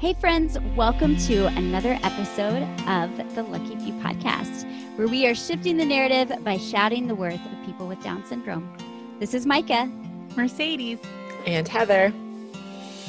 Hey, 0.00 0.14
friends, 0.14 0.56
welcome 0.76 1.16
to 1.26 1.46
another 1.46 1.98
episode 2.04 2.62
of 2.86 3.34
the 3.34 3.42
Lucky 3.42 3.74
Few 3.80 3.92
podcast, 3.94 4.64
where 4.96 5.08
we 5.08 5.26
are 5.26 5.34
shifting 5.34 5.76
the 5.76 5.84
narrative 5.84 6.32
by 6.44 6.56
shouting 6.56 7.08
the 7.08 7.16
worth 7.16 7.44
of 7.44 7.66
people 7.66 7.88
with 7.88 8.00
Down 8.04 8.24
syndrome. 8.24 8.72
This 9.18 9.34
is 9.34 9.44
Micah, 9.44 9.90
Mercedes, 10.36 11.00
and 11.46 11.66
Heather. 11.66 12.12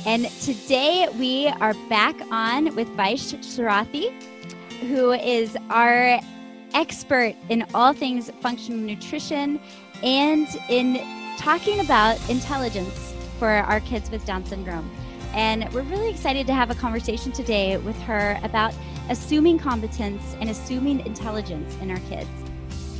And 0.07 0.25
today 0.41 1.07
we 1.19 1.49
are 1.61 1.75
back 1.89 2.15
on 2.31 2.75
with 2.75 2.87
Vaish 2.97 3.37
Sarathy, 3.37 4.09
who 4.87 5.11
is 5.11 5.55
our 5.69 6.19
expert 6.73 7.35
in 7.49 7.67
all 7.75 7.93
things 7.93 8.31
functional 8.41 8.79
nutrition 8.79 9.59
and 10.01 10.47
in 10.69 10.99
talking 11.37 11.81
about 11.81 12.17
intelligence 12.31 13.13
for 13.37 13.47
our 13.47 13.79
kids 13.81 14.09
with 14.09 14.25
Down 14.25 14.43
syndrome. 14.43 14.89
And 15.33 15.71
we're 15.73 15.83
really 15.83 16.09
excited 16.09 16.47
to 16.47 16.53
have 16.53 16.71
a 16.71 16.75
conversation 16.75 17.31
today 17.31 17.77
with 17.77 17.99
her 18.01 18.39
about 18.43 18.73
assuming 19.09 19.59
competence 19.59 20.35
and 20.39 20.49
assuming 20.49 21.05
intelligence 21.05 21.75
in 21.81 21.91
our 21.91 21.99
kids. 22.09 22.29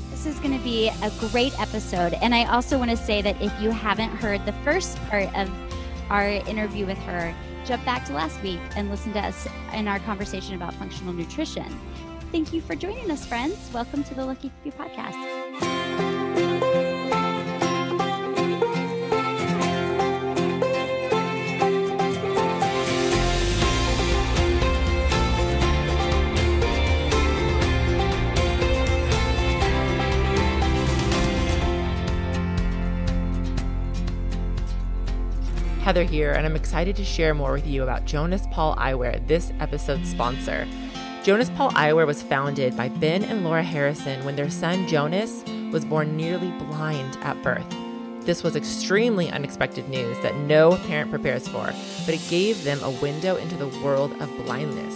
This 0.10 0.26
is 0.26 0.40
going 0.40 0.58
to 0.58 0.64
be 0.64 0.90
a 0.90 1.12
great 1.32 1.58
episode. 1.60 2.14
And 2.16 2.36
I 2.36 2.44
also 2.46 2.78
want 2.78 2.92
to 2.92 2.98
say 2.98 3.22
that 3.22 3.42
if 3.42 3.54
you 3.62 3.72
haven't 3.72 4.10
heard 4.10 4.46
the 4.46 4.54
first 4.64 4.98
part 5.08 5.34
of 5.36 5.50
our 6.10 6.28
interview 6.28 6.86
with 6.86 6.98
her, 7.00 7.34
jump 7.66 7.86
back 7.86 8.06
to 8.06 8.14
last 8.14 8.42
week 8.42 8.60
and 8.76 8.90
listen 8.90 9.14
to 9.14 9.20
us 9.20 9.48
in 9.74 9.88
our 9.88 10.00
conversation 10.00 10.56
about 10.56 10.74
functional 10.74 11.14
nutrition. 11.14 11.66
Thank 12.32 12.54
you 12.54 12.62
for 12.62 12.76
joining 12.76 13.10
us, 13.10 13.26
friends. 13.26 13.72
Welcome 13.74 14.04
to 14.04 14.14
the 14.14 14.26
Lucky 14.26 14.52
Few 14.64 14.72
podcast. 14.72 15.89
Heather 35.90 36.04
here, 36.04 36.34
and 36.34 36.46
I'm 36.46 36.56
excited 36.56 36.96
to 36.98 37.04
share 37.04 37.34
more 37.34 37.54
with 37.54 37.66
you 37.66 37.82
about 37.82 38.06
Jonas 38.06 38.46
Paul 38.52 38.76
Eyewear, 38.76 39.26
this 39.26 39.52
episode's 39.60 40.08
sponsor. 40.08 40.68
Jonas 41.24 41.50
Paul 41.50 41.72
Eyewear 41.72 42.06
was 42.06 42.22
founded 42.22 42.78
by 42.78 42.90
Ben 42.90 43.24
and 43.24 43.44
Laura 43.44 43.64
Harrison 43.64 44.24
when 44.24 44.36
their 44.36 44.52
son 44.52 44.88
Jonas 44.88 45.44
was 45.72 45.84
born 45.84 46.16
nearly 46.16 46.52
blind 46.52 47.18
at 47.24 47.42
birth. 47.42 47.66
This 48.24 48.44
was 48.44 48.56
extremely 48.56 49.32
unexpected 49.32 49.90
news 49.90 50.16
that 50.22 50.36
no 50.36 50.78
parent 50.86 51.10
prepares 51.10 51.48
for, 51.48 51.66
but 52.06 52.14
it 52.14 52.30
gave 52.30 52.64
them 52.64 52.80
a 52.84 52.92
window 53.02 53.38
into 53.38 53.56
the 53.56 53.76
world 53.84 54.12
of 54.22 54.30
blindness. 54.46 54.94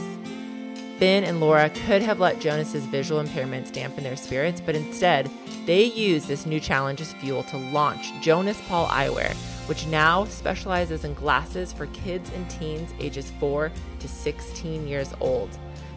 Ben 1.00 1.24
and 1.24 1.40
Laura 1.40 1.72
could 1.72 2.04
have 2.04 2.20
let 2.20 2.40
Jonas's 2.40 2.86
visual 2.86 3.20
impairments 3.20 3.72
dampen 3.72 4.04
their 4.04 4.16
spirits, 4.16 4.62
but 4.62 4.76
instead, 4.76 5.28
they 5.66 5.86
used 5.86 6.28
this 6.28 6.46
new 6.46 6.60
challenge 6.60 7.02
as 7.02 7.14
fuel 7.14 7.42
to 7.46 7.58
launch 7.58 8.12
Jonas 8.22 8.62
Paul 8.68 8.86
Eyewear 8.90 9.36
which 9.68 9.88
now 9.88 10.26
specializes 10.26 11.06
in 11.06 11.14
glasses 11.14 11.72
for 11.72 11.88
kids 11.88 12.30
and 12.36 12.50
teens 12.50 12.94
ages 13.00 13.32
4 13.40 13.72
to 14.00 14.08
16 14.08 14.88
years 14.88 15.14
old. 15.20 15.50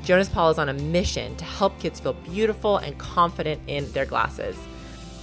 Jonas 0.05 0.29
Paul 0.29 0.51
is 0.51 0.59
on 0.59 0.69
a 0.69 0.75
mission 0.75 1.35
to 1.37 1.45
help 1.45 1.79
kids 1.81 1.99
feel 1.99 2.13
beautiful 2.13 2.77
and 2.79 2.97
confident 2.97 3.61
in 3.67 3.91
their 3.93 4.07
glasses. 4.07 4.57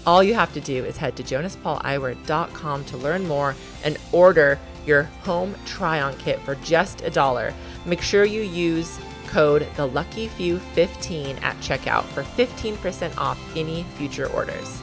All 0.06 0.22
you 0.22 0.34
have 0.34 0.54
to 0.54 0.62
do 0.62 0.84
is 0.84 0.98
head 0.98 1.16
to 1.16 1.24
jonaspauleyewear.com 1.24 2.86
to 2.86 2.98
learn 2.98 3.26
more 3.26 3.56
and 3.86 3.98
order 4.12 4.60
your 4.86 5.04
home 5.24 5.56
try 5.66 6.02
on 6.02 6.18
kit 6.18 6.40
for 6.42 6.56
just 6.56 7.02
a 7.02 7.10
dollar. 7.10 7.54
Make 7.86 8.02
sure 8.02 8.26
you 8.26 8.42
use 8.42 9.00
code 9.28 9.66
the 9.78 9.88
lucky 9.88 10.28
few 10.28 10.60
15 10.60 11.38
at 11.38 11.58
checkout 11.58 12.04
for 12.06 12.24
15% 12.24 13.18
off 13.18 13.40
any 13.56 13.84
future 13.98 14.28
orders. 14.28 14.82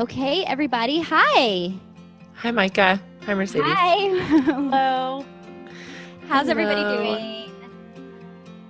Okay, 0.00 0.44
everybody. 0.46 1.02
Hi. 1.02 1.74
Hi, 2.36 2.50
Micah. 2.50 2.98
Hi, 3.26 3.34
Mercedes. 3.34 3.70
Hi. 3.70 4.08
Hello. 4.46 5.26
How's 6.26 6.48
Hello. 6.48 6.50
everybody 6.52 6.82
doing? 6.96 7.52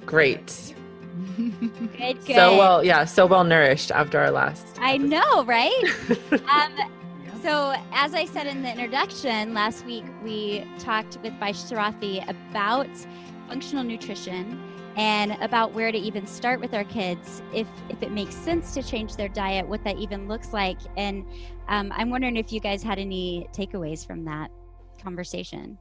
Great. 0.04 0.74
Good, 1.36 2.26
good. 2.26 2.26
So 2.34 2.58
well, 2.58 2.82
yeah, 2.82 3.04
so 3.04 3.26
well 3.26 3.44
nourished 3.44 3.92
after 3.92 4.18
our 4.18 4.32
last. 4.32 4.76
I 4.80 4.96
know, 4.96 5.44
right? 5.44 5.84
um, 6.52 6.72
so, 7.44 7.76
as 7.92 8.12
I 8.12 8.24
said 8.24 8.48
in 8.48 8.62
the 8.64 8.70
introduction, 8.72 9.54
last 9.54 9.86
week 9.86 10.06
we 10.24 10.66
talked 10.80 11.18
with 11.22 11.32
Vaish 11.34 11.62
Sarathy 11.70 12.28
about 12.28 12.90
functional 13.46 13.84
nutrition 13.84 14.60
and 14.96 15.32
about 15.40 15.72
where 15.72 15.92
to 15.92 15.98
even 15.98 16.26
start 16.26 16.60
with 16.60 16.74
our 16.74 16.84
kids 16.84 17.42
if 17.54 17.68
if 17.88 18.02
it 18.02 18.10
makes 18.10 18.34
sense 18.34 18.74
to 18.74 18.82
change 18.82 19.16
their 19.16 19.28
diet 19.28 19.66
what 19.66 19.82
that 19.84 19.96
even 19.98 20.26
looks 20.28 20.52
like 20.52 20.78
and 20.96 21.24
um, 21.68 21.92
i'm 21.94 22.10
wondering 22.10 22.36
if 22.36 22.52
you 22.52 22.60
guys 22.60 22.82
had 22.82 22.98
any 22.98 23.46
takeaways 23.52 24.06
from 24.06 24.24
that 24.24 24.50
conversation 25.02 25.78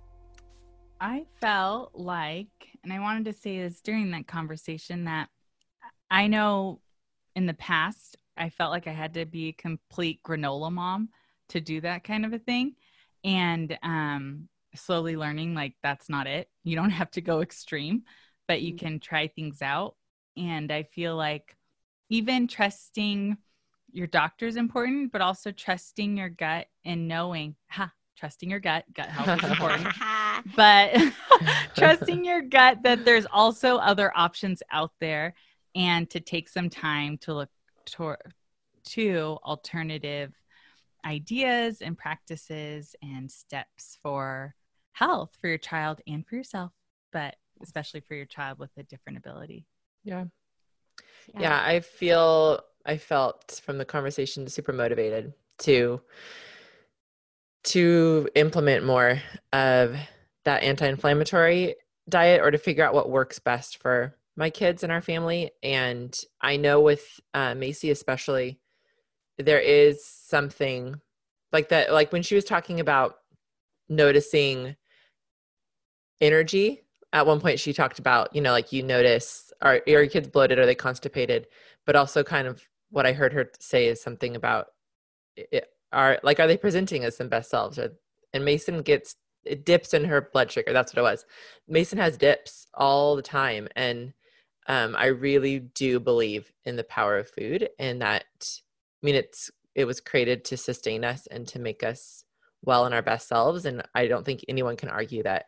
I 1.00 1.26
felt 1.40 1.92
like, 1.96 2.48
and 2.84 2.92
I 2.92 3.00
wanted 3.00 3.26
to 3.26 3.34
say 3.34 3.60
this 3.60 3.80
during 3.82 4.12
that 4.12 4.28
conversation, 4.28 5.06
that 5.06 5.30
I 6.12 6.28
know 6.28 6.82
in 7.36 7.46
the 7.46 7.54
past, 7.54 8.18
I 8.36 8.50
felt 8.50 8.72
like 8.72 8.88
I 8.88 8.92
had 8.92 9.14
to 9.14 9.26
be 9.26 9.50
a 9.50 9.54
complete 9.54 10.22
granola 10.24 10.72
mom 10.72 11.10
to 11.50 11.62
do 11.62 11.82
that 11.82 12.04
kind 12.04 12.26
of 12.26 12.34
a 12.34 12.40
thing. 12.40 12.76
And 13.24 13.78
um, 13.82 14.50
slowly 14.76 15.16
learning, 15.16 15.56
like, 15.56 15.76
that's 15.82 16.10
not 16.10 16.28
it. 16.28 16.50
You 16.64 16.76
don't 16.76 16.90
have 16.90 17.12
to 17.12 17.22
go 17.22 17.42
extreme, 17.42 18.04
but 18.50 18.64
you 18.64 18.74
mm-hmm. 18.74 18.86
can 18.86 19.00
try 19.00 19.28
things 19.28 19.62
out. 19.62 19.96
And 20.36 20.72
I 20.72 20.84
feel 20.84 21.16
like 21.16 21.56
even 22.10 22.48
trusting 22.48 23.38
your 23.92 24.08
doctor 24.08 24.48
is 24.48 24.56
important, 24.56 25.12
but 25.12 25.22
also 25.22 25.52
trusting 25.52 26.18
your 26.18 26.30
gut 26.30 26.66
and 26.84 27.08
knowing, 27.08 27.56
ha, 27.68 27.92
trusting 28.18 28.50
your 28.50 28.60
gut, 28.60 28.86
gut 28.94 29.08
health 29.08 29.44
is 29.44 29.52
important. 29.52 29.88
But 30.56 30.96
trusting 31.76 32.24
your 32.24 32.42
gut 32.42 32.84
that 32.84 33.04
there's 33.04 33.26
also 33.30 33.76
other 33.76 34.10
options 34.16 34.64
out 34.72 34.94
there 35.02 35.34
and 35.76 36.10
to 36.12 36.22
take 36.22 36.48
some 36.48 36.70
time 36.70 37.18
to 37.20 37.34
look 37.34 37.50
to, 37.88 38.16
to 38.86 39.38
alternative 39.44 40.32
ideas 41.06 41.82
and 41.82 41.98
practices 41.98 42.96
and 43.02 43.30
steps 43.30 44.00
for 44.02 44.56
health 44.94 45.38
for 45.42 45.50
your 45.50 45.58
child 45.58 46.00
and 46.08 46.26
for 46.26 46.36
yourself. 46.36 46.72
But 47.12 47.36
especially 47.62 48.02
for 48.02 48.16
your 48.16 48.26
child 48.26 48.60
with 48.60 48.72
a 48.78 48.84
different 48.84 49.18
ability 49.18 49.66
Yeah. 50.04 50.26
yeah. 51.40 51.62
I 51.64 51.82
feel 51.82 52.62
I 52.86 52.98
felt 52.98 53.62
from 53.64 53.78
the 53.78 53.86
conversation 53.86 54.48
super 54.48 54.74
motivated 54.74 55.34
to 55.60 56.02
to 57.66 58.30
implement 58.36 58.86
more 58.86 59.22
of 59.52 59.96
that 60.46 60.64
anti-inflammatory 60.64 61.76
diet 62.08 62.42
or 62.42 62.52
to 62.52 62.58
figure 62.58 62.84
out 62.84 62.94
what 62.94 63.10
works 63.10 63.40
best 63.40 63.78
for 63.78 64.16
my 64.36 64.50
kids 64.50 64.84
and 64.84 64.92
our 64.92 65.02
family. 65.02 65.52
And 65.62 66.18
I 66.42 66.58
know 66.58 66.80
with 66.80 67.20
uh, 67.34 67.56
Macy 67.56 67.92
especially, 67.92 68.60
there 69.38 69.60
is 69.60 70.04
something 70.06 70.96
like 71.52 71.70
that. 71.70 71.92
Like 71.92 72.12
when 72.12 72.24
she 72.24 72.36
was 72.36 72.46
talking 72.46 72.80
about 72.80 73.16
noticing 73.90 74.76
energy, 76.22 76.82
at 77.14 77.26
one 77.26 77.40
point 77.40 77.60
she 77.60 77.74
talked 77.74 78.00
about, 78.00 78.36
you 78.36 78.42
know, 78.42 78.52
like 78.52 78.72
you 78.72 78.84
notice 78.84 79.52
are, 79.62 79.76
are 79.76 79.82
your 79.86 80.08
kids 80.08 80.28
bloated? 80.28 80.60
Are 80.60 80.66
they 80.66 80.76
constipated? 80.76 81.48
But 81.86 81.96
also 81.96 82.24
kind 82.24 82.48
of 82.48 82.62
what 82.92 83.06
I 83.06 83.14
heard 83.14 83.34
her 83.34 83.52
say 83.60 83.88
is 83.88 84.02
something 84.02 84.36
about 84.36 84.68
it, 85.36 85.66
are 85.92 86.20
like 86.24 86.40
are 86.40 86.48
they 86.48 86.58
presenting 86.58 87.04
as 87.04 87.18
some 87.18 87.30
best 87.30 87.50
selves? 87.50 87.80
Or, 87.80 87.94
and 88.34 88.46
Mason 88.46 88.82
gets 88.82 89.16
it 89.46 89.66
dips 89.66 89.94
in 89.94 90.06
her 90.06 90.30
blood 90.34 90.52
sugar. 90.52 90.74
That's 90.74 90.94
what 90.94 91.00
it 91.00 91.04
was. 91.04 91.26
Mason 91.68 91.98
has 91.98 92.18
dips 92.18 92.68
all 92.74 93.16
the 93.16 93.22
time, 93.22 93.68
and 93.76 94.14
um, 94.68 94.96
I 94.98 95.08
really 95.08 95.60
do 95.60 96.00
believe 96.00 96.52
in 96.66 96.76
the 96.76 96.84
power 96.84 97.18
of 97.18 97.30
food, 97.30 97.70
and 97.80 98.02
that 98.02 98.26
I 98.44 99.06
mean 99.06 99.16
it's 99.16 99.50
it 99.76 99.86
was 99.86 100.02
created 100.02 100.46
to 100.46 100.58
sustain 100.58 101.04
us 101.04 101.28
and 101.28 101.48
to 101.48 101.60
make 101.60 101.84
us 101.84 102.24
well 102.64 102.86
in 102.86 102.94
our 102.94 103.02
best 103.02 103.28
selves. 103.28 103.66
And 103.66 103.82
I 103.96 104.08
don't 104.08 104.26
think 104.26 104.44
anyone 104.48 104.76
can 104.76 104.90
argue 104.90 105.24
that 105.24 105.46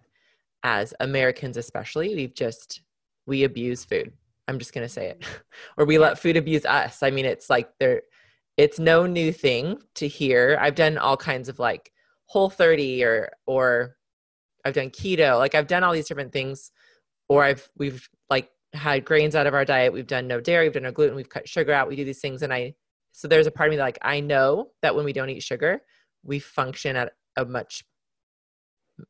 as 0.63 0.93
Americans, 0.99 1.57
especially, 1.57 2.15
we've 2.15 2.35
just 2.35 2.81
we 3.25 3.43
abuse 3.43 3.83
food. 3.85 4.11
I'm 4.47 4.59
just 4.59 4.73
gonna 4.73 4.89
say 4.89 5.09
it, 5.09 5.25
or 5.77 5.85
we 5.85 5.97
let 5.97 6.19
food 6.19 6.37
abuse 6.37 6.65
us. 6.65 7.03
I 7.03 7.11
mean, 7.11 7.25
it's 7.25 7.49
like 7.49 7.69
there, 7.79 8.03
it's 8.57 8.79
no 8.79 9.05
new 9.05 9.31
thing 9.31 9.79
to 9.95 10.07
hear. 10.07 10.57
I've 10.59 10.75
done 10.75 10.97
all 10.97 11.17
kinds 11.17 11.49
of 11.49 11.59
like 11.59 11.91
whole 12.25 12.49
30 12.49 13.03
or 13.03 13.29
or 13.45 13.95
I've 14.65 14.73
done 14.73 14.89
keto. 14.89 15.37
Like 15.37 15.55
I've 15.55 15.67
done 15.67 15.83
all 15.83 15.93
these 15.93 16.07
different 16.07 16.31
things 16.31 16.71
or 17.29 17.43
I've 17.43 17.67
we've 17.77 18.07
like 18.29 18.49
had 18.73 19.05
grains 19.05 19.35
out 19.35 19.47
of 19.47 19.53
our 19.53 19.65
diet. 19.65 19.93
We've 19.93 20.07
done 20.07 20.27
no 20.27 20.39
dairy, 20.39 20.65
we've 20.65 20.73
done 20.73 20.83
no 20.83 20.91
gluten, 20.91 21.15
we've 21.15 21.29
cut 21.29 21.47
sugar 21.47 21.73
out. 21.73 21.87
We 21.87 21.95
do 21.95 22.05
these 22.05 22.21
things 22.21 22.41
and 22.41 22.53
I 22.53 22.75
so 23.13 23.27
there's 23.27 23.47
a 23.47 23.51
part 23.51 23.67
of 23.67 23.71
me 23.71 23.77
that 23.77 23.83
like 23.83 23.99
I 24.01 24.19
know 24.19 24.69
that 24.81 24.95
when 24.95 25.05
we 25.05 25.13
don't 25.13 25.29
eat 25.29 25.43
sugar, 25.43 25.81
we 26.23 26.39
function 26.39 26.95
at 26.95 27.13
a 27.35 27.45
much 27.45 27.83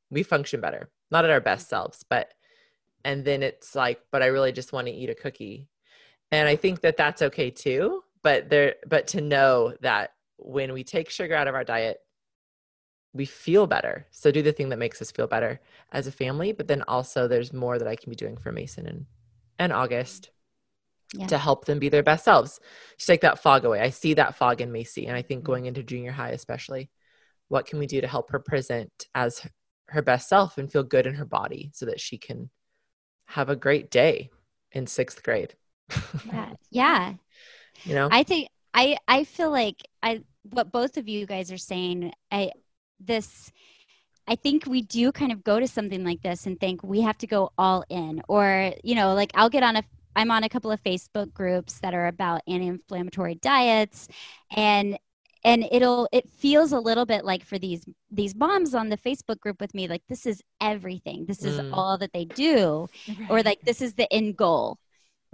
we 0.10 0.24
function 0.24 0.62
better 0.62 0.90
not 1.12 1.26
at 1.26 1.32
our 1.32 1.42
best 1.42 1.70
selves 1.70 2.04
but 2.10 2.34
and 3.04 3.26
then 3.26 3.44
it's 3.44 3.76
like 3.76 4.00
but 4.12 4.22
i 4.22 4.28
really 4.28 4.52
just 4.52 4.74
want 4.74 4.88
to 4.88 4.94
eat 4.94 5.10
a 5.10 5.16
cookie 5.16 5.68
and 6.32 6.48
i 6.48 6.56
think 6.56 6.82
that 6.82 6.98
that's 6.98 7.22
okay 7.22 7.50
too 7.50 8.04
but 8.24 8.50
there 8.50 8.76
but 8.88 9.08
to 9.08 9.22
know 9.22 9.74
that 9.82 10.14
when 10.38 10.74
we 10.74 10.84
take 10.84 11.10
sugar 11.10 11.36
out 11.36 11.48
of 11.48 11.56
our 11.56 11.64
diet 11.64 12.00
we 13.14 13.26
feel 13.26 13.68
better 13.68 14.08
so 14.12 14.32
do 14.32 14.42
the 14.42 14.54
thing 14.54 14.70
that 14.70 14.80
makes 14.80 15.02
us 15.02 15.12
feel 15.12 15.28
better 15.28 15.60
as 15.92 16.08
a 16.08 16.12
family 16.12 16.52
but 16.52 16.68
then 16.68 16.84
also 16.88 17.28
there's 17.28 17.54
more 17.54 17.78
that 17.78 17.88
i 17.88 17.96
can 17.96 18.10
be 18.10 18.16
doing 18.16 18.38
for 18.38 18.52
mason 18.52 18.88
and 18.88 19.06
and 19.60 19.74
august 19.74 20.32
yeah. 21.14 21.28
to 21.28 21.38
help 21.38 21.66
them 21.66 21.78
be 21.78 21.90
their 21.90 22.04
best 22.04 22.24
selves 22.24 22.60
just 22.98 23.08
take 23.08 23.22
that 23.22 23.40
fog 23.40 23.66
away 23.66 23.82
i 23.82 23.90
see 23.90 24.14
that 24.14 24.36
fog 24.36 24.62
in 24.62 24.72
macy 24.72 25.08
and 25.08 25.18
i 25.18 25.22
think 25.22 25.40
mm-hmm. 25.40 25.52
going 25.52 25.66
into 25.66 25.84
junior 25.84 26.12
high 26.12 26.30
especially 26.30 26.90
what 27.50 27.66
can 27.66 27.80
we 27.80 27.88
do 27.88 28.00
to 28.00 28.08
help 28.08 28.32
her 28.32 28.40
present 28.40 29.08
as 29.14 29.46
her 29.92 30.02
best 30.02 30.28
self 30.28 30.58
and 30.58 30.72
feel 30.72 30.84
good 30.84 31.06
in 31.06 31.16
her 31.16 31.26
body 31.26 31.70
so 31.74 31.86
that 31.86 32.00
she 32.00 32.18
can 32.18 32.50
have 33.26 33.50
a 33.50 33.56
great 33.56 33.92
day 33.92 34.30
in 34.72 34.88
sixth 34.88 35.24
grade. 35.24 35.56
Yeah 36.26 36.54
yeah. 36.72 37.14
You 37.84 37.96
know? 37.96 38.10
I 38.12 38.24
think 38.24 38.48
i 38.74 38.98
i 39.08 39.24
feel 39.26 39.52
like 39.52 39.84
i 40.02 40.24
what 40.44 40.72
both 40.72 40.98
of 40.98 41.10
you 41.10 41.26
guys 41.26 41.52
are 41.52 41.58
saying 41.58 42.12
i 42.32 42.52
this 43.00 43.52
I 44.28 44.36
think 44.36 44.66
we 44.66 44.84
do 44.84 45.12
kind 45.12 45.32
of 45.32 45.44
go 45.44 45.60
to 45.60 45.68
something 45.68 46.06
like 46.06 46.22
this 46.22 46.46
and 46.46 46.58
think 46.58 46.84
we 46.84 47.02
have 47.02 47.18
to 47.18 47.28
go 47.28 47.52
all 47.58 47.84
in 47.90 48.22
or 48.30 48.72
you 48.84 48.96
know 48.96 49.14
like 49.14 49.32
I'll 49.34 49.50
get 49.50 49.64
on 49.64 49.76
a 49.76 49.84
I'm 50.16 50.30
on 50.32 50.44
a 50.44 50.50
couple 50.50 50.72
of 50.72 50.82
Facebook 50.84 51.34
groups 51.34 51.80
that 51.80 51.94
are 51.94 52.08
about 52.08 52.42
anti-inflammatory 52.48 53.36
diets 53.36 54.08
and 54.56 54.98
and 55.44 55.68
it'll 55.72 56.08
it 56.12 56.30
feels 56.30 56.72
a 56.72 56.80
little 56.80 57.06
bit 57.06 57.26
like 57.26 57.44
for 57.44 57.58
these 57.58 57.86
these 58.10 58.36
moms 58.36 58.74
on 58.74 58.90
the 58.90 58.98
facebook 58.98 59.40
group 59.40 59.60
with 59.60 59.74
me 59.74 59.88
like 59.88 60.04
this 60.08 60.26
is 60.26 60.42
everything 60.60 61.26
this 61.26 61.44
is 61.44 61.60
mm. 61.60 61.70
all 61.74 61.98
that 61.98 62.14
they 62.14 62.26
do 62.26 62.88
right. 63.08 63.30
or 63.30 63.42
like 63.44 63.62
this 63.62 63.82
is 63.82 63.94
the 63.96 64.12
end 64.14 64.38
goal 64.38 64.78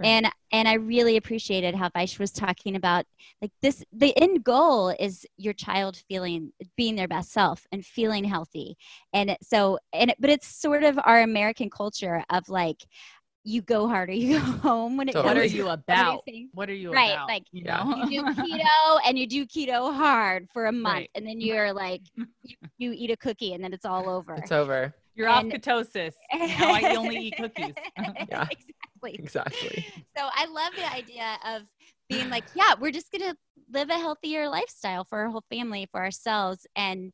Right. 0.00 0.08
And 0.08 0.30
and 0.52 0.68
I 0.68 0.74
really 0.74 1.16
appreciated 1.16 1.74
how 1.74 1.88
Vaish 1.88 2.20
was 2.20 2.30
talking 2.30 2.76
about 2.76 3.04
like 3.42 3.50
this 3.62 3.84
the 3.92 4.16
end 4.16 4.44
goal 4.44 4.90
is 4.90 5.26
your 5.36 5.52
child 5.52 6.00
feeling 6.08 6.52
being 6.76 6.94
their 6.94 7.08
best 7.08 7.32
self 7.32 7.66
and 7.72 7.84
feeling 7.84 8.22
healthy. 8.22 8.76
And 9.12 9.36
so 9.42 9.78
and 9.92 10.10
it, 10.10 10.16
but 10.20 10.30
it's 10.30 10.46
sort 10.46 10.84
of 10.84 11.00
our 11.04 11.20
American 11.22 11.68
culture 11.68 12.24
of 12.30 12.48
like 12.48 12.86
you 13.44 13.62
go 13.62 13.88
hard 13.88 14.10
or 14.10 14.12
you 14.14 14.38
go 14.38 14.44
home 14.44 14.96
when 14.96 15.08
it 15.08 15.12
totally. 15.12 15.34
what 15.34 15.36
are 15.36 15.44
you 15.44 15.68
about? 15.68 16.22
what 16.52 16.68
are 16.68 16.74
you 16.74 16.92
right 16.92 17.12
about, 17.12 17.28
like 17.28 17.44
you 17.52 17.64
know 17.64 18.04
you 18.08 18.22
do 18.22 18.34
keto 18.42 18.98
and 19.06 19.18
you 19.18 19.26
do 19.26 19.46
keto 19.46 19.94
hard 19.94 20.48
for 20.52 20.66
a 20.66 20.72
month 20.72 20.94
right. 20.94 21.10
and 21.14 21.26
then 21.26 21.40
you're 21.40 21.72
like 21.72 22.02
you, 22.14 22.56
you, 22.78 22.92
eat 22.92 23.10
a 23.10 23.16
cookie 23.16 23.54
and 23.54 23.62
then 23.62 23.72
it's 23.72 23.84
all 23.84 24.08
over 24.08 24.34
it's 24.34 24.52
over. 24.52 24.94
You're 25.14 25.28
and, 25.28 25.52
off 25.52 25.60
ketosis. 25.60 26.12
Now 26.32 26.74
i 26.74 26.94
only 26.96 27.16
eat 27.16 27.36
cookies. 27.36 27.74
Yeah. 28.28 28.46
Exactly. 28.50 29.14
Exactly. 29.14 29.86
So 30.16 30.28
i 30.32 30.46
love 30.46 30.72
the 30.76 30.92
idea 30.92 31.36
of 31.46 31.62
being 32.08 32.30
like 32.30 32.44
yeah 32.54 32.74
we're 32.78 32.92
just 32.92 33.10
gonna 33.10 33.36
live 33.70 33.90
a 33.90 33.98
healthier 33.98 34.48
lifestyle 34.48 35.04
for 35.04 35.18
our 35.20 35.28
whole 35.28 35.44
family 35.50 35.88
for 35.90 36.00
ourselves 36.00 36.66
and 36.74 37.12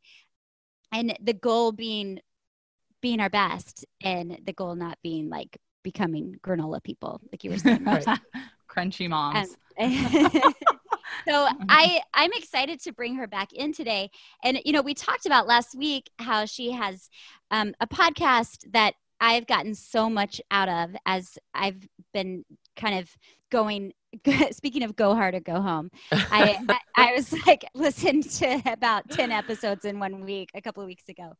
and 0.92 1.16
the 1.20 1.32
goal 1.32 1.72
being 1.72 2.20
being 3.02 3.20
our 3.20 3.28
best 3.28 3.84
and 4.02 4.38
the 4.46 4.52
goal 4.52 4.74
not 4.74 4.98
being 5.02 5.28
like 5.28 5.58
becoming 5.84 6.36
granola 6.42 6.82
people, 6.82 7.20
like 7.30 7.44
you 7.44 7.50
were 7.50 7.58
saying. 7.58 7.84
Crunchy 8.68 9.08
moms. 9.08 9.56
so 11.28 11.48
I 11.68 12.00
I'm 12.12 12.32
excited 12.32 12.80
to 12.80 12.92
bring 12.92 13.14
her 13.16 13.28
back 13.28 13.52
in 13.52 13.72
today. 13.72 14.10
And 14.42 14.60
you 14.64 14.72
know, 14.72 14.82
we 14.82 14.94
talked 14.94 15.26
about 15.26 15.46
last 15.46 15.76
week 15.76 16.10
how 16.18 16.44
she 16.44 16.72
has 16.72 17.08
um, 17.52 17.74
a 17.80 17.86
podcast 17.86 18.72
that 18.72 18.94
I've 19.20 19.46
gotten 19.46 19.74
so 19.74 20.10
much 20.10 20.40
out 20.50 20.68
of 20.68 20.96
as 21.06 21.38
I've 21.54 21.88
been 22.12 22.44
kind 22.76 22.98
of 22.98 23.16
going 23.50 23.92
speaking 24.50 24.82
of 24.82 24.96
go 24.96 25.14
hard 25.14 25.34
or 25.34 25.40
go 25.40 25.60
home 25.60 25.90
I, 26.12 26.58
I, 26.68 26.78
I 26.96 27.12
was 27.14 27.32
like 27.46 27.64
listened 27.74 28.28
to 28.32 28.62
about 28.66 29.08
10 29.10 29.30
episodes 29.30 29.84
in 29.84 29.98
one 29.98 30.24
week 30.24 30.50
a 30.54 30.60
couple 30.60 30.82
of 30.82 30.86
weeks 30.86 31.08
ago 31.08 31.34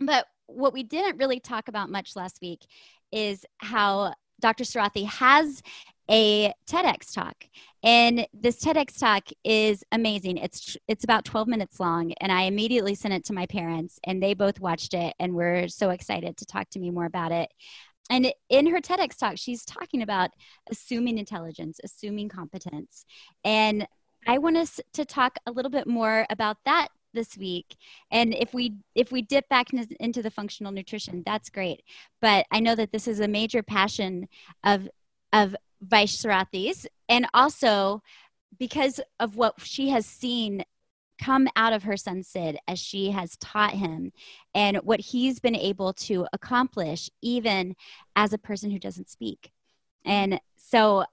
but 0.00 0.26
what 0.46 0.72
we 0.72 0.82
didn't 0.82 1.18
really 1.18 1.40
talk 1.40 1.68
about 1.68 1.90
much 1.90 2.16
last 2.16 2.38
week 2.40 2.66
is 3.12 3.44
how 3.58 4.14
Dr. 4.40 4.64
Sarathy 4.64 5.06
has 5.06 5.62
a 6.10 6.52
TEDx 6.68 7.12
talk. 7.12 7.44
And 7.82 8.26
this 8.32 8.62
TEDx 8.64 8.98
talk 8.98 9.28
is 9.44 9.82
amazing. 9.92 10.36
It's 10.38 10.76
it's 10.86 11.04
about 11.04 11.24
12 11.24 11.48
minutes 11.48 11.80
long 11.80 12.12
and 12.20 12.30
I 12.30 12.42
immediately 12.42 12.94
sent 12.94 13.14
it 13.14 13.24
to 13.26 13.32
my 13.32 13.46
parents 13.46 13.98
and 14.04 14.22
they 14.22 14.34
both 14.34 14.60
watched 14.60 14.94
it 14.94 15.14
and 15.18 15.34
were 15.34 15.68
so 15.68 15.90
excited 15.90 16.36
to 16.36 16.46
talk 16.46 16.70
to 16.70 16.78
me 16.78 16.90
more 16.90 17.06
about 17.06 17.32
it. 17.32 17.50
And 18.08 18.32
in 18.48 18.66
her 18.66 18.80
TEDx 18.80 19.16
talk, 19.18 19.36
she's 19.36 19.64
talking 19.64 20.00
about 20.00 20.30
assuming 20.70 21.18
intelligence, 21.18 21.80
assuming 21.82 22.28
competence. 22.28 23.04
And 23.44 23.88
I 24.28 24.38
want 24.38 24.56
us 24.56 24.80
to 24.92 25.04
talk 25.04 25.38
a 25.46 25.50
little 25.50 25.70
bit 25.70 25.88
more 25.88 26.26
about 26.30 26.58
that 26.64 26.88
this 27.16 27.36
week 27.36 27.74
and 28.12 28.32
if 28.32 28.54
we 28.54 28.74
if 28.94 29.10
we 29.10 29.22
dip 29.22 29.48
back 29.48 29.68
into 29.98 30.22
the 30.22 30.30
functional 30.30 30.70
nutrition 30.70 31.22
that's 31.26 31.50
great 31.50 31.82
but 32.20 32.46
i 32.52 32.60
know 32.60 32.76
that 32.76 32.92
this 32.92 33.08
is 33.08 33.18
a 33.18 33.26
major 33.26 33.62
passion 33.62 34.28
of 34.62 34.88
of 35.32 35.56
Vaish 35.84 36.16
Sarathy's 36.24 36.86
and 37.08 37.26
also 37.34 38.02
because 38.58 39.00
of 39.20 39.36
what 39.36 39.54
she 39.60 39.90
has 39.90 40.06
seen 40.06 40.64
come 41.18 41.48
out 41.56 41.72
of 41.72 41.84
her 41.84 41.96
son 41.96 42.22
Sid 42.22 42.58
as 42.68 42.78
she 42.78 43.10
has 43.10 43.36
taught 43.38 43.72
him 43.72 44.12
and 44.54 44.78
what 44.78 45.00
he's 45.00 45.40
been 45.40 45.56
able 45.56 45.92
to 45.94 46.26
accomplish 46.32 47.10
even 47.22 47.74
as 48.14 48.32
a 48.32 48.38
person 48.38 48.70
who 48.70 48.78
doesn't 48.78 49.08
speak. 49.08 49.50
And 50.04 50.40
so 50.56 51.04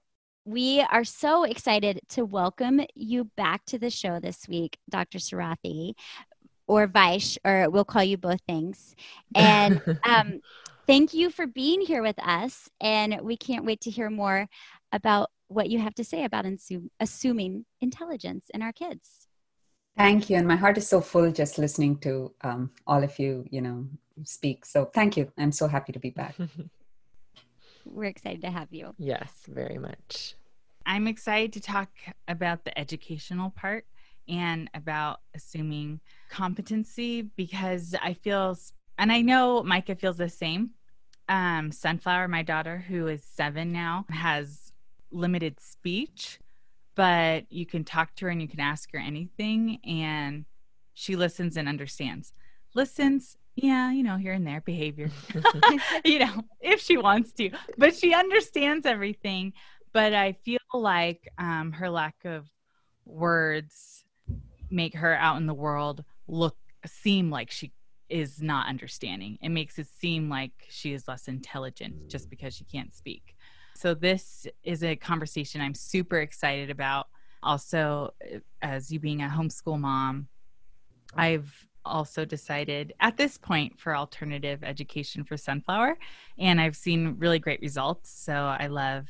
we 0.44 0.80
are 0.80 1.04
so 1.04 1.44
excited 1.44 2.00
to 2.10 2.24
welcome 2.24 2.82
you 2.94 3.24
back 3.36 3.64
to 3.66 3.78
the 3.78 3.90
show 3.90 4.20
this 4.20 4.46
week, 4.46 4.76
Dr. 4.90 5.18
Sarathy, 5.18 5.94
or 6.66 6.86
Vaish, 6.86 7.38
or 7.44 7.70
we'll 7.70 7.84
call 7.84 8.04
you 8.04 8.18
both 8.18 8.40
things. 8.46 8.94
And 9.34 9.80
um, 10.04 10.40
thank 10.86 11.14
you 11.14 11.30
for 11.30 11.46
being 11.46 11.80
here 11.80 12.02
with 12.02 12.18
us. 12.18 12.68
And 12.80 13.20
we 13.22 13.36
can't 13.36 13.64
wait 13.64 13.80
to 13.82 13.90
hear 13.90 14.10
more 14.10 14.46
about 14.92 15.30
what 15.48 15.70
you 15.70 15.78
have 15.78 15.94
to 15.94 16.04
say 16.04 16.24
about 16.24 16.44
insum- 16.44 16.90
assuming 17.00 17.64
intelligence 17.80 18.50
in 18.52 18.60
our 18.60 18.72
kids. 18.72 19.26
Thank 19.96 20.28
you. 20.28 20.36
And 20.36 20.48
my 20.48 20.56
heart 20.56 20.76
is 20.76 20.86
so 20.86 21.00
full 21.00 21.30
just 21.32 21.56
listening 21.56 21.98
to 21.98 22.34
um, 22.42 22.70
all 22.86 23.02
of 23.02 23.18
you, 23.18 23.46
you 23.50 23.62
know, 23.62 23.86
speak. 24.24 24.66
So 24.66 24.86
thank 24.86 25.16
you. 25.16 25.32
I'm 25.38 25.52
so 25.52 25.68
happy 25.68 25.92
to 25.92 26.00
be 26.00 26.10
back. 26.10 26.34
we're 27.84 28.04
excited 28.04 28.42
to 28.42 28.50
have 28.50 28.72
you. 28.72 28.94
Yes, 28.98 29.30
very 29.48 29.78
much. 29.78 30.34
I'm 30.86 31.06
excited 31.06 31.52
to 31.54 31.60
talk 31.60 31.88
about 32.28 32.64
the 32.64 32.78
educational 32.78 33.50
part 33.50 33.86
and 34.28 34.70
about 34.74 35.20
assuming 35.34 36.00
competency 36.30 37.22
because 37.22 37.94
I 38.02 38.14
feel, 38.14 38.58
and 38.98 39.12
I 39.12 39.20
know 39.20 39.62
Micah 39.62 39.94
feels 39.94 40.16
the 40.16 40.28
same. 40.28 40.70
Um, 41.28 41.72
Sunflower, 41.72 42.28
my 42.28 42.42
daughter, 42.42 42.84
who 42.86 43.06
is 43.08 43.22
seven 43.24 43.72
now, 43.72 44.04
has 44.10 44.72
limited 45.10 45.58
speech, 45.60 46.38
but 46.94 47.50
you 47.50 47.66
can 47.66 47.84
talk 47.84 48.14
to 48.16 48.26
her 48.26 48.30
and 48.30 48.42
you 48.42 48.48
can 48.48 48.60
ask 48.60 48.92
her 48.92 48.98
anything, 48.98 49.78
and 49.84 50.44
she 50.92 51.16
listens 51.16 51.56
and 51.56 51.68
understands. 51.68 52.32
Listens 52.74 53.36
yeah, 53.56 53.92
you 53.92 54.02
know, 54.02 54.16
here 54.16 54.32
and 54.32 54.46
there, 54.46 54.60
behavior, 54.60 55.10
you 56.04 56.18
know, 56.18 56.42
if 56.60 56.80
she 56.80 56.96
wants 56.96 57.32
to, 57.34 57.50
but 57.78 57.94
she 57.94 58.12
understands 58.12 58.84
everything. 58.84 59.52
But 59.94 60.12
I 60.12 60.32
feel 60.32 60.58
like 60.74 61.28
um, 61.38 61.72
her 61.72 61.88
lack 61.88 62.16
of 62.24 62.50
words 63.06 64.04
make 64.70 64.94
her 64.96 65.14
out 65.14 65.36
in 65.36 65.46
the 65.46 65.54
world 65.54 66.04
look 66.26 66.56
seem 66.84 67.30
like 67.30 67.50
she 67.50 67.72
is 68.10 68.42
not 68.42 68.66
understanding. 68.66 69.38
It 69.40 69.50
makes 69.50 69.78
it 69.78 69.86
seem 69.86 70.28
like 70.28 70.50
she 70.68 70.92
is 70.92 71.08
less 71.08 71.28
intelligent 71.28 72.10
just 72.10 72.28
because 72.28 72.54
she 72.54 72.64
can't 72.64 72.92
speak. 72.92 73.36
So 73.76 73.94
this 73.94 74.46
is 74.64 74.82
a 74.82 74.96
conversation 74.96 75.60
I'm 75.60 75.74
super 75.74 76.18
excited 76.18 76.70
about. 76.70 77.06
Also, 77.42 78.14
as 78.60 78.90
you 78.90 78.98
being 78.98 79.22
a 79.22 79.28
homeschool 79.28 79.78
mom, 79.78 80.26
I've 81.16 81.68
also 81.84 82.24
decided 82.24 82.94
at 82.98 83.16
this 83.16 83.38
point 83.38 83.78
for 83.78 83.94
alternative 83.94 84.64
education 84.64 85.22
for 85.22 85.36
sunflower 85.36 85.98
and 86.38 86.58
i've 86.58 86.74
seen 86.74 87.14
really 87.18 87.38
great 87.38 87.60
results 87.60 88.10
so 88.10 88.32
i 88.32 88.68
love 88.68 89.06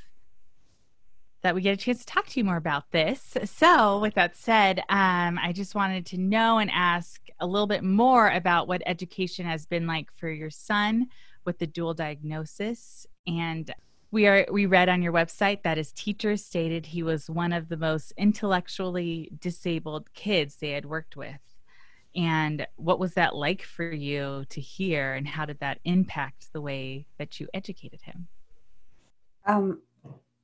that 1.44 1.54
we 1.54 1.60
get 1.60 1.74
a 1.74 1.76
chance 1.76 2.00
to 2.00 2.06
talk 2.06 2.26
to 2.26 2.40
you 2.40 2.44
more 2.44 2.56
about 2.56 2.90
this. 2.90 3.36
So 3.44 4.00
with 4.00 4.14
that 4.14 4.34
said 4.34 4.80
um, 4.88 5.38
i 5.40 5.52
just 5.52 5.74
wanted 5.74 6.06
to 6.06 6.18
know 6.18 6.58
and 6.58 6.70
ask 6.72 7.20
a 7.38 7.46
little 7.46 7.66
bit 7.66 7.84
more 7.84 8.30
about 8.30 8.66
what 8.66 8.82
education 8.86 9.44
has 9.44 9.66
been 9.66 9.86
like 9.86 10.08
for 10.16 10.30
your 10.30 10.48
son 10.48 11.06
with 11.44 11.58
the 11.58 11.66
dual 11.66 11.92
diagnosis. 11.92 13.06
And 13.26 13.70
we 14.10 14.26
are 14.26 14.46
we 14.50 14.64
read 14.64 14.88
on 14.88 15.02
your 15.02 15.12
website 15.12 15.62
that 15.64 15.76
his 15.76 15.92
teachers 15.92 16.42
stated 16.42 16.86
he 16.86 17.02
was 17.02 17.28
one 17.28 17.52
of 17.52 17.68
the 17.68 17.76
most 17.76 18.14
intellectually 18.16 19.30
disabled 19.38 20.08
kids 20.14 20.56
they 20.56 20.70
had 20.70 20.86
worked 20.86 21.14
with. 21.14 21.40
And 22.16 22.66
what 22.76 22.98
was 22.98 23.14
that 23.14 23.34
like 23.34 23.62
for 23.62 23.90
you 23.90 24.44
to 24.48 24.60
hear, 24.60 25.12
and 25.14 25.26
how 25.26 25.44
did 25.44 25.58
that 25.58 25.80
impact 25.84 26.52
the 26.52 26.60
way 26.60 27.06
that 27.18 27.38
you 27.38 27.48
educated 27.52 28.02
him? 28.02 28.28
Um, 29.46 29.82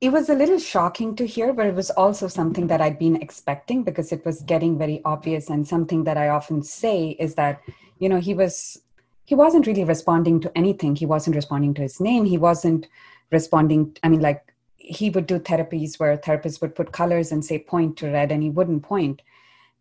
it 0.00 0.10
was 0.10 0.30
a 0.30 0.34
little 0.34 0.58
shocking 0.58 1.14
to 1.16 1.26
hear, 1.26 1.52
but 1.52 1.66
it 1.66 1.74
was 1.74 1.90
also 1.90 2.26
something 2.26 2.68
that 2.68 2.80
I'd 2.80 2.98
been 2.98 3.16
expecting 3.16 3.82
because 3.82 4.12
it 4.12 4.24
was 4.24 4.42
getting 4.42 4.78
very 4.78 5.02
obvious. 5.04 5.50
And 5.50 5.68
something 5.68 6.04
that 6.04 6.16
I 6.16 6.28
often 6.28 6.62
say 6.62 7.10
is 7.18 7.34
that, 7.34 7.60
you 7.98 8.08
know, 8.08 8.18
he 8.18 8.32
was 8.32 8.80
he 9.26 9.34
wasn't 9.34 9.66
really 9.66 9.84
responding 9.84 10.40
to 10.40 10.58
anything. 10.58 10.96
He 10.96 11.06
wasn't 11.06 11.36
responding 11.36 11.74
to 11.74 11.82
his 11.82 12.00
name. 12.00 12.24
He 12.24 12.38
wasn't 12.38 12.88
responding. 13.30 13.96
I 14.02 14.08
mean, 14.08 14.20
like 14.20 14.54
he 14.76 15.10
would 15.10 15.26
do 15.26 15.38
therapies 15.38 16.00
where 16.00 16.16
therapists 16.16 16.60
would 16.62 16.74
put 16.74 16.92
colors 16.92 17.30
and 17.30 17.44
say 17.44 17.58
point 17.58 17.98
to 17.98 18.10
red, 18.10 18.32
and 18.32 18.42
he 18.42 18.50
wouldn't 18.50 18.82
point. 18.82 19.20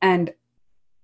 And 0.01 0.33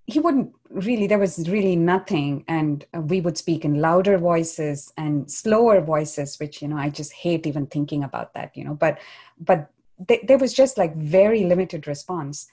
he 0.08 0.20
wouldn't 0.20 0.54
really 0.70 1.08
there 1.08 1.20
was 1.20 1.50
really 1.50 1.76
nothing. 1.76 2.44
And 2.48 2.86
we 2.94 3.22
would 3.22 3.38
speak 3.38 3.66
in 3.66 3.82
louder 3.82 4.18
voices 4.18 4.94
and 4.98 5.30
slower 5.30 5.82
voices 5.82 6.40
which 6.40 6.62
you 6.62 6.68
know 6.68 6.78
i 6.78 6.90
just 6.90 7.14
hate 7.14 7.48
even 7.48 7.66
thinking 7.68 8.04
about 8.04 8.34
that 8.34 8.56
you 8.56 8.64
know 8.64 8.76
but 8.76 9.00
but 9.40 9.70
th- 10.08 10.22
there 10.28 10.38
was 10.38 10.54
just 10.54 10.78
like 10.78 10.96
very 10.96 11.44
limited 11.44 11.88
response. 11.88 12.48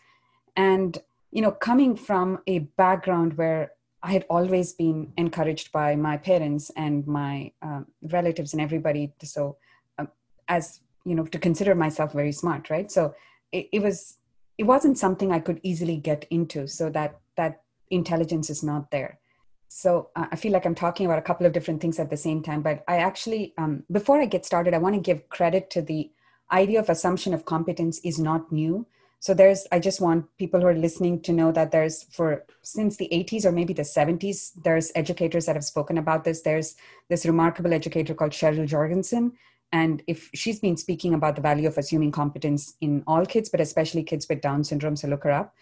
And 0.56 0.99
you 1.32 1.42
know 1.42 1.50
coming 1.50 1.97
from 1.97 2.38
a 2.47 2.61
background 2.85 3.37
where 3.37 3.73
i 4.02 4.12
had 4.12 4.25
always 4.28 4.73
been 4.75 5.12
encouraged 5.16 5.73
by 5.73 5.97
my 5.97 6.16
parents 6.16 6.71
and 6.76 7.06
my 7.06 7.50
um, 7.62 7.87
relatives 8.11 8.52
and 8.52 8.61
everybody 8.61 9.12
so 9.23 9.56
um, 9.99 10.09
as 10.49 10.80
you 11.04 11.14
know 11.14 11.25
to 11.25 11.38
consider 11.38 11.75
myself 11.75 12.12
very 12.12 12.32
smart 12.32 12.71
right? 12.71 12.92
So 12.92 13.14
it, 13.50 13.68
it 13.73 13.82
was 13.82 14.18
it 14.59 14.64
wasn't 14.64 14.99
something 14.99 15.32
i 15.32 15.40
could 15.40 15.61
easily 15.62 15.97
get 15.97 16.26
into 16.30 16.68
so 16.68 16.90
that 16.90 17.18
that 17.37 17.62
intelligence 17.91 18.51
is 18.51 18.62
not 18.62 18.91
there. 18.91 19.19
So 19.69 20.11
uh, 20.17 20.27
i 20.31 20.37
feel 20.37 20.53
like 20.53 20.67
i'm 20.67 20.75
talking 20.75 21.07
about 21.07 21.19
a 21.19 21.23
couple 21.23 21.47
of 21.47 21.55
different 21.55 21.81
things 21.81 21.99
at 21.99 22.11
the 22.11 22.17
same 22.17 22.43
time 22.43 22.61
but 22.61 22.85
i 22.89 22.99
actually 22.99 23.55
um, 23.57 23.85
before 23.91 24.21
i 24.21 24.27
get 24.27 24.45
started 24.45 24.75
i 24.75 24.79
want 24.79 24.95
to 24.95 25.01
give 25.01 25.31
credit 25.31 25.71
to 25.71 25.81
the 25.81 26.11
idea 26.53 26.79
of 26.79 26.91
assumption 26.91 27.35
of 27.35 27.45
competence 27.45 27.99
is 28.05 28.19
not 28.19 28.53
new. 28.53 28.87
So 29.21 29.35
there's 29.35 29.67
i 29.73 29.79
just 29.79 30.01
want 30.01 30.27
people 30.37 30.61
who 30.61 30.67
are 30.67 30.75
listening 30.75 31.21
to 31.23 31.33
know 31.33 31.53
that 31.53 31.71
there's 31.71 32.03
for 32.05 32.45
since 32.62 32.97
the 32.97 33.09
80s 33.12 33.45
or 33.45 33.53
maybe 33.53 33.73
the 33.73 33.83
70s 33.83 34.53
there's 34.65 34.93
educators 34.95 35.47
that 35.47 35.57
have 35.57 35.65
spoken 35.65 35.99
about 35.99 36.25
this. 36.25 36.43
There's 36.43 36.75
this 37.09 37.25
remarkable 37.25 37.73
educator 37.73 38.15
called 38.15 38.33
cheryl 38.33 38.67
jorgensen 38.67 39.33
and 39.73 40.03
if 40.07 40.29
she's 40.35 40.61
been 40.61 40.77
speaking 40.77 41.15
about 41.15 41.37
the 41.37 41.43
value 41.43 41.69
of 41.69 41.79
assuming 41.79 42.11
competence 42.11 42.75
in 42.81 43.03
all 43.07 43.25
kids 43.25 43.49
but 43.49 43.61
especially 43.61 44.03
kids 44.03 44.27
with 44.29 44.41
down 44.41 44.65
syndrome 44.65 44.97
so 44.97 45.09
look 45.09 45.25
her 45.25 45.31
up 45.31 45.55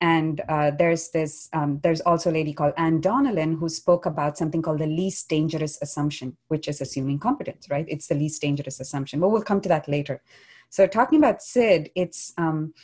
and 0.00 0.42
uh, 0.48 0.70
there's 0.72 1.08
this 1.10 1.48
um, 1.52 1.80
there's 1.82 2.00
also 2.02 2.30
a 2.30 2.32
lady 2.32 2.52
called 2.52 2.74
anne 2.76 3.00
donnellan 3.00 3.58
who 3.58 3.68
spoke 3.68 4.04
about 4.04 4.36
something 4.36 4.60
called 4.60 4.78
the 4.78 4.86
least 4.86 5.28
dangerous 5.28 5.78
assumption 5.80 6.36
which 6.48 6.68
is 6.68 6.80
assuming 6.80 7.18
competence 7.18 7.68
right? 7.70 7.86
It's 7.88 8.08
the 8.08 8.14
least 8.14 8.42
dangerous 8.42 8.80
assumption. 8.80 9.20
But 9.20 9.30
we'll 9.30 9.42
come 9.42 9.60
to 9.62 9.68
that 9.68 9.88
later. 9.88 10.22
So 10.70 10.86
talking 10.86 11.18
about 11.18 11.42
sid 11.42 11.90
it's 11.94 12.32
um, 12.36 12.74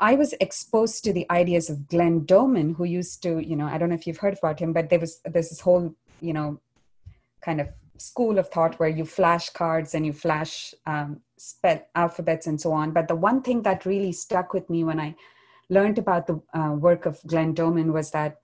i 0.00 0.14
was 0.14 0.34
exposed 0.40 1.04
to 1.04 1.12
the 1.12 1.26
ideas 1.30 1.70
of 1.70 1.86
glenn 1.88 2.24
doman 2.24 2.74
who 2.74 2.84
used 2.84 3.22
to 3.22 3.38
you 3.38 3.56
know 3.56 3.66
i 3.66 3.78
don't 3.78 3.90
know 3.90 3.94
if 3.94 4.06
you've 4.06 4.18
heard 4.18 4.36
about 4.38 4.58
him 4.58 4.72
but 4.72 4.90
there 4.90 4.98
was 4.98 5.20
there's 5.24 5.50
this 5.50 5.60
whole 5.60 5.94
you 6.20 6.32
know 6.32 6.60
kind 7.40 7.60
of 7.60 7.68
school 7.98 8.38
of 8.38 8.48
thought 8.48 8.78
where 8.78 8.88
you 8.88 9.04
flash 9.04 9.50
cards 9.50 9.94
and 9.94 10.04
you 10.04 10.12
flash 10.12 10.74
um, 10.86 11.20
spell 11.36 11.80
alphabets 11.94 12.46
and 12.46 12.60
so 12.60 12.72
on. 12.72 12.90
But 12.90 13.08
the 13.08 13.14
one 13.14 13.42
thing 13.42 13.62
that 13.62 13.86
really 13.86 14.12
stuck 14.12 14.52
with 14.52 14.68
me 14.68 14.84
when 14.84 15.00
i 15.00 15.14
learned 15.68 15.98
about 15.98 16.26
the 16.26 16.40
uh, 16.52 16.72
work 16.72 17.06
of 17.06 17.20
Glenn 17.26 17.54
Doman 17.54 17.92
was 17.92 18.10
that 18.10 18.40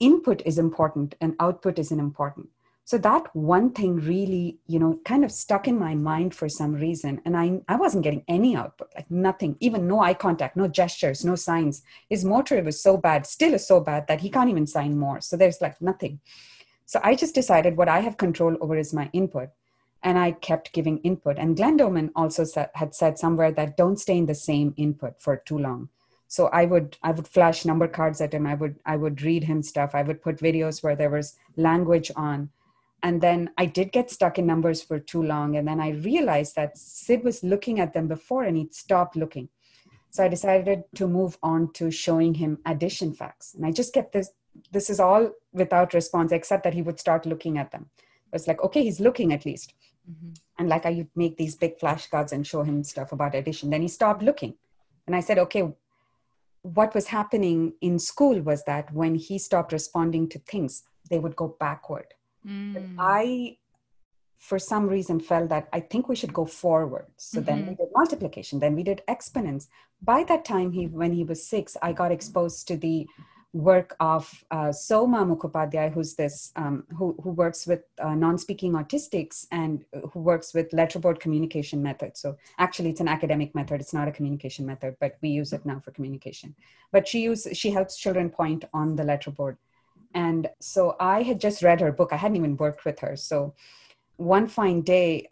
input 0.00 0.42
is 0.44 0.58
important 0.58 1.14
and 1.20 1.36
output 1.40 1.78
isn't 1.78 1.98
important. 1.98 2.48
So 2.86 2.98
that 2.98 3.34
one 3.34 3.70
thing 3.70 3.96
really, 3.96 4.58
you 4.66 4.78
know, 4.78 5.00
kind 5.06 5.24
of 5.24 5.32
stuck 5.32 5.66
in 5.66 5.78
my 5.78 5.94
mind 5.94 6.34
for 6.34 6.50
some 6.50 6.74
reason. 6.74 7.22
And 7.24 7.34
I, 7.34 7.60
I 7.66 7.76
wasn't 7.76 8.04
getting 8.04 8.24
any 8.28 8.54
output, 8.54 8.88
like 8.94 9.10
nothing, 9.10 9.56
even 9.60 9.88
no 9.88 10.00
eye 10.00 10.12
contact, 10.12 10.54
no 10.54 10.68
gestures, 10.68 11.24
no 11.24 11.34
signs. 11.34 11.82
His 12.10 12.26
motor 12.26 12.62
was 12.62 12.82
so 12.82 12.98
bad, 12.98 13.26
still 13.26 13.54
is 13.54 13.66
so 13.66 13.80
bad 13.80 14.06
that 14.08 14.20
he 14.20 14.28
can't 14.28 14.50
even 14.50 14.66
sign 14.66 14.98
more. 14.98 15.22
So 15.22 15.36
there's 15.36 15.62
like 15.62 15.80
nothing. 15.80 16.20
So 16.84 17.00
I 17.02 17.14
just 17.14 17.34
decided 17.34 17.78
what 17.78 17.88
I 17.88 18.00
have 18.00 18.18
control 18.18 18.58
over 18.60 18.76
is 18.76 18.92
my 18.92 19.08
input. 19.14 19.48
And 20.02 20.18
I 20.18 20.32
kept 20.32 20.74
giving 20.74 20.98
input. 20.98 21.38
And 21.38 21.56
Glenn 21.56 21.78
Doman 21.78 22.10
also 22.14 22.44
said, 22.44 22.68
had 22.74 22.94
said 22.94 23.18
somewhere 23.18 23.50
that 23.52 23.78
don't 23.78 23.98
stay 23.98 24.18
in 24.18 24.26
the 24.26 24.34
same 24.34 24.74
input 24.76 25.22
for 25.22 25.38
too 25.38 25.56
long 25.56 25.88
so 26.34 26.46
i 26.60 26.64
would 26.64 26.96
i 27.08 27.12
would 27.12 27.28
flash 27.28 27.64
number 27.64 27.86
cards 27.86 28.20
at 28.20 28.34
him. 28.34 28.46
I 28.52 28.54
would 28.60 28.76
i 28.92 28.96
would 28.96 29.22
read 29.22 29.44
him 29.44 29.62
stuff. 29.62 29.94
I 29.94 30.02
would 30.02 30.20
put 30.26 30.44
videos 30.48 30.82
where 30.82 30.96
there 30.96 31.14
was 31.16 31.36
language 31.56 32.10
on. 32.28 32.48
And 33.06 33.20
then 33.26 33.50
i 33.62 33.66
did 33.66 33.92
get 33.96 34.10
stuck 34.14 34.38
in 34.40 34.46
numbers 34.52 34.82
for 34.82 34.98
too 34.98 35.22
long. 35.22 35.56
And 35.56 35.68
then 35.68 35.80
i 35.80 35.90
realized 36.06 36.56
that 36.56 36.78
sid 36.78 37.22
was 37.28 37.44
looking 37.52 37.78
at 37.84 37.94
them 37.94 38.08
before 38.14 38.42
and 38.44 38.56
he'd 38.56 38.74
stopped 38.74 39.20
looking. 39.24 39.48
So 40.10 40.24
i 40.24 40.28
decided 40.34 40.82
to 41.02 41.06
move 41.18 41.38
on 41.52 41.68
to 41.74 41.92
showing 41.92 42.34
him 42.42 42.58
addition 42.72 43.14
facts. 43.20 43.54
And 43.54 43.64
i 43.70 43.70
just 43.82 43.94
kept 43.98 44.12
this 44.18 44.32
this 44.78 44.90
is 44.96 45.00
all 45.06 45.30
without 45.62 45.94
response 46.00 46.32
except 46.32 46.64
that 46.64 46.74
he 46.80 46.82
would 46.82 46.98
start 47.06 47.30
looking 47.34 47.58
at 47.58 47.70
them. 47.70 47.88
It's 48.32 48.48
like 48.48 48.60
okay 48.70 48.84
he's 48.90 49.06
looking 49.08 49.32
at 49.38 49.46
least. 49.52 49.74
Mm-hmm. 50.10 50.32
and 50.58 50.68
like 50.70 50.84
i 50.88 50.90
would 50.96 51.12
make 51.20 51.36
these 51.38 51.54
big 51.60 51.78
flashcards 51.82 52.32
and 52.32 52.46
show 52.48 52.62
him 52.68 52.84
stuff 52.92 53.12
about 53.12 53.40
addition. 53.40 53.70
Then 53.70 53.86
he 53.86 53.96
stopped 54.00 54.28
looking. 54.32 54.54
And 55.06 55.16
i 55.18 55.24
said 55.28 55.38
okay 55.46 55.64
what 56.64 56.94
was 56.94 57.08
happening 57.08 57.74
in 57.82 57.98
school 57.98 58.40
was 58.40 58.64
that 58.64 58.90
when 58.92 59.14
he 59.14 59.38
stopped 59.38 59.70
responding 59.70 60.30
to 60.30 60.38
things, 60.38 60.82
they 61.10 61.18
would 61.18 61.36
go 61.36 61.56
backward. 61.60 62.14
Mm. 62.46 62.94
I, 62.98 63.58
for 64.38 64.58
some 64.58 64.86
reason, 64.86 65.20
felt 65.20 65.50
that 65.50 65.68
I 65.74 65.80
think 65.80 66.08
we 66.08 66.16
should 66.16 66.32
go 66.32 66.46
forward. 66.46 67.08
So 67.18 67.38
mm-hmm. 67.38 67.46
then 67.46 67.56
we 67.58 67.62
mm-hmm. 67.72 67.82
did 67.82 67.88
multiplication, 67.94 68.60
then 68.60 68.74
we 68.74 68.82
did 68.82 69.02
exponents. 69.08 69.68
By 70.00 70.24
that 70.24 70.46
time, 70.46 70.72
he 70.72 70.86
when 70.86 71.12
he 71.12 71.22
was 71.22 71.46
six, 71.46 71.76
I 71.82 71.92
got 71.92 72.10
exposed 72.10 72.66
to 72.68 72.78
the 72.78 73.06
work 73.54 73.94
of 74.00 74.44
uh, 74.50 74.72
Soma 74.72 75.24
Mukhopadhyay, 75.24 75.92
who's 75.94 76.14
this, 76.14 76.52
um, 76.56 76.84
who, 76.98 77.16
who 77.22 77.30
works 77.30 77.68
with 77.68 77.84
uh, 78.02 78.14
non-speaking 78.14 78.72
autistics 78.72 79.46
and 79.52 79.84
who 80.12 80.20
works 80.20 80.52
with 80.52 80.70
letterboard 80.72 81.20
communication 81.20 81.80
method. 81.80 82.16
So 82.16 82.36
actually 82.58 82.90
it's 82.90 83.00
an 83.00 83.06
academic 83.06 83.54
method. 83.54 83.80
It's 83.80 83.94
not 83.94 84.08
a 84.08 84.12
communication 84.12 84.66
method, 84.66 84.96
but 85.00 85.16
we 85.22 85.28
use 85.28 85.52
it 85.52 85.64
now 85.64 85.78
for 85.78 85.92
communication. 85.92 86.52
But 86.90 87.06
she 87.06 87.20
uses, 87.20 87.56
she 87.56 87.70
helps 87.70 87.96
children 87.96 88.28
point 88.28 88.64
on 88.74 88.96
the 88.96 89.04
letterboard. 89.04 89.56
And 90.14 90.50
so 90.60 90.96
I 90.98 91.22
had 91.22 91.40
just 91.40 91.62
read 91.62 91.80
her 91.80 91.92
book. 91.92 92.12
I 92.12 92.16
hadn't 92.16 92.36
even 92.36 92.56
worked 92.56 92.84
with 92.84 92.98
her. 93.00 93.14
So 93.14 93.54
one 94.16 94.48
fine 94.48 94.82
day, 94.82 95.28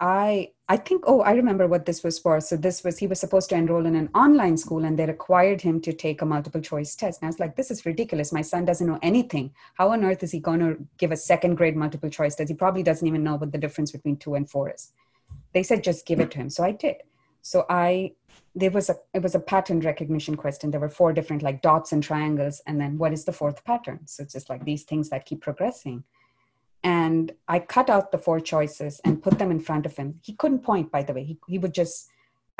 I 0.00 0.50
I 0.68 0.76
think 0.76 1.04
oh 1.06 1.20
I 1.22 1.32
remember 1.32 1.66
what 1.66 1.86
this 1.86 2.02
was 2.04 2.18
for. 2.18 2.40
So 2.40 2.56
this 2.56 2.84
was 2.84 2.98
he 2.98 3.06
was 3.06 3.20
supposed 3.20 3.48
to 3.50 3.54
enroll 3.54 3.86
in 3.86 3.94
an 3.94 4.10
online 4.14 4.56
school 4.56 4.84
and 4.84 4.98
they 4.98 5.06
required 5.06 5.62
him 5.62 5.80
to 5.82 5.92
take 5.92 6.20
a 6.20 6.26
multiple 6.26 6.60
choice 6.60 6.94
test. 6.94 7.22
And 7.22 7.26
I 7.26 7.30
was 7.30 7.40
like, 7.40 7.56
this 7.56 7.70
is 7.70 7.86
ridiculous. 7.86 8.32
My 8.32 8.42
son 8.42 8.64
doesn't 8.64 8.86
know 8.86 8.98
anything. 9.02 9.52
How 9.74 9.90
on 9.92 10.04
earth 10.04 10.22
is 10.22 10.32
he 10.32 10.40
going 10.40 10.60
to 10.60 10.76
give 10.98 11.12
a 11.12 11.16
second 11.16 11.54
grade 11.54 11.76
multiple 11.76 12.10
choice 12.10 12.34
test? 12.34 12.50
He 12.50 12.54
probably 12.54 12.82
doesn't 12.82 13.06
even 13.06 13.24
know 13.24 13.36
what 13.36 13.52
the 13.52 13.58
difference 13.58 13.90
between 13.90 14.16
two 14.16 14.34
and 14.34 14.48
four 14.48 14.70
is. 14.70 14.92
They 15.54 15.62
said 15.62 15.84
just 15.84 16.04
give 16.04 16.20
it 16.20 16.30
to 16.32 16.38
him. 16.38 16.50
So 16.50 16.64
I 16.64 16.72
did. 16.72 16.96
So 17.40 17.64
I 17.70 18.12
there 18.54 18.70
was 18.70 18.90
a 18.90 18.96
it 19.14 19.22
was 19.22 19.34
a 19.34 19.40
pattern 19.40 19.80
recognition 19.80 20.36
question. 20.36 20.70
There 20.70 20.80
were 20.80 20.90
four 20.90 21.12
different 21.14 21.42
like 21.42 21.62
dots 21.62 21.92
and 21.92 22.02
triangles, 22.02 22.60
and 22.66 22.78
then 22.80 22.98
what 22.98 23.12
is 23.12 23.24
the 23.24 23.32
fourth 23.32 23.64
pattern? 23.64 24.00
So 24.06 24.24
it's 24.24 24.32
just 24.34 24.50
like 24.50 24.64
these 24.64 24.82
things 24.82 25.08
that 25.10 25.24
keep 25.24 25.40
progressing 25.40 26.04
and 26.86 27.32
I 27.48 27.58
cut 27.58 27.90
out 27.90 28.12
the 28.12 28.18
four 28.18 28.38
choices 28.38 29.00
and 29.04 29.20
put 29.20 29.40
them 29.40 29.50
in 29.50 29.58
front 29.58 29.86
of 29.86 29.96
him. 29.96 30.20
He 30.22 30.34
couldn't 30.34 30.60
point, 30.60 30.92
by 30.92 31.02
the 31.02 31.12
way. 31.12 31.24
He, 31.24 31.36
he 31.48 31.58
would 31.58 31.74
just, 31.74 32.08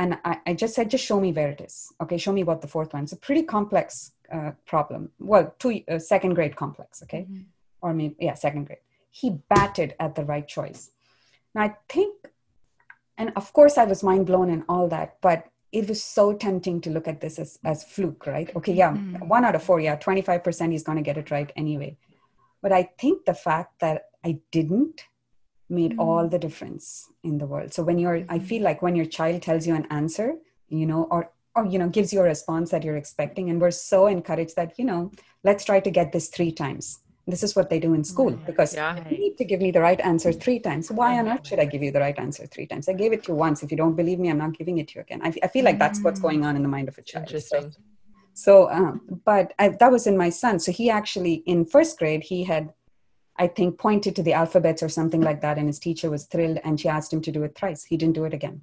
and 0.00 0.18
I, 0.24 0.40
I 0.44 0.54
just 0.54 0.74
said, 0.74 0.90
just 0.90 1.04
show 1.04 1.20
me 1.20 1.30
where 1.32 1.50
it 1.50 1.60
is. 1.60 1.92
Okay, 2.00 2.18
show 2.18 2.32
me 2.32 2.42
what 2.42 2.60
the 2.60 2.66
fourth 2.66 2.92
one. 2.92 3.04
It's 3.04 3.12
a 3.12 3.16
pretty 3.16 3.44
complex 3.44 4.14
uh, 4.32 4.50
problem. 4.66 5.10
Well, 5.20 5.54
two, 5.60 5.80
uh, 5.88 6.00
second 6.00 6.34
grade 6.34 6.56
complex, 6.56 7.04
okay? 7.04 7.20
Mm-hmm. 7.20 7.42
Or 7.82 7.94
maybe, 7.94 8.16
yeah, 8.18 8.34
second 8.34 8.64
grade. 8.64 8.80
He 9.12 9.38
batted 9.48 9.94
at 10.00 10.16
the 10.16 10.24
right 10.24 10.48
choice. 10.48 10.90
Now, 11.54 11.62
I 11.62 11.76
think, 11.88 12.12
and 13.18 13.32
of 13.36 13.52
course, 13.52 13.78
I 13.78 13.84
was 13.84 14.02
mind 14.02 14.26
blown 14.26 14.50
and 14.50 14.64
all 14.68 14.88
that, 14.88 15.18
but 15.20 15.46
it 15.70 15.88
was 15.88 16.02
so 16.02 16.32
tempting 16.32 16.80
to 16.80 16.90
look 16.90 17.06
at 17.06 17.20
this 17.20 17.38
as, 17.38 17.60
as 17.64 17.84
fluke, 17.84 18.26
right? 18.26 18.50
Okay, 18.56 18.72
yeah, 18.72 18.90
mm-hmm. 18.90 19.28
one 19.28 19.44
out 19.44 19.54
of 19.54 19.62
four, 19.62 19.78
yeah, 19.78 19.96
25% 19.96 20.72
he's 20.72 20.82
going 20.82 20.98
to 20.98 21.02
get 21.02 21.16
it 21.16 21.30
right 21.30 21.52
anyway. 21.54 21.96
But 22.66 22.72
I 22.72 22.90
think 22.98 23.26
the 23.26 23.32
fact 23.32 23.78
that 23.78 24.06
I 24.24 24.40
didn't 24.50 25.04
made 25.68 25.92
mm. 25.92 26.00
all 26.00 26.26
the 26.26 26.36
difference 26.36 27.08
in 27.22 27.38
the 27.38 27.46
world. 27.46 27.72
So 27.72 27.84
when 27.84 27.96
you're, 27.96 28.24
I 28.28 28.40
feel 28.40 28.64
like 28.64 28.82
when 28.82 28.96
your 28.96 29.06
child 29.06 29.42
tells 29.42 29.68
you 29.68 29.76
an 29.76 29.86
answer, 29.90 30.34
you 30.68 30.84
know, 30.84 31.04
or 31.12 31.30
or 31.54 31.64
you 31.66 31.78
know 31.78 31.88
gives 31.88 32.12
you 32.12 32.18
a 32.18 32.24
response 32.24 32.72
that 32.72 32.82
you're 32.82 32.96
expecting, 32.96 33.50
and 33.50 33.60
we're 33.60 33.70
so 33.70 34.08
encouraged 34.08 34.56
that 34.56 34.76
you 34.80 34.84
know, 34.84 35.12
let's 35.44 35.64
try 35.64 35.78
to 35.78 35.92
get 35.92 36.10
this 36.10 36.26
three 36.28 36.50
times. 36.50 36.98
This 37.28 37.44
is 37.44 37.54
what 37.54 37.70
they 37.70 37.78
do 37.78 37.94
in 37.94 38.02
school 38.02 38.32
because 38.32 38.74
yeah. 38.74 38.96
you 39.10 39.16
need 39.16 39.38
to 39.38 39.44
give 39.44 39.60
me 39.60 39.70
the 39.70 39.80
right 39.80 40.00
answer 40.00 40.32
three 40.32 40.58
times. 40.58 40.90
Why 40.90 41.20
on 41.20 41.28
earth 41.28 41.46
should 41.46 41.60
I 41.60 41.66
give 41.66 41.84
you 41.84 41.92
the 41.92 42.00
right 42.00 42.18
answer 42.18 42.46
three 42.46 42.66
times? 42.66 42.88
I 42.88 42.94
gave 42.94 43.12
it 43.12 43.22
to 43.24 43.28
you 43.32 43.36
once. 43.36 43.62
If 43.62 43.70
you 43.70 43.76
don't 43.76 43.94
believe 43.94 44.18
me, 44.18 44.28
I'm 44.28 44.38
not 44.38 44.58
giving 44.58 44.78
it 44.78 44.88
to 44.88 44.94
you 44.96 45.00
again. 45.02 45.20
I, 45.22 45.32
I 45.40 45.46
feel 45.46 45.64
like 45.64 45.78
that's 45.78 46.00
what's 46.02 46.18
mm. 46.18 46.24
going 46.24 46.44
on 46.44 46.56
in 46.56 46.64
the 46.64 46.68
mind 46.68 46.88
of 46.88 46.98
a 46.98 47.02
child. 47.02 47.26
Interesting. 47.26 47.70
So, 47.70 47.78
So, 48.36 48.70
um, 48.70 49.00
but 49.24 49.54
I, 49.58 49.70
that 49.70 49.90
was 49.90 50.06
in 50.06 50.14
my 50.14 50.28
son. 50.28 50.58
So 50.58 50.70
he 50.70 50.90
actually, 50.90 51.36
in 51.46 51.64
first 51.64 51.98
grade, 51.98 52.22
he 52.22 52.44
had, 52.44 52.70
I 53.38 53.46
think, 53.46 53.78
pointed 53.78 54.14
to 54.16 54.22
the 54.22 54.34
alphabets 54.34 54.82
or 54.82 54.90
something 54.90 55.22
like 55.22 55.40
that, 55.40 55.56
and 55.56 55.66
his 55.66 55.78
teacher 55.78 56.10
was 56.10 56.26
thrilled, 56.26 56.58
and 56.62 56.78
she 56.78 56.86
asked 56.86 57.10
him 57.10 57.22
to 57.22 57.32
do 57.32 57.44
it 57.44 57.54
thrice. 57.54 57.84
He 57.84 57.96
didn't 57.96 58.14
do 58.14 58.26
it 58.26 58.34
again, 58.34 58.60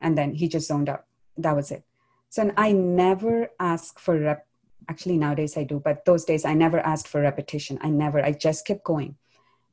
and 0.00 0.16
then 0.16 0.32
he 0.32 0.48
just 0.48 0.68
zoned 0.68 0.88
out. 0.88 1.04
That 1.36 1.54
was 1.54 1.70
it. 1.70 1.84
So 2.30 2.40
and 2.40 2.54
I 2.56 2.72
never 2.72 3.50
ask 3.60 3.98
for 3.98 4.18
rep. 4.18 4.46
Actually, 4.88 5.18
nowadays 5.18 5.58
I 5.58 5.64
do, 5.64 5.80
but 5.80 6.06
those 6.06 6.24
days 6.24 6.46
I 6.46 6.54
never 6.54 6.78
asked 6.78 7.06
for 7.06 7.20
repetition. 7.20 7.78
I 7.82 7.90
never. 7.90 8.24
I 8.24 8.32
just 8.32 8.66
kept 8.66 8.84
going, 8.84 9.16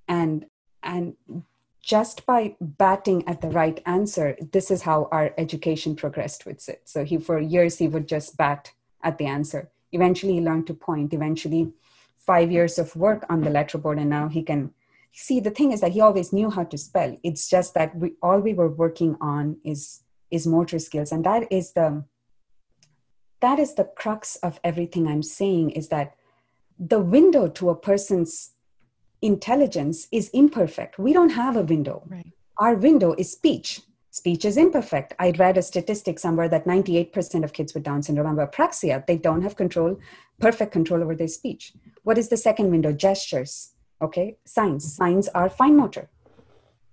and 0.09 0.45
and 0.83 1.15
just 1.81 2.25
by 2.25 2.57
batting 2.59 3.25
at 3.29 3.39
the 3.39 3.49
right 3.49 3.81
answer, 3.85 4.35
this 4.51 4.71
is 4.71 4.81
how 4.81 5.07
our 5.09 5.33
education 5.37 5.95
progressed 5.95 6.45
with 6.45 6.59
Sid. 6.59 6.79
So 6.83 7.05
he, 7.05 7.17
for 7.17 7.39
years, 7.39 7.77
he 7.77 7.87
would 7.87 8.09
just 8.09 8.35
bat 8.35 8.73
at 9.03 9.17
the 9.17 9.25
answer. 9.25 9.69
Eventually, 9.91 10.33
he 10.33 10.41
learned 10.41 10.67
to 10.67 10.73
point. 10.73 11.13
Eventually, 11.13 11.73
five 12.17 12.51
years 12.51 12.77
of 12.77 12.95
work 12.95 13.25
on 13.29 13.41
the 13.41 13.49
letterboard, 13.49 13.99
and 13.99 14.09
now 14.09 14.27
he 14.27 14.43
can 14.43 14.71
see. 15.11 15.39
The 15.39 15.51
thing 15.51 15.71
is 15.71 15.81
that 15.81 15.91
he 15.91 16.01
always 16.01 16.31
knew 16.31 16.49
how 16.49 16.63
to 16.65 16.77
spell. 16.77 17.17
It's 17.23 17.49
just 17.49 17.73
that 17.73 17.95
we 17.95 18.13
all 18.21 18.39
we 18.39 18.53
were 18.53 18.69
working 18.69 19.17
on 19.19 19.57
is 19.63 20.03
is 20.29 20.47
motor 20.47 20.79
skills, 20.79 21.11
and 21.11 21.25
that 21.25 21.51
is 21.51 21.73
the 21.73 22.05
that 23.41 23.59
is 23.59 23.73
the 23.75 23.85
crux 23.85 24.37
of 24.37 24.59
everything 24.63 25.07
I'm 25.07 25.23
saying. 25.23 25.71
Is 25.71 25.89
that 25.89 26.15
the 26.79 26.99
window 26.99 27.47
to 27.47 27.69
a 27.69 27.75
person's 27.75 28.51
intelligence 29.21 30.07
is 30.11 30.29
imperfect. 30.29 30.97
We 30.97 31.13
don't 31.13 31.29
have 31.29 31.55
a 31.55 31.61
window. 31.61 32.03
Right. 32.07 32.31
Our 32.57 32.75
window 32.75 33.13
is 33.17 33.31
speech. 33.31 33.81
Speech 34.13 34.43
is 34.43 34.57
imperfect. 34.57 35.13
I 35.19 35.31
read 35.31 35.57
a 35.57 35.61
statistic 35.61 36.19
somewhere 36.19 36.49
that 36.49 36.65
98% 36.65 37.45
of 37.45 37.53
kids 37.53 37.73
with 37.73 37.83
Down 37.83 38.03
syndrome 38.03 38.37
have 38.37 38.51
apraxia. 38.51 39.05
They 39.07 39.17
don't 39.17 39.41
have 39.41 39.55
control, 39.55 39.97
perfect 40.37 40.73
control 40.73 41.01
over 41.01 41.15
their 41.15 41.29
speech. 41.29 41.71
What 42.03 42.17
is 42.17 42.27
the 42.27 42.35
second 42.35 42.71
window? 42.71 42.91
Gestures. 42.91 43.71
Okay. 44.01 44.35
Signs. 44.43 44.93
Signs 44.93 45.29
are 45.29 45.49
fine 45.49 45.77
motor. 45.77 46.09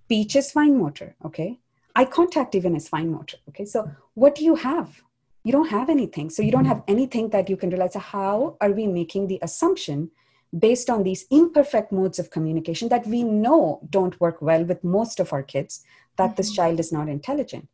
Speech 0.05 0.37
is 0.37 0.51
fine 0.53 0.79
motor. 0.79 1.15
Okay. 1.25 1.59
Eye 1.93 2.05
contact 2.05 2.55
even 2.55 2.73
is 2.73 2.87
fine 2.87 3.11
motor. 3.11 3.37
Okay. 3.49 3.65
So 3.65 3.91
what 4.13 4.35
do 4.35 4.45
you 4.45 4.55
have? 4.55 5.01
You 5.43 5.51
don't 5.51 5.69
have 5.69 5.89
anything. 5.89 6.29
So 6.29 6.41
you 6.41 6.51
don't 6.51 6.63
mm-hmm. 6.63 6.69
have 6.69 6.83
anything 6.87 7.29
that 7.31 7.49
you 7.49 7.57
can 7.57 7.69
realize. 7.69 7.93
So 7.93 7.99
how 7.99 8.55
are 8.61 8.71
we 8.71 8.87
making 8.87 9.27
the 9.27 9.39
assumption 9.41 10.11
based 10.57 10.89
on 10.89 11.03
these 11.03 11.25
imperfect 11.29 11.91
modes 11.91 12.17
of 12.17 12.31
communication 12.31 12.89
that 12.89 13.05
we 13.05 13.23
know 13.23 13.81
don't 13.89 14.19
work 14.21 14.41
well 14.41 14.63
with 14.63 14.83
most 14.83 15.19
of 15.19 15.31
our 15.33 15.43
kids 15.43 15.83
that 16.19 16.31
mm-hmm. 16.31 16.35
this 16.35 16.51
child 16.51 16.79
is 16.79 16.91
not 16.91 17.09
intelligent 17.09 17.67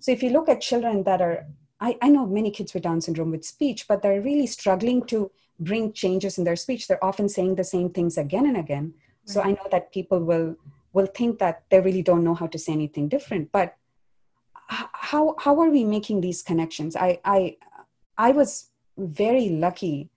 so 0.00 0.12
if 0.12 0.22
you 0.22 0.30
look 0.30 0.48
at 0.48 0.60
children 0.70 1.02
that 1.04 1.22
are 1.28 1.46
I, 1.80 1.96
I 2.00 2.08
know 2.10 2.26
many 2.26 2.52
kids 2.52 2.74
with 2.74 2.84
down 2.84 3.00
syndrome 3.00 3.30
with 3.30 3.44
speech 3.44 3.86
but 3.88 4.02
they're 4.02 4.20
really 4.20 4.46
struggling 4.46 5.04
to 5.12 5.30
bring 5.58 5.92
changes 5.92 6.38
in 6.38 6.44
their 6.44 6.60
speech 6.64 6.86
they're 6.86 7.04
often 7.04 7.28
saying 7.28 7.54
the 7.56 7.70
same 7.72 7.90
things 7.90 8.18
again 8.18 8.46
and 8.46 8.56
again 8.56 8.94
right. 8.94 9.34
so 9.34 9.42
i 9.42 9.52
know 9.52 9.68
that 9.70 9.92
people 9.92 10.20
will 10.20 10.56
will 10.92 11.06
think 11.06 11.38
that 11.38 11.62
they 11.70 11.80
really 11.80 12.02
don't 12.02 12.24
know 12.24 12.34
how 12.34 12.46
to 12.46 12.58
say 12.58 12.72
anything 12.72 13.08
different 13.08 13.50
but 13.52 13.76
how 15.10 15.34
how 15.38 15.60
are 15.60 15.70
we 15.70 15.84
making 15.84 16.20
these 16.20 16.42
connections 16.42 16.96
i 16.96 17.18
i 17.24 17.56
i 18.18 18.30
was 18.30 18.68
very 18.98 19.48
lucky 19.48 20.10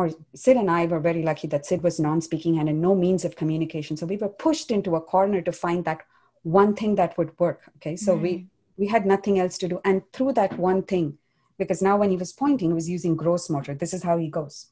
or 0.00 0.10
Sid 0.34 0.56
and 0.56 0.70
I 0.70 0.86
were 0.86 1.00
very 1.00 1.22
lucky 1.22 1.46
that 1.48 1.66
Sid 1.66 1.82
was 1.82 2.00
non 2.00 2.20
speaking 2.20 2.58
and 2.58 2.68
in 2.68 2.80
no 2.80 2.94
means 2.94 3.24
of 3.24 3.36
communication. 3.36 3.96
So 3.96 4.06
we 4.06 4.16
were 4.16 4.28
pushed 4.28 4.70
into 4.70 4.96
a 4.96 5.00
corner 5.00 5.42
to 5.42 5.52
find 5.52 5.84
that 5.84 6.00
one 6.42 6.74
thing 6.74 6.94
that 6.96 7.16
would 7.18 7.38
work. 7.38 7.62
Okay. 7.76 7.96
So 7.96 8.14
we, 8.14 8.32
mm-hmm. 8.32 8.46
we 8.78 8.86
had 8.86 9.06
nothing 9.06 9.38
else 9.38 9.58
to 9.58 9.68
do. 9.68 9.80
And 9.84 10.02
through 10.12 10.32
that 10.34 10.58
one 10.58 10.82
thing, 10.82 11.18
because 11.58 11.82
now 11.82 11.96
when 11.96 12.10
he 12.10 12.16
was 12.16 12.32
pointing, 12.32 12.70
he 12.70 12.74
was 12.74 12.88
using 12.88 13.16
gross 13.16 13.50
motor. 13.50 13.74
This 13.74 13.92
is 13.92 14.02
how 14.02 14.16
he 14.16 14.28
goes. 14.28 14.66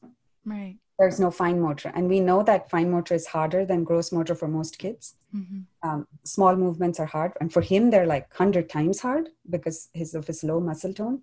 Right. 0.45 0.77
There's 0.97 1.19
no 1.19 1.31
fine 1.31 1.61
motor. 1.61 1.91
And 1.95 2.09
we 2.09 2.19
know 2.19 2.43
that 2.43 2.69
fine 2.69 2.91
motor 2.91 3.13
is 3.13 3.27
harder 3.27 3.65
than 3.65 3.83
gross 3.83 4.11
motor 4.11 4.35
for 4.35 4.47
most 4.47 4.79
kids. 4.79 5.15
Mm-hmm. 5.33 5.87
Um, 5.87 6.07
small 6.25 6.55
movements 6.55 6.99
are 6.99 7.05
hard. 7.05 7.33
And 7.39 7.53
for 7.53 7.61
him, 7.61 7.89
they're 7.89 8.07
like 8.07 8.27
100 8.37 8.69
times 8.69 8.99
hard 8.99 9.29
because 9.49 9.89
his, 9.93 10.15
of 10.15 10.27
his 10.27 10.43
low 10.43 10.59
muscle 10.59 10.93
tone 10.93 11.21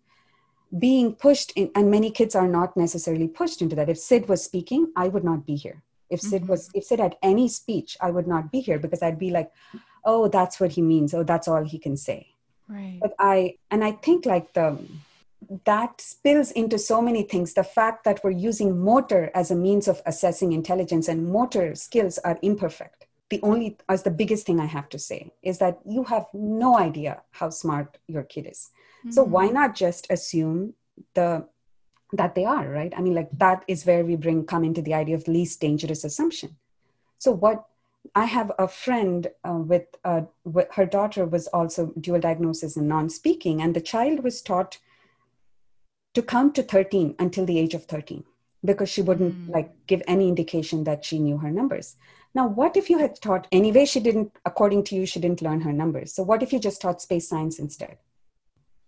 being 0.79 1.15
pushed 1.15 1.53
in 1.53 1.71
and 1.75 1.91
many 1.91 2.11
kids 2.11 2.35
are 2.35 2.49
not 2.49 2.77
necessarily 2.77 3.29
pushed 3.29 3.63
into 3.63 3.77
that 3.77 3.89
if 3.89 3.99
sid 3.99 4.29
was 4.29 4.43
speaking 4.43 4.93
i 4.97 5.07
would 5.07 5.25
not 5.25 5.47
be 5.47 5.55
here 5.55 5.83
if 6.11 6.21
sid 6.21 6.43
mm-hmm. 6.43 6.51
was 6.51 6.71
if 6.75 6.85
sid 6.85 6.99
had 6.99 7.17
any 7.23 7.49
speech 7.49 7.97
i 8.01 8.11
would 8.11 8.27
not 8.27 8.51
be 8.51 8.61
here 8.61 8.79
because 8.79 9.03
i'd 9.03 9.19
be 9.19 9.31
like 9.31 9.51
oh 10.07 10.29
that's 10.29 10.59
what 10.61 10.73
he 10.73 10.83
means. 10.83 11.13
Oh 11.13 11.25
that's 11.25 11.49
all 11.49 11.65
he 11.65 11.79
can 11.79 11.97
say. 11.97 12.29
Right. 12.69 12.99
But 13.01 13.15
i 13.19 13.57
and 13.71 13.85
i 13.85 13.93
think 13.93 14.27
like 14.27 14.53
the 14.55 14.79
that 15.65 16.01
spills 16.01 16.51
into 16.51 16.79
so 16.79 17.01
many 17.01 17.23
things. 17.23 17.55
The 17.55 17.63
fact 17.63 18.05
that 18.05 18.21
we're 18.25 18.31
using 18.31 18.83
motor 18.83 19.31
as 19.35 19.51
a 19.51 19.55
means 19.55 19.87
of 19.87 20.03
assessing 20.07 20.53
intelligence 20.53 21.09
and 21.09 21.31
motor 21.31 21.75
skills 21.75 22.19
are 22.19 22.39
imperfect. 22.43 23.07
The 23.29 23.41
only 23.43 23.77
as 23.89 24.03
the 24.03 24.11
biggest 24.11 24.47
thing 24.47 24.61
i 24.61 24.67
have 24.67 24.89
to 24.91 24.99
say 24.99 25.33
is 25.43 25.59
that 25.59 25.79
you 25.85 26.05
have 26.05 26.27
no 26.33 26.79
idea 26.79 27.23
how 27.33 27.51
smart 27.51 27.99
your 28.07 28.23
kid 28.23 28.47
is. 28.47 28.71
So 29.11 29.23
why 29.23 29.45
mm-hmm. 29.45 29.55
not 29.55 29.75
just 29.77 30.07
assume 30.11 30.75
the 31.15 31.47
that 32.13 32.35
they 32.35 32.45
are 32.45 32.69
right? 32.69 32.93
I 32.97 33.01
mean 33.01 33.15
like 33.15 33.31
that 33.39 33.65
is 33.69 33.87
where 33.87 34.05
we 34.05 34.17
bring 34.17 34.45
come 34.47 34.65
into 34.65 34.83
the 34.83 34.95
idea 34.95 35.15
of 35.17 35.29
least 35.29 35.61
dangerous 35.61 36.05
assumption. 36.05 36.57
So 37.19 37.31
what 37.31 37.67
i 38.15 38.25
have 38.25 38.53
a 38.59 38.69
friend 38.69 39.29
uh, 39.45 39.53
with, 39.53 39.87
uh, 40.05 40.23
with 40.45 40.69
her 40.73 40.87
daughter 40.87 41.27
was 41.27 41.47
also 41.49 41.93
dual 42.01 42.21
diagnosis 42.21 42.77
and 42.77 42.89
non-speaking 42.89 43.61
and 43.61 43.75
the 43.75 43.81
child 43.81 44.23
was 44.23 44.43
taught 44.43 44.79
to 46.15 46.23
count 46.23 46.55
to 46.55 46.63
13 46.63 47.15
until 47.19 47.45
the 47.45 47.59
age 47.59 47.75
of 47.75 47.85
13 47.85 48.25
because 48.65 48.89
she 48.89 49.03
wouldn't 49.03 49.35
mm. 49.35 49.55
like 49.55 49.73
give 49.87 50.03
any 50.07 50.29
indication 50.29 50.85
that 50.85 51.05
she 51.05 51.19
knew 51.19 51.39
her 51.39 51.51
numbers 51.51 51.97
now 52.35 52.47
what 52.47 52.77
if 52.77 52.91
you 52.91 52.99
had 52.99 53.21
taught 53.21 53.47
anyway 53.53 53.85
she 53.85 54.01
didn't 54.01 54.33
according 54.45 54.83
to 54.85 54.95
you 54.95 55.07
she 55.07 55.21
didn't 55.21 55.43
learn 55.43 55.61
her 55.61 55.73
numbers 55.73 56.13
so 56.13 56.23
what 56.23 56.43
if 56.43 56.53
you 56.53 56.59
just 56.59 56.81
taught 56.81 57.03
space 57.03 57.29
science 57.29 57.59
instead 57.59 57.99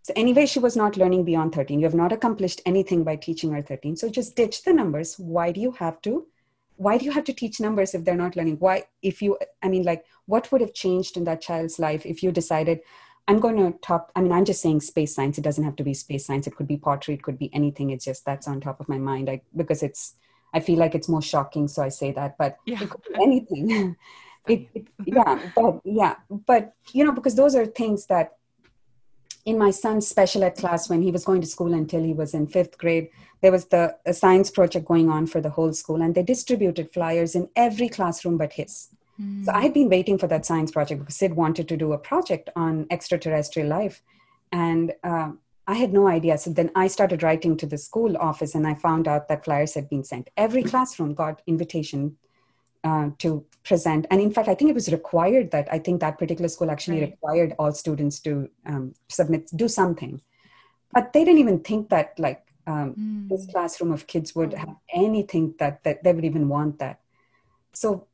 so 0.09 0.15
anyway, 0.17 0.47
she 0.47 0.59
was 0.59 0.75
not 0.75 0.97
learning 0.97 1.25
beyond 1.25 1.55
13. 1.55 1.81
You 1.81 1.85
have 1.85 1.95
not 1.95 2.13
accomplished 2.13 2.63
anything 2.65 3.05
by 3.05 3.17
teaching 3.17 3.53
her 3.53 3.61
13. 3.61 3.95
So 3.95 4.09
just 4.09 4.37
ditch 4.37 4.63
the 4.63 4.73
numbers. 4.73 5.19
Why 5.19 5.53
do 5.53 5.61
you 5.61 5.73
have 5.73 6.01
to? 6.01 6.27
Why 6.79 6.97
do 6.97 7.05
you 7.05 7.11
have 7.12 7.25
to 7.25 7.33
teach 7.33 7.61
numbers 7.61 7.95
if 7.95 8.05
they're 8.05 8.14
not 8.17 8.37
learning? 8.37 8.57
Why, 8.59 8.85
if 9.03 9.21
you, 9.21 9.37
I 9.62 9.69
mean, 9.69 9.83
like, 9.83 10.05
what 10.27 10.51
would 10.51 10.61
have 10.61 10.73
changed 10.73 11.17
in 11.17 11.25
that 11.25 11.41
child's 11.41 11.79
life 11.79 12.07
if 12.07 12.23
you 12.23 12.33
decided, 12.33 12.81
I'm 13.27 13.41
going 13.41 13.57
to 13.57 13.79
talk, 13.81 14.11
I 14.17 14.23
mean, 14.23 14.33
I'm 14.33 14.45
just 14.45 14.62
saying 14.62 14.81
space 14.81 15.14
science. 15.14 15.37
It 15.37 15.45
doesn't 15.45 15.64
have 15.64 15.77
to 15.77 15.83
be 15.83 15.93
space 15.93 16.25
science. 16.25 16.47
It 16.47 16.57
could 16.57 16.69
be 16.69 16.77
pottery. 16.79 17.14
It 17.14 17.23
could 17.23 17.38
be 17.38 17.53
anything. 17.53 17.91
It's 17.91 18.05
just 18.05 18.25
that's 18.25 18.49
on 18.49 18.61
top 18.61 18.81
of 18.81 18.88
my 18.88 18.99
mind 18.99 19.29
I, 19.29 19.43
because 19.55 19.83
it's, 19.83 20.14
I 20.55 20.61
feel 20.61 20.79
like 20.79 20.95
it's 20.95 21.09
more 21.09 21.21
shocking. 21.21 21.69
So 21.69 21.83
I 21.83 21.91
say 21.91 22.12
that, 22.12 22.38
but 22.38 22.57
yeah. 22.64 22.83
it 22.83 22.88
could 22.88 23.03
be 23.03 23.23
anything. 23.23 23.97
it, 24.49 24.69
it, 24.75 24.87
yeah, 25.05 25.51
but 25.55 25.81
yeah, 25.85 26.14
but 26.47 26.75
you 26.93 27.05
know, 27.05 27.12
because 27.12 27.35
those 27.35 27.55
are 27.55 27.67
things 27.67 28.07
that 28.07 28.38
in 29.49 29.57
my 29.57 29.71
son's 29.71 30.07
special 30.07 30.45
ed 30.45 30.57
class 30.57 30.91
when 30.91 31.01
he 31.01 31.11
was 31.11 31.25
going 31.25 31.41
to 31.41 31.47
school 31.47 31.73
until 31.73 32.03
he 32.03 32.13
was 32.13 32.35
in 32.35 32.47
fifth 32.47 32.77
grade 32.77 33.09
there 33.41 33.53
was 33.57 33.65
the 33.67 33.83
a 34.13 34.13
science 34.13 34.51
project 34.51 34.87
going 34.87 35.09
on 35.17 35.27
for 35.27 35.41
the 35.41 35.55
whole 35.57 35.73
school 35.73 36.03
and 36.03 36.15
they 36.15 36.23
distributed 36.23 36.93
flyers 36.93 37.35
in 37.35 37.49
every 37.57 37.89
classroom 37.89 38.37
but 38.37 38.53
his. 38.53 38.89
Mm. 39.21 39.45
so 39.45 39.53
i 39.53 39.63
had 39.67 39.75
been 39.79 39.89
waiting 39.97 40.19
for 40.19 40.29
that 40.33 40.45
science 40.51 40.71
project 40.77 41.01
because 41.01 41.17
sid 41.17 41.35
wanted 41.43 41.67
to 41.69 41.77
do 41.85 41.93
a 41.93 42.05
project 42.11 42.51
on 42.57 42.87
extraterrestrial 42.91 43.69
life. 43.69 44.03
And 44.53 44.93
uh, 45.11 45.31
i 45.73 45.75
had 45.83 45.93
no 45.93 46.05
idea. 46.09 46.39
So 46.39 46.51
then 46.59 46.71
i 46.85 46.87
started 46.97 47.23
writing 47.23 47.57
to 47.59 47.67
the 47.73 47.81
school 47.89 48.17
office 48.31 48.55
and 48.55 48.67
i 48.71 48.75
found 48.87 49.09
out 49.13 49.29
that 49.29 49.45
flyers 49.47 49.75
had 49.79 49.89
been 49.95 50.05
sent. 50.13 50.31
Every 50.47 50.65
classroom 50.73 51.15
got 51.23 51.43
invitation 51.55 52.17
uh, 52.85 53.11
to 53.19 53.45
present. 53.64 54.07
And 54.11 54.21
in 54.21 54.33
fact, 54.33 54.49
I 54.49 54.55
think 54.55 54.71
it 54.71 54.75
was 54.75 54.91
required 54.91 55.51
that 55.51 55.69
I 55.73 55.79
think 55.79 56.01
that 56.01 56.19
particular 56.19 56.49
school 56.49 56.71
actually 56.71 57.01
right. 57.01 57.11
required 57.11 57.55
all 57.59 57.73
students 57.73 58.21
to 58.21 58.49
um, 58.67 58.95
submit, 59.09 59.51
do 59.55 59.69
something. 59.69 60.21
But 60.93 61.12
they 61.12 61.25
didn't 61.25 61.41
even 61.41 61.61
think 61.61 61.91
that 61.91 62.19
like 62.19 62.47
um, 62.67 62.95
mm. 62.95 63.29
this 63.29 63.47
classroom 63.51 63.93
of 63.93 64.07
kids 64.07 64.35
would 64.35 64.55
have 64.55 64.77
anything 64.93 65.55
that, 65.59 65.85
that 65.85 66.03
they 66.03 66.12
would 66.12 66.25
even 66.25 66.49
want 66.49 66.79
that. 66.79 67.01
So 67.75 68.07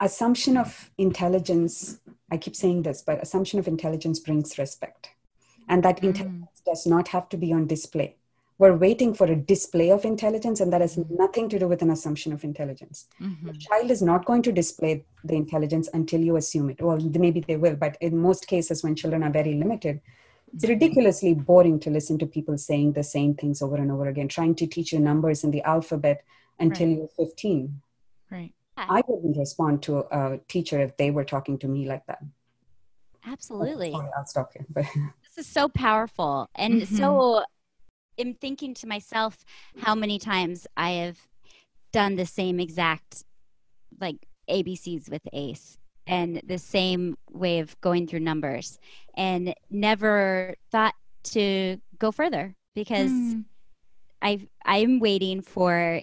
assumption 0.00 0.56
of 0.56 0.90
intelligence, 0.98 2.00
I 2.30 2.36
keep 2.36 2.54
saying 2.54 2.82
this, 2.82 3.02
but 3.02 3.22
assumption 3.22 3.58
of 3.58 3.66
intelligence 3.66 4.20
brings 4.20 4.58
respect. 4.58 5.10
And 5.68 5.82
that 5.82 6.00
mm. 6.00 6.04
intelligence 6.04 6.62
does 6.64 6.86
not 6.86 7.08
have 7.08 7.28
to 7.30 7.36
be 7.36 7.52
on 7.52 7.66
display 7.66 8.16
we're 8.58 8.76
waiting 8.76 9.12
for 9.12 9.26
a 9.26 9.36
display 9.36 9.90
of 9.90 10.04
intelligence 10.04 10.60
and 10.60 10.72
that 10.72 10.80
has 10.80 10.96
mm-hmm. 10.96 11.16
nothing 11.16 11.48
to 11.48 11.58
do 11.58 11.66
with 11.66 11.82
an 11.82 11.90
assumption 11.90 12.32
of 12.32 12.44
intelligence 12.44 13.06
mm-hmm. 13.20 13.46
the 13.46 13.58
child 13.58 13.90
is 13.90 14.02
not 14.02 14.24
going 14.24 14.42
to 14.42 14.52
display 14.52 15.04
the 15.24 15.34
intelligence 15.34 15.88
until 15.92 16.20
you 16.20 16.36
assume 16.36 16.70
it 16.70 16.80
well 16.80 16.98
maybe 17.18 17.40
they 17.40 17.56
will 17.56 17.76
but 17.76 17.96
in 18.00 18.16
most 18.16 18.46
cases 18.46 18.82
when 18.82 18.94
children 18.94 19.22
are 19.22 19.30
very 19.30 19.54
limited 19.54 20.00
it's 20.52 20.62
mm-hmm. 20.62 20.72
ridiculously 20.72 21.34
boring 21.34 21.80
to 21.80 21.90
listen 21.90 22.18
to 22.18 22.26
people 22.26 22.56
saying 22.56 22.92
the 22.92 23.02
same 23.02 23.34
things 23.34 23.62
over 23.62 23.76
and 23.76 23.90
over 23.90 24.06
again 24.08 24.28
trying 24.28 24.54
to 24.54 24.66
teach 24.66 24.92
you 24.92 25.00
numbers 25.00 25.44
in 25.44 25.50
the 25.50 25.62
alphabet 25.62 26.22
until 26.60 26.88
right. 26.88 26.98
you're 26.98 27.26
15 27.26 27.80
right 28.30 28.52
i 28.76 29.02
wouldn't 29.08 29.36
respond 29.36 29.82
to 29.82 29.98
a 29.98 30.38
teacher 30.48 30.80
if 30.80 30.96
they 30.96 31.10
were 31.10 31.24
talking 31.24 31.58
to 31.58 31.68
me 31.68 31.86
like 31.88 32.06
that 32.06 32.22
absolutely 33.26 33.90
oh, 33.90 33.98
sorry, 33.98 34.10
i'll 34.16 34.26
stop 34.26 34.52
here 34.52 34.66
but 34.68 34.84
this 35.22 35.46
is 35.46 35.46
so 35.46 35.68
powerful 35.68 36.48
and 36.54 36.82
mm-hmm. 36.82 36.96
so 36.96 37.42
am 38.18 38.34
thinking 38.34 38.74
to 38.74 38.86
myself 38.86 39.44
how 39.78 39.94
many 39.94 40.18
times 40.18 40.66
I 40.76 40.90
have 40.92 41.18
done 41.92 42.16
the 42.16 42.26
same 42.26 42.60
exact 42.60 43.24
like 44.00 44.26
ABCs 44.50 45.10
with 45.10 45.22
ACE 45.32 45.78
and 46.06 46.40
the 46.44 46.58
same 46.58 47.16
way 47.30 47.60
of 47.60 47.80
going 47.80 48.06
through 48.06 48.20
numbers 48.20 48.78
and 49.16 49.54
never 49.70 50.54
thought 50.70 50.94
to 51.22 51.78
go 51.98 52.12
further 52.12 52.54
because 52.74 53.10
mm. 53.10 53.44
I 54.20 54.46
I'm 54.64 54.98
waiting 54.98 55.40
for 55.40 56.02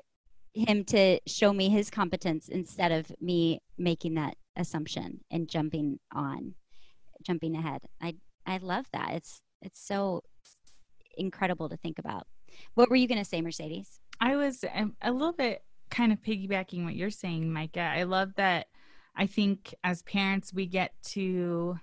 him 0.53 0.83
to 0.85 1.19
show 1.27 1.53
me 1.53 1.69
his 1.69 1.89
competence 1.89 2.49
instead 2.49 2.91
of 2.91 3.11
me 3.21 3.61
making 3.77 4.15
that 4.15 4.35
assumption 4.55 5.21
and 5.31 5.47
jumping 5.47 5.99
on 6.13 6.55
jumping 7.21 7.55
ahead. 7.55 7.81
I 8.01 8.15
I 8.45 8.57
love 8.57 8.85
that. 8.93 9.13
It's 9.13 9.41
it's 9.61 9.79
so 9.79 10.23
incredible 11.17 11.69
to 11.69 11.77
think 11.77 11.99
about. 11.99 12.27
What 12.75 12.89
were 12.89 12.95
you 12.95 13.07
going 13.07 13.17
to 13.17 13.25
say, 13.25 13.41
Mercedes? 13.41 13.99
I 14.19 14.35
was 14.35 14.63
um, 14.73 14.95
a 15.01 15.11
little 15.11 15.33
bit 15.33 15.63
kind 15.89 16.11
of 16.11 16.21
piggybacking 16.21 16.85
what 16.85 16.95
you're 16.95 17.09
saying, 17.09 17.51
Micah. 17.51 17.91
I 17.95 18.03
love 18.03 18.33
that. 18.37 18.67
I 19.15 19.27
think 19.27 19.73
as 19.83 20.03
parents, 20.03 20.53
we 20.53 20.65
get 20.65 20.93
to 21.09 21.79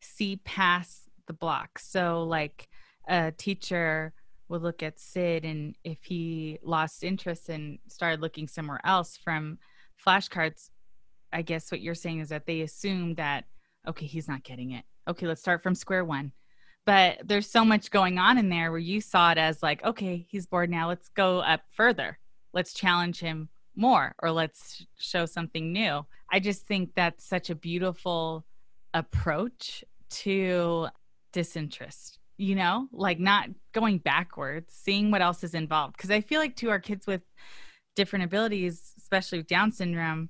see 0.00 0.36
past 0.44 1.08
the 1.26 1.32
block. 1.32 1.78
So, 1.78 2.24
like 2.24 2.68
a 3.08 3.32
teacher 3.32 4.12
would 4.48 4.62
look 4.62 4.82
at 4.82 4.98
Sid, 4.98 5.44
and 5.44 5.76
if 5.84 6.02
he 6.02 6.58
lost 6.62 7.04
interest 7.04 7.48
and 7.48 7.78
started 7.88 8.20
looking 8.20 8.48
somewhere 8.48 8.80
else 8.84 9.16
from 9.16 9.58
flashcards, 10.04 10.70
I 11.32 11.42
guess 11.42 11.70
what 11.70 11.80
you're 11.80 11.94
saying 11.94 12.18
is 12.18 12.30
that 12.30 12.46
they 12.46 12.62
assume 12.62 13.14
that, 13.14 13.44
okay, 13.86 14.06
he's 14.06 14.26
not 14.26 14.42
getting 14.42 14.72
it. 14.72 14.84
Okay, 15.08 15.26
let's 15.26 15.40
start 15.40 15.62
from 15.62 15.76
square 15.76 16.04
one 16.04 16.32
but 16.90 17.20
there's 17.24 17.48
so 17.48 17.64
much 17.64 17.92
going 17.92 18.18
on 18.18 18.36
in 18.36 18.48
there 18.48 18.72
where 18.72 18.80
you 18.80 19.00
saw 19.00 19.30
it 19.30 19.38
as 19.38 19.62
like 19.62 19.80
okay 19.84 20.26
he's 20.28 20.46
bored 20.46 20.68
now 20.68 20.88
let's 20.88 21.08
go 21.10 21.38
up 21.38 21.60
further. 21.70 22.18
Let's 22.52 22.74
challenge 22.74 23.20
him 23.20 23.48
more 23.76 24.16
or 24.20 24.32
let's 24.32 24.84
show 24.98 25.24
something 25.24 25.72
new. 25.72 26.04
I 26.32 26.40
just 26.40 26.66
think 26.66 26.90
that's 26.96 27.24
such 27.24 27.48
a 27.48 27.54
beautiful 27.54 28.44
approach 28.92 29.84
to 30.24 30.88
disinterest 31.32 32.18
you 32.38 32.56
know? 32.56 32.88
Like 32.90 33.20
not 33.20 33.50
going 33.72 33.98
backwards 33.98 34.72
seeing 34.74 35.12
what 35.12 35.20
else 35.22 35.44
is 35.44 35.54
involved. 35.54 35.96
Because 35.96 36.10
i 36.10 36.20
feel 36.20 36.40
like 36.40 36.56
to 36.56 36.70
our 36.70 36.80
kids 36.80 37.06
with 37.06 37.22
different 37.94 38.24
abilities 38.24 38.94
especially 38.98 39.38
with 39.38 39.46
down 39.46 39.70
syndrome 39.70 40.28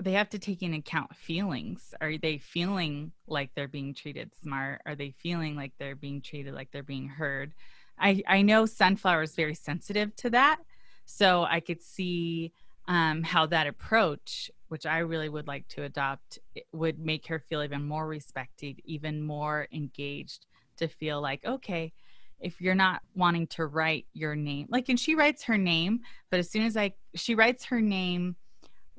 they 0.00 0.12
have 0.12 0.30
to 0.30 0.38
take 0.38 0.62
into 0.62 0.78
account 0.78 1.14
feelings. 1.14 1.94
Are 2.00 2.16
they 2.18 2.38
feeling 2.38 3.12
like 3.26 3.50
they're 3.54 3.68
being 3.68 3.94
treated 3.94 4.32
smart? 4.42 4.80
Are 4.86 4.94
they 4.94 5.10
feeling 5.18 5.56
like 5.56 5.72
they're 5.78 5.96
being 5.96 6.20
treated 6.22 6.54
like 6.54 6.70
they're 6.70 6.82
being 6.82 7.08
heard? 7.08 7.54
I, 7.98 8.22
I 8.26 8.42
know 8.42 8.66
Sunflower 8.66 9.22
is 9.22 9.34
very 9.34 9.54
sensitive 9.54 10.14
to 10.16 10.30
that. 10.30 10.58
So 11.04 11.44
I 11.44 11.60
could 11.60 11.82
see 11.82 12.52
um, 12.86 13.22
how 13.22 13.46
that 13.46 13.66
approach, 13.66 14.50
which 14.68 14.86
I 14.86 14.98
really 14.98 15.28
would 15.28 15.46
like 15.46 15.68
to 15.68 15.82
adopt, 15.82 16.38
would 16.72 16.98
make 16.98 17.26
her 17.26 17.38
feel 17.38 17.62
even 17.62 17.84
more 17.84 18.06
respected, 18.06 18.80
even 18.84 19.22
more 19.22 19.66
engaged 19.72 20.46
to 20.76 20.88
feel 20.88 21.20
like, 21.20 21.44
okay, 21.44 21.92
if 22.40 22.60
you're 22.60 22.74
not 22.74 23.02
wanting 23.14 23.46
to 23.48 23.66
write 23.66 24.06
your 24.12 24.34
name, 24.34 24.66
like, 24.70 24.88
and 24.88 24.98
she 24.98 25.14
writes 25.14 25.44
her 25.44 25.58
name, 25.58 26.00
but 26.30 26.40
as 26.40 26.50
soon 26.50 26.62
as 26.62 26.76
I, 26.76 26.94
she 27.14 27.34
writes 27.34 27.66
her 27.66 27.80
name 27.80 28.36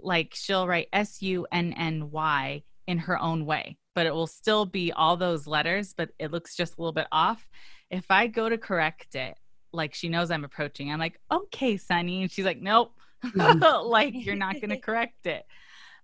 like 0.03 0.33
she'll 0.35 0.67
write 0.67 0.87
S 0.93 1.21
U 1.21 1.47
N 1.51 1.73
N 1.73 2.11
Y 2.11 2.63
in 2.87 2.97
her 2.97 3.19
own 3.19 3.45
way, 3.45 3.77
but 3.95 4.05
it 4.05 4.13
will 4.13 4.27
still 4.27 4.65
be 4.65 4.91
all 4.91 5.17
those 5.17 5.47
letters, 5.47 5.93
but 5.95 6.09
it 6.19 6.31
looks 6.31 6.55
just 6.55 6.77
a 6.77 6.81
little 6.81 6.93
bit 6.93 7.07
off. 7.11 7.47
If 7.89 8.09
I 8.09 8.27
go 8.27 8.49
to 8.49 8.57
correct 8.57 9.15
it, 9.15 9.35
like 9.73 9.93
she 9.93 10.09
knows 10.09 10.31
I'm 10.31 10.43
approaching, 10.43 10.91
I'm 10.91 10.99
like, 10.99 11.19
okay, 11.31 11.77
Sunny. 11.77 12.23
And 12.23 12.31
she's 12.31 12.45
like, 12.45 12.61
nope, 12.61 12.93
mm-hmm. 13.23 13.87
like 13.87 14.13
you're 14.13 14.35
not 14.35 14.55
going 14.55 14.69
to 14.69 14.77
correct 14.77 15.25
it. 15.25 15.45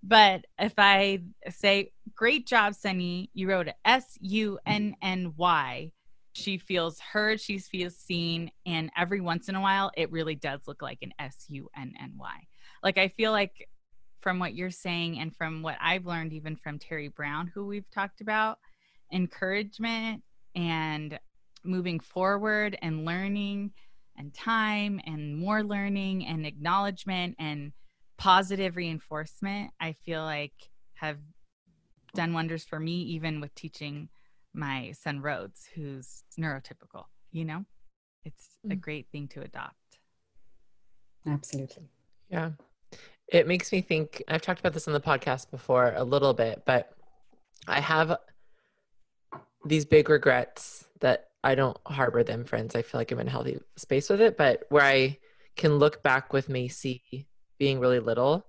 But 0.03 0.45
if 0.59 0.73
I 0.77 1.23
say, 1.49 1.91
great 2.15 2.47
job, 2.47 2.75
Sunny, 2.75 3.29
you 3.33 3.49
wrote 3.49 3.67
S 3.83 4.17
U 4.21 4.59
N 4.65 4.95
N 5.01 5.33
Y, 5.35 5.91
she 6.33 6.59
feels 6.59 6.99
heard, 6.99 7.41
she 7.41 7.57
feels 7.57 7.95
seen. 7.95 8.51
And 8.65 8.91
every 8.95 9.21
once 9.21 9.49
in 9.49 9.55
a 9.55 9.61
while, 9.61 9.91
it 9.97 10.11
really 10.11 10.35
does 10.35 10.61
look 10.67 10.81
like 10.81 10.99
an 11.01 11.13
S 11.19 11.45
U 11.49 11.69
N 11.75 11.93
N 11.99 12.13
Y. 12.17 12.47
Like 12.83 12.97
I 12.97 13.07
feel 13.09 13.31
like 13.31 13.67
from 14.21 14.39
what 14.39 14.55
you're 14.55 14.71
saying 14.71 15.19
and 15.19 15.35
from 15.35 15.61
what 15.61 15.77
I've 15.81 16.05
learned, 16.05 16.33
even 16.33 16.55
from 16.55 16.79
Terry 16.79 17.07
Brown, 17.07 17.51
who 17.53 17.65
we've 17.65 17.89
talked 17.91 18.21
about, 18.21 18.57
encouragement 19.11 20.23
and 20.55 21.19
moving 21.63 21.99
forward 21.99 22.77
and 22.81 23.05
learning 23.05 23.71
and 24.17 24.33
time 24.33 24.99
and 25.05 25.37
more 25.37 25.63
learning 25.63 26.25
and 26.25 26.45
acknowledgement 26.45 27.35
and 27.39 27.71
positive 28.17 28.75
reinforcement, 28.75 29.71
I 29.79 29.93
feel 29.93 30.23
like 30.23 30.53
have 30.95 31.19
done 32.15 32.33
wonders 32.33 32.63
for 32.63 32.79
me, 32.79 33.01
even 33.03 33.39
with 33.39 33.53
teaching 33.53 34.09
my 34.53 34.91
son 34.93 35.21
Rhodes, 35.21 35.69
who's 35.75 36.23
neurotypical. 36.39 37.03
You 37.31 37.45
know, 37.45 37.65
it's 38.25 38.57
mm. 38.65 38.73
a 38.73 38.75
great 38.75 39.07
thing 39.11 39.27
to 39.29 39.41
adopt. 39.41 39.75
Absolutely. 41.27 41.89
Yeah. 42.29 42.51
It 43.27 43.47
makes 43.47 43.71
me 43.71 43.81
think, 43.81 44.23
I've 44.27 44.41
talked 44.41 44.59
about 44.59 44.73
this 44.73 44.87
on 44.87 44.93
the 44.93 45.01
podcast 45.01 45.51
before 45.51 45.93
a 45.95 46.03
little 46.03 46.33
bit, 46.33 46.63
but 46.65 46.91
I 47.67 47.81
have 47.81 48.17
these 49.65 49.85
big 49.85 50.09
regrets 50.09 50.85
that 51.01 51.27
I 51.43 51.55
don't 51.55 51.77
harbor 51.85 52.23
them, 52.23 52.45
friends. 52.45 52.75
I 52.75 52.81
feel 52.81 52.99
like 52.99 53.11
I'm 53.11 53.19
in 53.19 53.27
a 53.27 53.31
healthy 53.31 53.59
space 53.75 54.09
with 54.09 54.21
it, 54.21 54.37
but 54.37 54.65
where 54.69 54.83
I 54.83 55.17
can 55.55 55.77
look 55.77 56.03
back 56.03 56.31
with 56.31 56.47
Macy 56.47 57.27
being 57.57 57.79
really 57.79 57.99
little, 57.99 58.45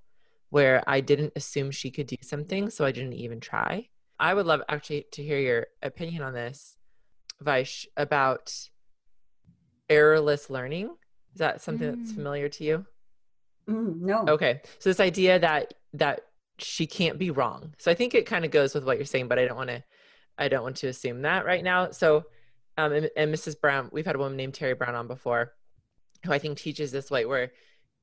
where 0.51 0.83
I 0.87 1.01
didn't 1.01 1.33
assume 1.35 1.71
she 1.71 1.91
could 1.91 2.07
do 2.07 2.17
something, 2.23 2.71
so 2.71 2.85
I 2.85 2.93
didn't 2.93 3.15
even 3.15 3.41
try. 3.41 3.89
I 4.21 4.35
would 4.35 4.47
love 4.47 4.63
actually 4.69 5.07
to 5.13 5.23
hear 5.23 5.39
your 5.39 5.67
opinion 5.83 6.23
on 6.23 6.35
this, 6.35 6.77
Vaish, 7.43 7.87
about 7.97 8.53
errorless 9.89 10.51
learning. 10.51 10.91
Is 11.33 11.39
that 11.39 11.63
something 11.63 11.93
mm. 11.93 11.99
that's 11.99 12.13
familiar 12.13 12.49
to 12.49 12.65
you? 12.65 12.87
Mm, 13.69 14.01
no. 14.01 14.25
Okay. 14.29 14.61
So 14.79 14.91
this 14.91 15.01
idea 15.01 15.39
that 15.39 15.75
that 15.95 16.23
she 16.59 16.87
can't 16.87 17.19
be 17.19 17.31
wrong. 17.31 17.75
So 17.79 17.91
I 17.91 17.95
think 17.95 18.15
it 18.15 18.27
kind 18.27 18.45
of 18.45 18.51
goes 18.51 18.75
with 18.75 18.85
what 18.85 18.97
you're 18.97 19.07
saying, 19.07 19.29
but 19.29 19.39
I 19.39 19.47
don't 19.47 19.57
want 19.57 19.71
to 19.71 19.85
I 20.39 20.49
don't 20.49 20.63
want 20.63 20.77
to 20.77 20.89
assume 20.89 21.23
that 21.23 21.45
right 21.45 21.63
now. 21.63 21.91
So 21.91 22.25
um 22.77 22.93
and, 22.93 23.11
and 23.17 23.35
Mrs. 23.35 23.61
Brown, 23.61 23.91
we've 23.93 24.07
had 24.07 24.17
a 24.17 24.19
woman 24.19 24.37
named 24.37 24.55
Terry 24.55 24.75
Brown 24.75 24.95
on 24.95 25.07
before 25.07 25.53
who 26.25 26.33
I 26.33 26.39
think 26.39 26.59
teaches 26.59 26.91
this 26.91 27.11
way 27.11 27.27
where 27.27 27.53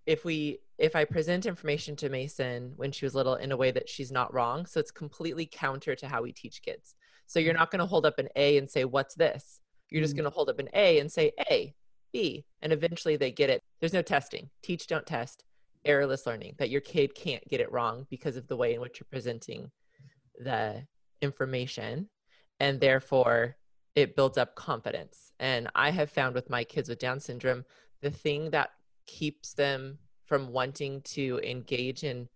if 0.05 0.23
we 0.23 0.59
if 0.77 0.95
I 0.95 1.05
present 1.05 1.45
information 1.45 1.95
to 1.97 2.09
Mason 2.09 2.73
when 2.75 2.91
she 2.91 3.05
was 3.05 3.15
little 3.15 3.35
in 3.35 3.51
a 3.51 3.57
way 3.57 3.71
that 3.71 3.89
she's 3.89 4.11
not 4.11 4.33
wrong, 4.33 4.65
so 4.65 4.79
it's 4.79 4.91
completely 4.91 5.49
counter 5.51 5.95
to 5.95 6.07
how 6.07 6.21
we 6.21 6.31
teach 6.31 6.61
kids. 6.61 6.95
So 7.27 7.39
you're 7.39 7.53
not 7.53 7.71
going 7.71 7.79
to 7.79 7.85
hold 7.85 8.05
up 8.05 8.19
an 8.19 8.27
A 8.35 8.57
and 8.57 8.69
say 8.69 8.85
what's 8.85 9.15
this? 9.15 9.61
You're 9.89 10.03
just 10.03 10.13
mm. 10.13 10.17
going 10.17 10.29
to 10.29 10.35
hold 10.35 10.49
up 10.49 10.59
an 10.59 10.69
A 10.73 10.99
and 10.99 11.09
say 11.09 11.31
A, 11.49 11.73
B, 12.11 12.45
and 12.61 12.73
eventually 12.73 13.15
they 13.15 13.31
get 13.31 13.49
it. 13.49 13.61
There's 13.79 13.93
no 13.93 14.01
testing. 14.01 14.49
Teach, 14.61 14.85
don't 14.85 15.07
test 15.07 15.45
errorless 15.85 16.25
learning 16.25 16.55
that 16.57 16.69
your 16.69 16.81
kid 16.81 17.15
can't 17.15 17.47
get 17.47 17.59
it 17.59 17.71
wrong 17.71 18.05
because 18.09 18.35
of 18.35 18.47
the 18.47 18.57
way 18.57 18.73
in 18.73 18.81
which 18.81 18.99
you're 18.99 19.07
presenting 19.11 19.69
the 20.39 20.83
information 21.21 22.09
and 22.59 22.79
therefore 22.79 23.55
it 23.95 24.15
builds 24.15 24.37
up 24.37 24.55
confidence 24.55 25.31
and 25.39 25.69
i 25.75 25.89
have 25.89 26.09
found 26.09 26.35
with 26.35 26.49
my 26.49 26.63
kids 26.63 26.89
with 26.89 26.99
down 26.99 27.19
syndrome 27.19 27.63
the 28.01 28.11
thing 28.11 28.49
that 28.49 28.71
keeps 29.07 29.53
them 29.53 29.97
from 30.25 30.51
wanting 30.51 31.01
to 31.01 31.39
engage 31.43 32.03
in 32.03 32.27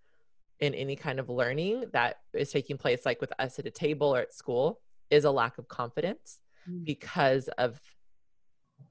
in 0.59 0.73
any 0.73 0.95
kind 0.95 1.19
of 1.19 1.29
learning 1.29 1.85
that 1.93 2.17
is 2.33 2.51
taking 2.51 2.77
place 2.77 3.05
like 3.05 3.21
with 3.21 3.33
us 3.39 3.59
at 3.59 3.65
a 3.65 3.71
table 3.71 4.15
or 4.15 4.19
at 4.19 4.33
school 4.33 4.81
is 5.09 5.25
a 5.25 5.31
lack 5.31 5.57
of 5.57 5.67
confidence 5.67 6.39
mm. 6.69 6.83
because 6.85 7.47
of 7.57 7.79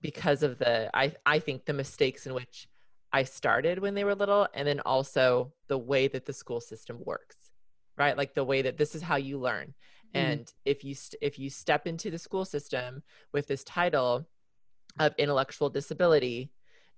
because 0.01 0.43
of 0.43 0.59
the 0.59 0.91
i 0.95 1.13
i 1.27 1.39
think 1.39 1.65
the 1.65 1.73
mistakes 1.73 2.27
in 2.27 2.35
which 2.35 2.69
I 3.13 3.25
started 3.25 3.79
when 3.79 3.95
they 3.95 4.05
were 4.05 4.15
little, 4.15 4.49
and 4.55 4.69
then 4.69 4.81
also 4.81 5.53
the 5.69 5.79
way 5.79 6.09
that 6.09 6.27
the 6.27 6.33
school 6.33 6.61
system 6.61 6.99
works, 7.05 7.37
right? 7.97 8.17
Like 8.17 8.35
the 8.35 8.45
way 8.45 8.63
that 8.63 8.77
this 8.77 8.95
is 8.95 9.03
how 9.03 9.17
you 9.17 9.39
learn. 9.39 9.75
Mm-hmm. 10.15 10.27
And 10.27 10.53
if 10.65 10.85
you 10.85 10.95
st- 10.95 11.23
if 11.23 11.39
you 11.39 11.51
step 11.51 11.87
into 11.87 12.11
the 12.11 12.19
school 12.19 12.45
system 12.45 13.03
with 13.33 13.47
this 13.47 13.65
title 13.65 14.29
of 14.99 15.15
intellectual 15.17 15.71
disability, 15.71 16.51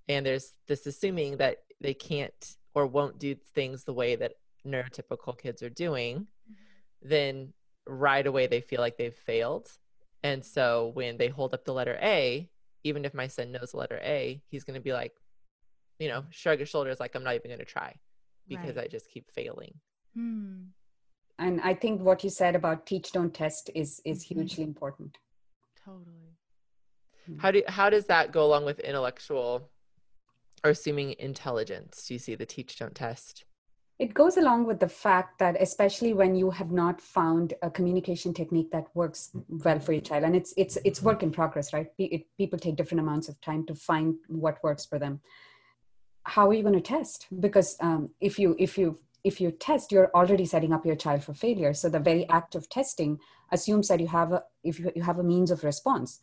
and 0.07 0.25
there's 0.25 0.53
this 0.67 0.85
assuming 0.85 1.37
that 1.37 1.57
they 1.79 1.93
can't 1.93 2.57
or 2.73 2.87
won't 2.87 3.19
do 3.19 3.35
things 3.53 3.83
the 3.83 3.93
way 3.93 4.15
that 4.15 4.33
neurotypical 4.65 5.37
kids 5.37 5.63
are 5.63 5.69
doing, 5.69 6.19
mm-hmm. 6.19 7.09
then 7.09 7.53
right 7.87 8.27
away 8.27 8.47
they 8.47 8.61
feel 8.61 8.79
like 8.79 8.97
they've 8.97 9.15
failed. 9.15 9.69
And 10.23 10.43
so 10.43 10.91
when 10.93 11.17
they 11.17 11.29
hold 11.29 11.53
up 11.53 11.65
the 11.65 11.73
letter 11.73 11.97
A, 12.01 12.49
even 12.83 13.05
if 13.05 13.13
my 13.13 13.27
son 13.27 13.51
knows 13.51 13.71
the 13.71 13.77
letter 13.77 13.99
A, 14.03 14.41
he's 14.49 14.63
going 14.63 14.75
to 14.75 14.81
be 14.81 14.93
like, 14.93 15.13
you 16.01 16.09
know, 16.09 16.23
shrug 16.31 16.57
your 16.57 16.65
shoulders 16.65 16.99
like 16.99 17.13
I'm 17.15 17.23
not 17.23 17.35
even 17.35 17.49
going 17.49 17.59
to 17.59 17.65
try 17.65 17.93
because 18.47 18.75
right. 18.75 18.85
I 18.85 18.87
just 18.87 19.07
keep 19.09 19.29
failing. 19.31 19.73
Hmm. 20.15 20.63
And 21.37 21.61
I 21.61 21.75
think 21.75 22.01
what 22.01 22.23
you 22.23 22.29
said 22.29 22.55
about 22.55 22.85
teach 22.87 23.11
don't 23.11 23.33
test 23.33 23.69
is 23.75 24.01
is 24.03 24.25
mm-hmm. 24.25 24.39
hugely 24.39 24.63
important. 24.63 25.17
Totally. 25.85 26.31
How 27.37 27.51
do 27.51 27.61
how 27.67 27.89
does 27.89 28.07
that 28.07 28.31
go 28.31 28.43
along 28.43 28.65
with 28.65 28.79
intellectual 28.79 29.69
or 30.63 30.71
assuming 30.71 31.15
intelligence? 31.19 32.05
Do 32.07 32.15
you 32.15 32.19
see 32.19 32.35
the 32.35 32.45
teach 32.45 32.79
don't 32.79 32.95
test? 32.95 33.45
It 33.99 34.15
goes 34.15 34.37
along 34.37 34.65
with 34.65 34.79
the 34.79 34.89
fact 34.89 35.37
that, 35.37 35.55
especially 35.61 36.13
when 36.13 36.33
you 36.33 36.49
have 36.49 36.71
not 36.71 36.99
found 36.99 37.53
a 37.61 37.69
communication 37.69 38.33
technique 38.33 38.71
that 38.71 38.87
works 38.95 39.29
well 39.47 39.79
for 39.79 39.93
your 39.93 40.01
child, 40.01 40.23
and 40.23 40.35
it's 40.35 40.55
it's 40.57 40.75
it's 40.83 41.03
work 41.03 41.21
in 41.21 41.31
progress, 41.31 41.71
right? 41.73 41.87
It, 41.99 42.25
people 42.35 42.57
take 42.57 42.75
different 42.75 43.01
amounts 43.01 43.29
of 43.29 43.39
time 43.41 43.63
to 43.67 43.75
find 43.75 44.15
what 44.27 44.63
works 44.63 44.87
for 44.87 44.97
them. 44.97 45.21
How 46.23 46.49
are 46.49 46.53
you 46.53 46.63
going 46.63 46.75
to 46.75 46.81
test? 46.81 47.27
Because 47.39 47.77
um, 47.79 48.09
if 48.19 48.37
you 48.39 48.55
if 48.59 48.77
you 48.77 48.99
if 49.23 49.39
you 49.39 49.51
test, 49.51 49.91
you're 49.91 50.11
already 50.15 50.45
setting 50.45 50.73
up 50.73 50.85
your 50.85 50.95
child 50.95 51.23
for 51.23 51.33
failure. 51.33 51.73
So 51.73 51.89
the 51.89 51.99
very 51.99 52.27
act 52.29 52.55
of 52.55 52.69
testing 52.69 53.19
assumes 53.51 53.87
that 53.87 53.99
you 53.99 54.07
have 54.07 54.31
a 54.31 54.43
if 54.63 54.79
you, 54.79 54.91
you 54.95 55.03
have 55.03 55.19
a 55.19 55.23
means 55.23 55.51
of 55.51 55.63
response, 55.63 56.19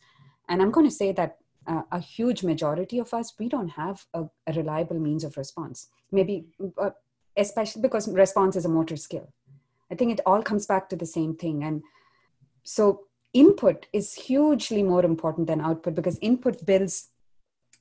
and 0.47 0.61
I'm 0.61 0.71
going 0.71 0.87
to 0.87 0.95
say 0.95 1.11
that 1.13 1.37
uh, 1.67 1.83
a 1.91 1.99
huge 1.99 2.43
majority 2.43 2.99
of 2.99 3.13
us 3.13 3.33
we 3.39 3.49
don't 3.49 3.69
have 3.69 4.05
a, 4.13 4.25
a 4.47 4.53
reliable 4.53 4.99
means 4.99 5.23
of 5.23 5.37
response. 5.37 5.87
Maybe. 6.11 6.47
Uh, 6.77 6.91
especially 7.39 7.81
because 7.81 8.07
response 8.07 8.55
is 8.55 8.65
a 8.65 8.69
motor 8.69 8.97
skill. 8.97 9.31
I 9.91 9.95
think 9.95 10.11
it 10.11 10.21
all 10.25 10.43
comes 10.43 10.65
back 10.65 10.89
to 10.89 10.95
the 10.95 11.05
same 11.05 11.35
thing. 11.35 11.63
And 11.63 11.81
so 12.63 13.03
input 13.33 13.87
is 13.93 14.13
hugely 14.13 14.83
more 14.83 15.03
important 15.03 15.47
than 15.47 15.61
output 15.61 15.95
because 15.95 16.19
input 16.21 16.65
builds 16.65 17.09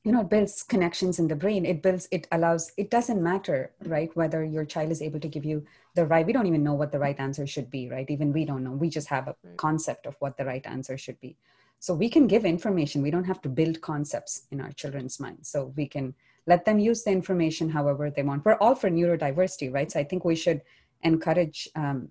you 0.04 0.12
know 0.12 0.20
it 0.20 0.30
builds 0.30 0.62
connections 0.62 1.18
in 1.18 1.28
the 1.28 1.36
brain. 1.36 1.66
It 1.66 1.82
builds 1.82 2.08
it 2.10 2.26
allows 2.32 2.72
it 2.76 2.90
doesn't 2.90 3.22
matter 3.22 3.72
right 3.84 4.14
whether 4.14 4.44
your 4.44 4.64
child 4.64 4.90
is 4.90 5.02
able 5.02 5.20
to 5.20 5.28
give 5.28 5.44
you 5.44 5.64
the 5.94 6.06
right 6.06 6.24
we 6.24 6.32
don't 6.32 6.46
even 6.46 6.62
know 6.62 6.74
what 6.74 6.92
the 6.92 6.98
right 6.98 7.18
answer 7.18 7.46
should 7.46 7.70
be 7.70 7.88
right? 7.88 8.08
Even 8.10 8.32
we 8.32 8.44
don't 8.44 8.64
know. 8.64 8.72
We 8.72 8.88
just 8.88 9.08
have 9.08 9.28
a 9.28 9.36
concept 9.56 10.06
of 10.06 10.16
what 10.20 10.36
the 10.36 10.44
right 10.44 10.64
answer 10.66 10.96
should 10.96 11.20
be. 11.20 11.36
So 11.80 11.94
we 11.94 12.08
can 12.08 12.26
give 12.26 12.44
information. 12.44 13.02
We 13.02 13.10
don't 13.10 13.24
have 13.24 13.40
to 13.42 13.48
build 13.48 13.80
concepts 13.80 14.46
in 14.50 14.60
our 14.60 14.72
children's 14.72 15.20
minds. 15.20 15.48
So 15.48 15.72
we 15.76 15.86
can 15.86 16.14
let 16.46 16.64
them 16.64 16.78
use 16.78 17.04
the 17.04 17.10
information 17.10 17.68
however 17.68 18.10
they 18.10 18.22
want. 18.22 18.44
We're 18.44 18.54
all 18.54 18.74
for 18.74 18.90
neurodiversity 18.90 19.72
right? 19.72 19.90
So 19.90 20.00
i 20.00 20.04
think 20.04 20.24
we 20.24 20.36
should 20.36 20.62
encourage 21.02 21.68
um, 21.76 22.08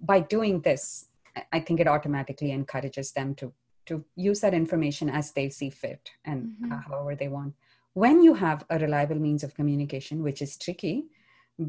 by 0.00 0.20
doing 0.20 0.60
this 0.60 1.08
i 1.52 1.60
think 1.60 1.80
it 1.80 1.86
automatically 1.86 2.50
encourages 2.50 3.12
them 3.12 3.34
to 3.36 3.52
to 3.86 4.04
use 4.16 4.40
that 4.40 4.54
information 4.54 5.10
as 5.10 5.32
they 5.32 5.48
see 5.48 5.70
fit 5.70 6.10
and 6.24 6.44
mm-hmm. 6.44 6.72
uh, 6.72 6.80
however 6.88 7.14
they 7.14 7.28
want. 7.28 7.54
When 7.94 8.22
you 8.22 8.34
have 8.34 8.64
a 8.70 8.78
reliable 8.78 9.16
means 9.16 9.42
of 9.42 9.54
communication 9.54 10.22
which 10.22 10.42
is 10.42 10.56
tricky 10.56 11.04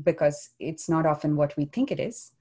because 0.03 0.51
it's 0.59 0.87
not 0.87 1.05
often 1.05 1.35
what 1.35 1.55
we 1.57 1.65
think 1.65 1.91
it 1.91 1.99
is 1.99 2.31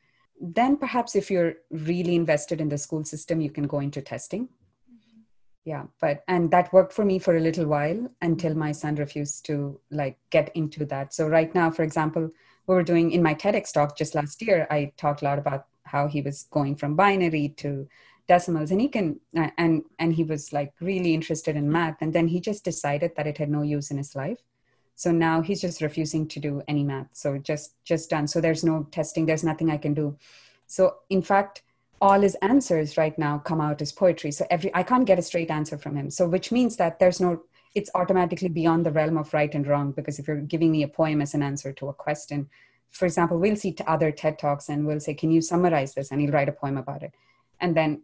then 0.40 0.76
perhaps 0.76 1.14
if 1.14 1.30
you're 1.30 1.54
really 1.70 2.16
invested 2.16 2.60
in 2.60 2.68
the 2.68 2.78
school 2.78 3.04
system 3.04 3.40
you 3.40 3.50
can 3.50 3.66
go 3.66 3.80
into 3.80 4.00
testing. 4.00 4.48
Yeah 5.64 5.84
but 6.00 6.24
and 6.28 6.50
that 6.50 6.72
worked 6.72 6.92
for 6.92 7.04
me 7.04 7.18
for 7.18 7.36
a 7.36 7.40
little 7.40 7.66
while 7.66 8.08
until 8.20 8.54
my 8.54 8.72
son 8.72 8.96
refused 8.96 9.44
to 9.46 9.80
like 9.90 10.18
get 10.30 10.50
into 10.54 10.84
that. 10.86 11.14
So 11.14 11.28
right 11.28 11.54
now 11.54 11.70
for 11.70 11.82
example 11.82 12.30
we 12.66 12.74
were 12.74 12.82
doing 12.82 13.10
in 13.12 13.22
my 13.22 13.34
tedx 13.34 13.72
talk 13.72 13.96
just 13.96 14.14
last 14.14 14.42
year 14.42 14.66
i 14.70 14.92
talked 14.96 15.22
a 15.22 15.24
lot 15.24 15.38
about 15.38 15.66
how 15.84 16.06
he 16.06 16.22
was 16.22 16.44
going 16.50 16.76
from 16.76 16.96
binary 16.96 17.48
to 17.56 17.88
decimals 18.32 18.70
and 18.72 18.80
he 18.84 18.88
can 18.96 19.06
uh, 19.42 19.50
and 19.58 19.82
and 19.98 20.14
he 20.18 20.24
was 20.32 20.52
like 20.58 20.72
really 20.90 21.12
interested 21.18 21.54
in 21.60 21.72
math 21.76 21.98
and 22.02 22.12
then 22.16 22.28
he 22.34 22.40
just 22.50 22.64
decided 22.70 23.10
that 23.16 23.30
it 23.32 23.38
had 23.42 23.50
no 23.56 23.62
use 23.62 23.90
in 23.92 23.98
his 24.02 24.14
life 24.22 24.40
so 25.02 25.10
now 25.10 25.36
he's 25.46 25.62
just 25.66 25.82
refusing 25.88 26.24
to 26.28 26.38
do 26.48 26.62
any 26.74 26.84
math 26.92 27.10
so 27.22 27.36
just 27.50 27.68
just 27.92 28.10
done 28.14 28.26
so 28.32 28.40
there's 28.40 28.64
no 28.72 28.76
testing 28.98 29.26
there's 29.26 29.48
nothing 29.50 29.70
i 29.76 29.82
can 29.84 29.94
do 30.02 30.06
so 30.76 30.82
in 31.18 31.22
fact 31.30 31.62
all 32.02 32.20
his 32.20 32.34
answers 32.42 32.98
right 32.98 33.16
now 33.16 33.38
come 33.38 33.60
out 33.60 33.80
as 33.80 33.92
poetry. 33.92 34.32
So 34.32 34.44
every 34.50 34.74
I 34.74 34.82
can't 34.82 35.06
get 35.06 35.20
a 35.20 35.22
straight 35.22 35.52
answer 35.52 35.78
from 35.78 35.94
him. 35.96 36.10
So 36.10 36.28
which 36.28 36.50
means 36.50 36.76
that 36.76 36.98
there's 36.98 37.20
no 37.20 37.42
it's 37.76 37.90
automatically 37.94 38.48
beyond 38.48 38.84
the 38.84 38.90
realm 38.90 39.16
of 39.16 39.32
right 39.32 39.54
and 39.54 39.66
wrong 39.66 39.92
because 39.92 40.18
if 40.18 40.26
you're 40.26 40.48
giving 40.54 40.72
me 40.72 40.82
a 40.82 40.88
poem 40.88 41.22
as 41.22 41.32
an 41.32 41.42
answer 41.42 41.72
to 41.72 41.88
a 41.88 41.94
question, 41.94 42.50
for 42.90 43.06
example, 43.06 43.38
we'll 43.38 43.56
see 43.56 43.74
other 43.86 44.10
TED 44.10 44.38
talks 44.38 44.68
and 44.68 44.84
we'll 44.84 45.00
say, 45.00 45.14
"Can 45.14 45.30
you 45.30 45.40
summarize 45.40 45.94
this?" 45.94 46.10
and 46.10 46.20
he'll 46.20 46.32
write 46.32 46.48
a 46.48 46.58
poem 46.60 46.76
about 46.76 47.04
it, 47.04 47.14
and 47.60 47.76
then 47.76 48.02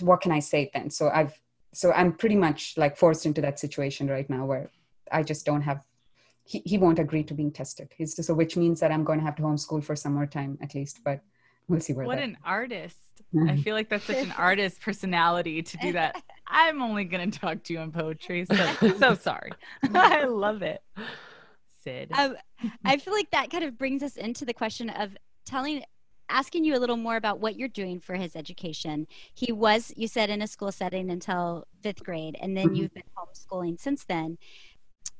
what 0.00 0.20
can 0.20 0.32
I 0.32 0.40
say 0.40 0.70
then? 0.72 0.90
So 0.90 1.08
I've 1.08 1.38
so 1.72 1.92
I'm 1.92 2.12
pretty 2.12 2.36
much 2.36 2.74
like 2.76 2.96
forced 2.96 3.26
into 3.26 3.40
that 3.40 3.58
situation 3.58 4.08
right 4.08 4.28
now 4.30 4.46
where 4.46 4.70
I 5.10 5.22
just 5.22 5.44
don't 5.44 5.62
have. 5.62 5.84
He, 6.46 6.62
he 6.66 6.76
won't 6.76 6.98
agree 6.98 7.22
to 7.24 7.32
being 7.32 7.50
tested. 7.50 7.88
He's 7.96 8.14
just, 8.14 8.26
so 8.26 8.34
which 8.34 8.54
means 8.54 8.78
that 8.80 8.92
I'm 8.92 9.02
going 9.02 9.18
to 9.18 9.24
have 9.24 9.34
to 9.36 9.42
homeschool 9.42 9.82
for 9.82 9.96
some 9.96 10.12
more 10.12 10.26
time 10.26 10.58
at 10.60 10.74
least, 10.74 11.00
but 11.02 11.20
we'll 11.68 11.80
see 11.80 11.94
where. 11.94 12.04
What 12.04 12.16
that, 12.16 12.24
an 12.24 12.36
artist! 12.44 12.98
I 13.48 13.56
feel 13.56 13.74
like 13.74 13.88
that's 13.88 14.04
such 14.04 14.18
an 14.18 14.32
artist 14.32 14.80
personality 14.80 15.62
to 15.62 15.76
do 15.78 15.92
that. 15.92 16.22
I'm 16.46 16.82
only 16.82 17.04
going 17.04 17.30
to 17.30 17.38
talk 17.38 17.62
to 17.64 17.72
you 17.72 17.80
in 17.80 17.90
poetry. 17.90 18.46
So, 18.46 18.92
so 18.98 19.14
sorry. 19.14 19.52
I 19.94 20.24
love 20.24 20.62
it. 20.62 20.82
Sid. 21.82 22.12
Um, 22.12 22.36
I 22.84 22.98
feel 22.98 23.12
like 23.12 23.30
that 23.30 23.50
kind 23.50 23.64
of 23.64 23.76
brings 23.76 24.02
us 24.02 24.16
into 24.16 24.44
the 24.44 24.54
question 24.54 24.90
of 24.90 25.16
telling, 25.44 25.82
asking 26.34 26.64
you 26.64 26.76
a 26.76 26.80
little 26.80 26.96
more 26.96 27.16
about 27.16 27.38
what 27.38 27.56
you're 27.56 27.68
doing 27.68 28.00
for 28.00 28.16
his 28.16 28.34
education. 28.34 29.06
He 29.32 29.52
was, 29.52 29.94
you 29.96 30.08
said, 30.08 30.30
in 30.30 30.42
a 30.42 30.48
school 30.48 30.72
setting 30.72 31.08
until 31.08 31.64
fifth 31.80 32.02
grade, 32.02 32.36
and 32.40 32.56
then 32.56 32.66
mm-hmm. 32.66 32.74
you've 32.74 32.94
been 32.94 33.04
homeschooling 33.16 33.78
since 33.78 34.04
then. 34.04 34.38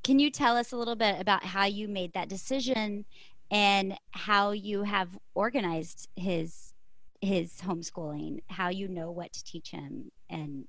Can 0.03 0.19
you 0.19 0.29
tell 0.29 0.57
us 0.57 0.73
a 0.73 0.77
little 0.77 0.97
bit 0.97 1.21
about 1.21 1.45
how 1.45 1.67
you 1.67 1.87
made 1.87 2.13
that 2.15 2.29
decision 2.29 3.05
and 3.49 3.95
how 4.11 4.51
you 4.51 4.83
have 4.83 5.17
organized 5.35 6.09
his 6.17 6.73
his 7.21 7.61
homeschooling, 7.63 8.41
how 8.51 8.69
you 8.69 8.87
know 8.89 9.11
what 9.11 9.33
to 9.33 9.45
teach 9.45 9.71
him, 9.71 10.11
and 10.29 10.67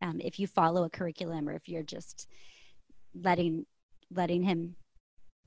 um, 0.00 0.20
if 0.20 0.38
you 0.38 0.46
follow 0.46 0.84
a 0.84 0.90
curriculum 0.90 1.48
or 1.48 1.54
if 1.54 1.68
you're 1.68 1.82
just 1.82 2.28
letting 3.12 3.66
letting 4.10 4.44
him 4.44 4.76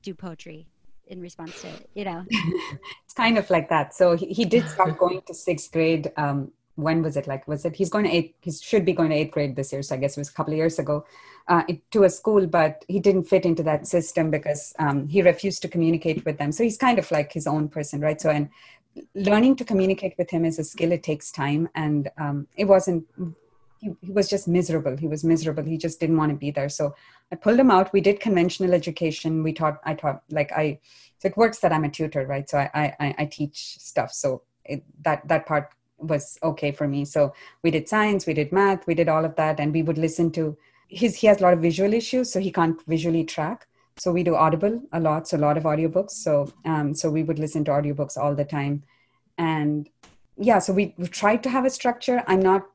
do 0.02 0.14
poetry 0.14 0.68
in 1.08 1.22
response 1.22 1.62
to 1.62 1.70
you 1.94 2.06
know. 2.06 2.26
It's 3.06 3.14
kind 3.14 3.38
of 3.38 3.50
like 3.50 3.70
that. 3.70 3.96
So 3.96 4.16
he, 4.16 4.28
he 4.28 4.46
did 4.46 4.68
start 4.70 4.98
going 5.04 5.22
to 5.28 5.34
sixth 5.34 5.72
grade 5.72 6.12
um, 6.18 6.52
when 6.76 7.02
was 7.02 7.18
it? 7.18 7.28
Like 7.28 7.48
was 7.48 7.66
it 7.66 7.76
he's 7.76 7.90
going 7.90 8.06
to 8.06 8.12
eight 8.12 8.36
he 8.42 8.52
should 8.52 8.86
be 8.86 8.94
going 8.94 9.10
to 9.10 9.16
eighth 9.16 9.32
grade 9.32 9.56
this 9.56 9.72
year 9.72 9.82
so 9.82 9.96
i 9.96 9.98
guess 9.98 10.16
it 10.16 10.22
was 10.22 10.30
a 10.30 10.34
couple 10.34 10.54
of 10.54 10.58
years 10.58 10.78
ago 10.80 11.06
uh, 11.48 11.64
to 11.92 12.04
a 12.04 12.10
school 12.10 12.46
but 12.46 12.84
he 12.88 13.00
didn't 13.00 13.24
fit 13.24 13.46
into 13.46 13.64
that 13.64 13.88
system 13.88 14.30
because 14.30 14.74
um, 14.80 15.08
he 15.08 15.22
refused 15.22 15.62
to 15.62 15.68
communicate 15.68 16.26
with 16.26 16.38
them. 16.38 16.52
So 16.52 16.64
he's 16.64 16.78
kind 16.78 17.00
of 17.00 17.10
like 17.12 17.32
his 17.32 17.48
own 17.48 17.70
person 17.70 18.02
right? 18.02 18.20
So 18.20 18.30
and 18.30 18.50
learning 19.16 19.56
to 19.58 19.66
communicate 19.66 20.16
with 20.18 20.30
him 20.30 20.44
is 20.46 20.60
a 20.60 20.64
skill 20.64 20.92
it 20.92 21.04
takes 21.04 21.32
time 21.32 21.70
and 21.76 22.10
um, 22.18 22.48
it 22.56 22.66
wasn't 22.66 23.06
he, 23.80 23.92
he, 24.02 24.12
was 24.12 24.28
just 24.28 24.48
miserable. 24.48 24.98
He 24.98 25.08
was 25.08 25.24
miserable. 25.24 25.64
He 25.64 25.78
just 25.78 26.00
didn't 26.00 26.18
want 26.18 26.32
to 26.32 26.38
be 26.38 26.50
there. 26.50 26.68
So 26.68 26.96
i 27.32 27.36
pulled 27.36 27.60
him 27.60 27.72
out. 27.72 27.92
We 27.94 28.02
did 28.02 28.20
conventional 28.20 28.74
education. 28.74 29.44
We 29.44 29.54
taught 29.54 29.80
i 29.84 29.94
taught 29.94 30.22
like 30.30 30.52
i 30.52 30.80
so 31.20 31.28
it 31.28 31.38
works 31.38 31.60
that 31.60 31.74
i'm 31.74 31.84
a 31.84 31.90
tutor 31.90 32.26
right? 32.26 32.50
So 32.50 32.58
i 32.58 32.94
i, 33.00 33.16
I 33.18 33.26
teach 33.26 33.78
stuff. 33.80 34.12
So 34.14 34.44
it, 34.66 34.84
that 35.04 35.28
that 35.28 35.46
part 35.46 35.70
was 35.98 36.38
okay 36.44 36.72
for 36.72 36.88
me. 36.88 37.06
So 37.06 37.34
we 37.64 37.72
did 37.72 37.90
science 37.90 38.26
we 38.26 38.34
did 38.34 38.52
math 38.52 38.88
we 38.88 38.94
did 38.94 39.10
all 39.10 39.26
of 39.26 39.36
that 39.36 39.60
and 39.60 39.74
we 39.74 39.84
would 39.84 39.98
listen 39.98 40.32
to 40.34 40.58
his 40.88 41.16
he 41.16 41.28
has 41.28 41.40
a 41.40 41.44
lot 41.44 41.54
of 41.54 41.60
visual 41.60 41.94
issues 41.94 42.32
so 42.32 42.40
he 42.40 42.52
can't 42.52 42.82
visually 42.88 43.24
track. 43.24 43.68
So 43.98 44.12
we 44.12 44.24
do 44.24 44.36
audible 44.36 44.82
a 44.94 45.00
lot 45.00 45.28
so 45.28 45.38
a 45.38 45.40
lot 45.40 45.58
of 45.58 45.64
audiobooks. 45.64 46.12
So 46.12 46.52
um, 46.66 46.94
so 46.94 47.10
we 47.10 47.24
would 47.24 47.40
listen 47.40 47.66
to 47.66 47.72
audiobooks 47.72 48.18
all 48.18 48.36
the 48.36 48.46
time. 48.46 48.84
And 49.38 49.90
yeah 50.38 50.60
so 50.60 50.72
we, 50.72 50.94
we 50.98 51.08
tried 51.08 51.44
to 51.44 51.50
have 51.50 51.66
a 51.66 51.70
structure. 51.70 52.24
I'm 52.28 52.40
not 52.40 52.68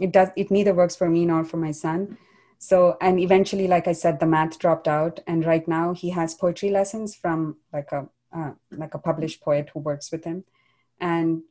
it 0.00 0.12
does 0.12 0.28
it 0.36 0.50
neither 0.50 0.72
works 0.72 0.96
for 0.96 1.10
me 1.10 1.26
nor 1.26 1.44
for 1.44 1.56
my 1.56 1.72
son 1.72 2.16
so 2.58 2.96
and 3.00 3.20
eventually 3.20 3.66
like 3.66 3.86
i 3.88 3.92
said 3.92 4.18
the 4.18 4.26
math 4.26 4.58
dropped 4.58 4.88
out 4.88 5.20
and 5.26 5.44
right 5.44 5.68
now 5.68 5.92
he 5.94 6.10
has 6.10 6.34
poetry 6.34 6.70
lessons 6.70 7.14
from 7.14 7.56
like 7.72 7.90
a 7.92 8.06
uh, 8.32 8.52
like 8.72 8.94
a 8.94 8.98
published 8.98 9.40
poet 9.40 9.70
who 9.72 9.80
works 9.80 10.12
with 10.12 10.24
him 10.24 10.44
and 11.00 11.42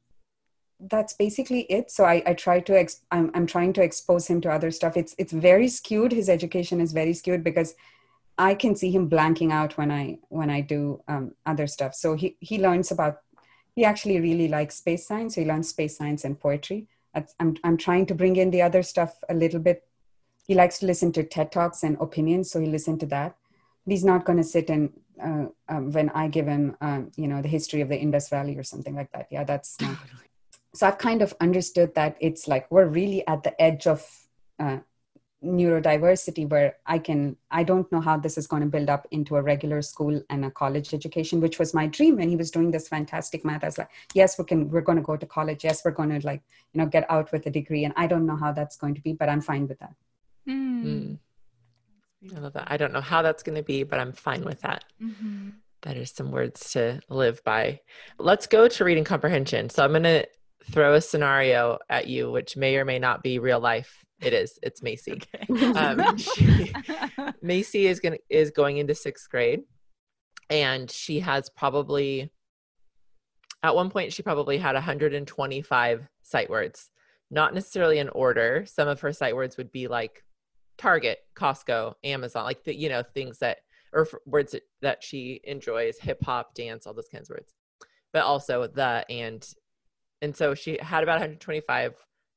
that's 0.79 1.13
basically 1.13 1.61
it 1.61 1.89
so 1.89 2.05
i, 2.05 2.21
I 2.25 2.33
try 2.33 2.59
to 2.59 2.77
ex- 2.77 3.01
I'm, 3.11 3.31
I'm 3.33 3.47
trying 3.47 3.73
to 3.73 3.83
expose 3.83 4.27
him 4.27 4.41
to 4.41 4.51
other 4.51 4.69
stuff 4.69 4.95
it's 4.95 5.15
it's 5.17 5.33
very 5.33 5.69
skewed 5.69 6.11
his 6.11 6.29
education 6.29 6.79
is 6.79 6.93
very 6.93 7.13
skewed 7.13 7.43
because 7.43 7.73
I 8.37 8.53
can 8.53 8.75
see 8.75 8.91
him 8.91 9.09
blanking 9.09 9.51
out 9.51 9.77
when 9.77 9.91
I 9.91 10.19
when 10.29 10.49
I 10.49 10.61
do 10.61 11.01
um, 11.07 11.33
other 11.45 11.67
stuff. 11.67 11.95
So 11.95 12.15
he 12.15 12.37
he 12.39 12.59
learns 12.59 12.91
about 12.91 13.17
he 13.75 13.83
actually 13.83 14.19
really 14.19 14.47
likes 14.47 14.75
space 14.75 15.07
science. 15.07 15.35
So 15.35 15.41
he 15.41 15.47
learns 15.47 15.69
space 15.69 15.97
science 15.97 16.23
and 16.23 16.39
poetry. 16.39 16.87
I'm 17.39 17.55
I'm 17.63 17.77
trying 17.77 18.05
to 18.07 18.15
bring 18.15 18.35
in 18.35 18.51
the 18.51 18.61
other 18.61 18.83
stuff 18.83 19.17
a 19.29 19.33
little 19.33 19.59
bit. 19.59 19.86
He 20.47 20.55
likes 20.55 20.79
to 20.79 20.85
listen 20.85 21.11
to 21.13 21.23
TED 21.23 21.51
talks 21.51 21.83
and 21.83 21.97
opinions, 21.99 22.49
so 22.51 22.59
he 22.59 22.67
listen 22.67 22.97
to 22.99 23.05
that. 23.07 23.35
But 23.85 23.91
he's 23.91 24.05
not 24.05 24.25
going 24.25 24.37
to 24.37 24.43
sit 24.43 24.69
and 24.69 24.91
uh, 25.21 25.45
um, 25.69 25.91
when 25.91 26.09
I 26.11 26.27
give 26.27 26.47
him 26.47 26.75
um, 26.81 27.11
you 27.15 27.27
know 27.27 27.41
the 27.41 27.47
history 27.47 27.81
of 27.81 27.89
the 27.89 27.97
Indus 27.97 28.29
Valley 28.29 28.57
or 28.57 28.63
something 28.63 28.95
like 28.95 29.11
that. 29.11 29.27
Yeah, 29.31 29.43
that's 29.43 29.79
not. 29.81 29.97
So 30.73 30.87
I've 30.87 30.97
kind 30.97 31.21
of 31.21 31.33
understood 31.41 31.95
that 31.95 32.17
it's 32.19 32.47
like 32.47 32.69
we're 32.69 32.85
really 32.85 33.25
at 33.27 33.43
the 33.43 33.59
edge 33.61 33.87
of 33.87 34.05
uh, 34.59 34.77
neurodiversity 35.43 36.49
where 36.49 36.77
i 36.87 36.97
can 36.97 37.37
i 37.51 37.63
don't 37.63 37.91
know 37.91 38.01
how 38.01 38.17
this 38.17 38.39
is 38.39 38.47
going 38.47 38.63
to 38.63 38.67
build 38.67 38.89
up 38.89 39.07
into 39.11 39.35
a 39.35 39.41
regular 39.41 39.83
school 39.83 40.19
and 40.31 40.43
a 40.43 40.49
college 40.49 40.95
education 40.95 41.39
which 41.39 41.59
was 41.59 41.75
my 41.75 41.85
dream 41.85 42.15
when 42.15 42.27
he 42.27 42.35
was 42.35 42.49
doing 42.49 42.71
this 42.71 42.87
fantastic 42.87 43.45
math 43.45 43.63
i 43.63 43.67
was 43.67 43.77
like 43.77 43.89
yes 44.15 44.39
we 44.39 44.45
can 44.45 44.67
we're 44.71 44.81
going 44.81 44.97
to 44.97 45.03
go 45.03 45.15
to 45.15 45.27
college 45.27 45.63
yes 45.63 45.85
we're 45.85 45.91
going 45.91 46.09
to 46.09 46.25
like 46.25 46.41
you 46.73 46.81
know 46.81 46.87
get 46.87 47.05
out 47.11 47.31
with 47.31 47.45
a 47.45 47.51
degree 47.51 47.85
and 47.85 47.93
i 47.95 48.07
don't 48.07 48.25
know 48.25 48.35
how 48.35 48.51
that's 48.51 48.77
going 48.77 48.95
to 48.95 49.01
be 49.01 49.13
but 49.13 49.29
i'm 49.29 49.41
fine 49.41 49.67
with 49.67 49.77
that 49.77 49.93
Mm. 50.47 50.83
Mm. 52.23 52.35
I 52.35 52.39
love 52.39 52.53
that. 52.53 52.67
I 52.71 52.77
don't 52.77 52.93
know 52.93 53.01
how 53.01 53.21
that's 53.21 53.43
going 53.43 53.57
to 53.57 53.63
be, 53.63 53.83
but 53.83 53.99
I'm 53.99 54.11
fine 54.13 54.43
with 54.43 54.61
that. 54.61 54.83
Mhm. 55.01 55.53
That 55.83 55.97
is 55.97 56.11
some 56.11 56.31
words 56.31 56.71
to 56.71 56.99
live 57.09 57.43
by. 57.43 57.81
Let's 58.17 58.47
go 58.47 58.67
to 58.67 58.83
reading 58.83 59.03
comprehension. 59.03 59.69
So 59.69 59.83
I'm 59.83 59.91
going 59.91 60.03
to 60.03 60.25
throw 60.71 60.95
a 60.95 61.01
scenario 61.01 61.77
at 61.89 62.07
you, 62.07 62.31
which 62.31 62.57
may 62.57 62.75
or 62.77 62.85
may 62.85 62.99
not 62.99 63.21
be 63.23 63.39
real 63.39 63.59
life. 63.59 64.03
It 64.19 64.33
is. 64.33 64.57
It's 64.63 64.81
Macy. 64.81 65.21
Um, 65.49 66.17
she- 66.17 66.73
Macy 67.41 67.85
is 67.87 67.99
going 67.99 68.17
is 68.29 68.49
going 68.51 68.77
into 68.77 68.95
sixth 68.95 69.29
grade, 69.29 69.61
and 70.49 70.89
she 70.89 71.19
has 71.19 71.49
probably 71.51 72.31
at 73.63 73.75
one 73.75 73.89
point 73.91 74.13
she 74.13 74.23
probably 74.23 74.57
had 74.57 74.73
125 74.75 76.07
sight 76.23 76.49
words, 76.49 76.89
not 77.29 77.53
necessarily 77.53 77.99
in 77.99 78.09
order. 78.09 78.65
Some 78.67 78.87
of 78.87 78.99
her 79.01 79.13
sight 79.13 79.35
words 79.35 79.57
would 79.57 79.71
be 79.71 79.87
like 79.87 80.23
Target, 80.77 81.19
Costco, 81.35 81.95
Amazon, 82.03 82.43
like 82.45 82.63
the 82.63 82.75
you 82.75 82.89
know 82.89 83.03
things 83.03 83.39
that 83.39 83.59
or 83.93 84.07
words 84.25 84.55
that, 84.81 85.03
she 85.03 85.39
enjoys, 85.43 85.97
hip 85.97 86.23
hop, 86.23 86.53
dance, 86.53 86.85
all 86.85 86.93
those 86.93 87.07
kinds 87.07 87.29
of 87.29 87.35
words, 87.35 87.53
but 88.13 88.23
also 88.23 88.67
the 88.67 89.05
and 89.09 89.47
and 90.21 90.35
so 90.35 90.55
she 90.55 90.77
had 90.81 91.03
about 91.03 91.13
125. 91.13 91.93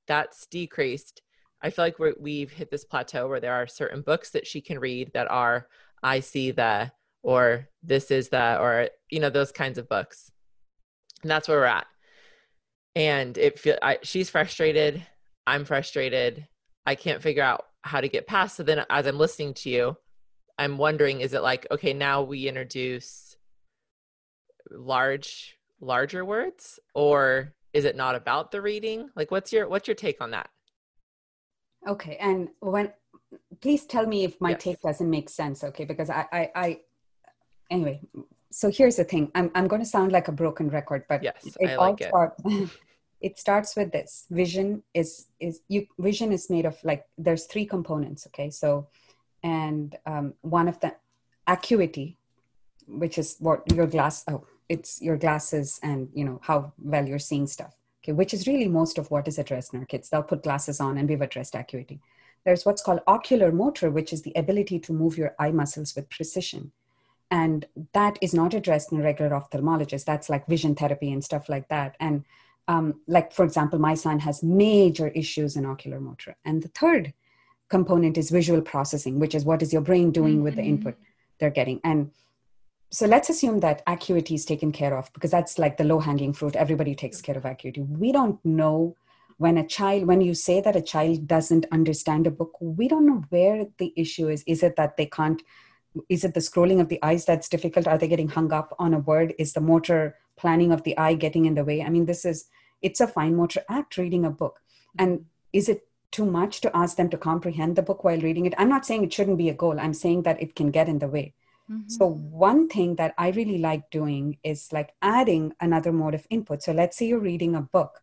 That's 0.07 0.46
decreased. 0.46 1.22
I 1.62 1.70
feel 1.70 1.85
like 1.85 1.98
we're, 1.98 2.14
we've 2.18 2.50
hit 2.50 2.70
this 2.70 2.85
plateau 2.85 3.29
where 3.29 3.40
there 3.40 3.55
are 3.55 3.66
certain 3.66 4.03
books 4.03 4.31
that 4.31 4.46
she 4.46 4.61
can 4.61 4.79
read 4.79 5.12
that 5.14 5.31
are 5.31 5.68
I 6.03 6.20
see 6.20 6.50
the 6.50 6.92
or 7.22 7.68
this 7.83 8.11
is 8.11 8.31
the 8.31 8.59
or 8.59 8.88
you 9.11 9.20
know 9.20 9.31
those 9.31 9.53
kinds 9.53 9.79
of 9.79 9.88
books, 9.88 10.31
and 11.22 11.31
that's 11.31 11.48
where 11.48 11.59
we're 11.59 11.64
at. 11.64 11.87
And 12.96 13.37
it 13.38 13.59
feel 13.59 13.79
I, 13.83 13.98
she's 14.03 14.31
frustrated. 14.31 15.07
I'm 15.46 15.64
frustrated. 15.64 16.46
I 16.87 16.94
can't 16.94 17.22
figure 17.22 17.42
out 17.42 17.66
how 17.82 18.00
to 18.00 18.08
get 18.08 18.26
past. 18.26 18.56
So 18.56 18.62
then, 18.62 18.84
as 18.90 19.06
I'm 19.06 19.18
listening 19.18 19.54
to 19.54 19.70
you, 19.70 19.96
I'm 20.58 20.78
wondering: 20.78 21.20
is 21.20 21.32
it 21.34 21.42
like 21.42 21.66
okay, 21.70 21.92
now 21.92 22.22
we 22.22 22.48
introduce 22.48 23.36
large, 24.70 25.56
larger 25.80 26.24
words, 26.24 26.78
or 26.94 27.54
is 27.72 27.84
it 27.84 27.96
not 27.96 28.14
about 28.14 28.50
the 28.50 28.60
reading? 28.60 29.10
Like, 29.16 29.30
what's 29.30 29.52
your 29.52 29.68
what's 29.68 29.88
your 29.88 29.94
take 29.94 30.20
on 30.20 30.30
that? 30.32 30.48
Okay, 31.88 32.16
and 32.20 32.48
when 32.60 32.92
please 33.60 33.86
tell 33.86 34.06
me 34.06 34.24
if 34.24 34.40
my 34.40 34.50
Yes. 34.50 34.62
take 34.62 34.80
doesn't 34.82 35.08
make 35.08 35.28
sense, 35.30 35.62
okay? 35.64 35.84
Because 35.84 36.10
I, 36.10 36.26
I, 36.32 36.50
I 36.54 36.80
anyway. 37.70 38.00
So 38.50 38.70
here's 38.70 38.96
the 38.96 39.04
thing. 39.04 39.30
I'm, 39.34 39.50
I'm 39.54 39.68
going 39.68 39.80
to 39.80 39.86
sound 39.86 40.10
like 40.10 40.26
a 40.26 40.32
broken 40.32 40.68
record, 40.70 41.04
but 41.08 41.22
Yes, 41.22 41.56
it 41.60 41.70
I 41.70 41.74
all 41.76 41.90
like 41.90 42.00
it. 42.00 42.08
start- 42.08 42.34
it 43.20 43.38
starts 43.38 43.76
with 43.76 43.92
this. 43.92 44.26
Vision 44.30 44.83
is 44.94 45.26
is 45.38 45.61
you. 45.68 45.87
Vision 45.98 46.33
is 46.33 46.48
made 46.50 46.64
of 46.64 46.76
like 46.85 47.04
there's 47.18 47.44
three 47.44 47.66
components. 47.66 48.26
Okay, 48.28 48.50
so 48.50 48.88
and 49.42 49.96
um, 50.06 50.35
one 50.42 50.68
of 50.68 50.80
the 50.80 50.94
acuity, 51.46 52.18
which 52.87 53.18
is 53.18 53.37
what 53.38 53.70
your 53.72 53.87
glass. 53.87 54.24
Oh, 54.28 54.46
it's 54.68 55.02
your 55.02 55.16
glasses 55.16 55.80
and 55.83 56.09
you 56.14 56.24
know 56.24 56.40
how 56.42 56.72
well 56.78 57.06
you're 57.06 57.18
seeing 57.18 57.46
stuff. 57.46 57.74
Okay, 58.02 58.12
which 58.12 58.33
is 58.33 58.46
really 58.46 58.68
most 58.68 58.98
of 58.98 59.11
what 59.11 59.28
is 59.28 59.38
addressed 59.38 59.74
in 59.74 59.80
our 59.80 59.87
kids. 59.87 60.09
They'll 60.09 60.22
put 60.22 60.42
glasses 60.42 60.80
on, 60.80 60.96
and 60.96 61.09
we've 61.09 61.20
addressed 61.20 61.54
acuity. 61.54 62.00
There's 62.44 62.64
what's 62.64 62.83
called 62.83 63.00
ocular 63.06 63.52
motor, 63.52 63.90
which 63.90 64.14
is 64.14 64.22
the 64.22 64.33
ability 64.35 64.78
to 64.80 64.94
move 64.94 65.18
your 65.18 65.35
eye 65.38 65.50
muscles 65.50 65.94
with 65.94 66.09
precision. 66.09 66.72
And 67.30 67.66
that 67.92 68.18
is 68.20 68.35
not 68.35 68.54
addressed 68.54 68.92
in 68.92 69.00
a 69.00 69.04
regular 69.04 69.30
ophthalmologist. 69.30 70.04
That's 70.04 70.30
like 70.30 70.46
vision 70.46 70.74
therapy 70.74 71.12
and 71.12 71.22
stuff 71.22 71.48
like 71.48 71.68
that. 71.68 71.96
And 72.00 72.24
um, 72.70 73.00
like, 73.09 73.33
for 73.33 73.44
example, 73.44 73.80
my 73.80 73.94
son 73.94 74.20
has 74.20 74.44
major 74.44 75.09
issues 75.09 75.56
in 75.56 75.66
ocular 75.66 75.98
motor. 75.98 76.37
And 76.44 76.62
the 76.62 76.68
third 76.68 77.12
component 77.68 78.16
is 78.16 78.30
visual 78.30 78.62
processing, 78.62 79.18
which 79.18 79.35
is 79.35 79.44
what 79.44 79.61
is 79.61 79.72
your 79.72 79.83
brain 79.83 80.12
doing 80.12 80.44
with 80.44 80.54
the 80.54 80.62
input 80.62 80.96
they're 81.38 81.50
getting. 81.50 81.80
And 81.83 82.12
so 82.90 83.06
let's 83.06 83.28
assume 83.28 83.59
that 83.61 83.83
acuity 83.88 84.37
is 84.37 84.44
taken 84.44 84.70
care 84.70 84.96
of 84.96 85.12
because 85.12 85.33
that's 85.33 85.59
like 85.59 85.78
the 85.78 85.85
low 85.85 85.98
hanging 85.98 86.33
fruit. 86.33 86.54
Everybody 86.54 86.94
takes 86.94 87.20
care 87.20 87.37
of 87.37 87.44
acuity. 87.44 87.80
We 87.80 88.12
don't 88.12 88.38
know 88.44 88.94
when 89.38 89.59
a 89.59 89.66
child, 89.66 90.06
when 90.06 90.20
you 90.20 90.35
say 90.35 90.61
that 90.61 90.76
a 90.76 90.83
child 90.83 91.26
doesn't 91.26 91.66
understand 91.72 92.28
a 92.28 92.30
book, 92.30 92.56
we 92.61 92.87
don't 92.87 93.06
know 93.06 93.24
where 93.30 93.66
the 93.78 93.92
issue 93.96 94.28
is. 94.28 94.44
Is 94.46 94.62
it 94.62 94.76
that 94.76 94.96
they 94.96 95.06
can't? 95.06 95.42
Is 96.09 96.22
it 96.22 96.35
the 96.35 96.40
scrolling 96.40 96.80
of 96.80 96.88
the 96.88 97.02
eyes 97.02 97.24
that's 97.24 97.48
difficult? 97.48 97.88
Are 97.88 97.98
they 97.98 98.06
getting 98.06 98.28
hung 98.28 98.52
up 98.52 98.76
on 98.78 98.94
a 98.94 99.00
word? 99.00 99.35
Is 99.38 99.54
the 99.54 99.61
motor 99.61 100.16
planning 100.37 100.70
of 100.70 100.85
the 100.85 100.96
eye 100.98 101.14
getting 101.14 101.46
in 101.46 101.54
the 101.54 101.64
way? 101.64 101.83
I 101.83 101.88
mean, 101.88 102.06
this 102.06 102.24
is, 102.24 102.48
it's 102.82 103.00
a 103.00 103.06
fine 103.06 103.36
motor 103.36 103.62
act 103.68 103.96
reading 103.96 104.24
a 104.24 104.30
book. 104.30 104.60
And 104.98 105.26
is 105.52 105.68
it 105.68 105.86
too 106.10 106.26
much 106.26 106.60
to 106.62 106.76
ask 106.76 106.96
them 106.96 107.08
to 107.10 107.16
comprehend 107.16 107.76
the 107.76 107.82
book 107.82 108.04
while 108.04 108.20
reading 108.20 108.46
it? 108.46 108.54
I'm 108.58 108.68
not 108.68 108.84
saying 108.84 109.04
it 109.04 109.12
shouldn't 109.12 109.38
be 109.38 109.48
a 109.48 109.54
goal. 109.54 109.78
I'm 109.78 109.94
saying 109.94 110.22
that 110.22 110.42
it 110.42 110.56
can 110.56 110.70
get 110.70 110.88
in 110.88 110.98
the 110.98 111.08
way. 111.08 111.34
Mhm. 111.70 111.90
So 111.90 112.06
one 112.06 112.68
thing 112.68 112.96
that 112.96 113.14
I 113.16 113.30
really 113.30 113.58
like 113.58 113.90
doing 113.90 114.38
is 114.42 114.72
like 114.72 114.94
adding 115.02 115.52
another 115.60 115.92
mode 115.92 116.14
of 116.14 116.26
input. 116.30 116.62
So 116.62 116.72
let's 116.72 116.96
say 116.96 117.06
you're 117.06 117.20
reading 117.20 117.54
a 117.54 117.62
book. 117.62 118.02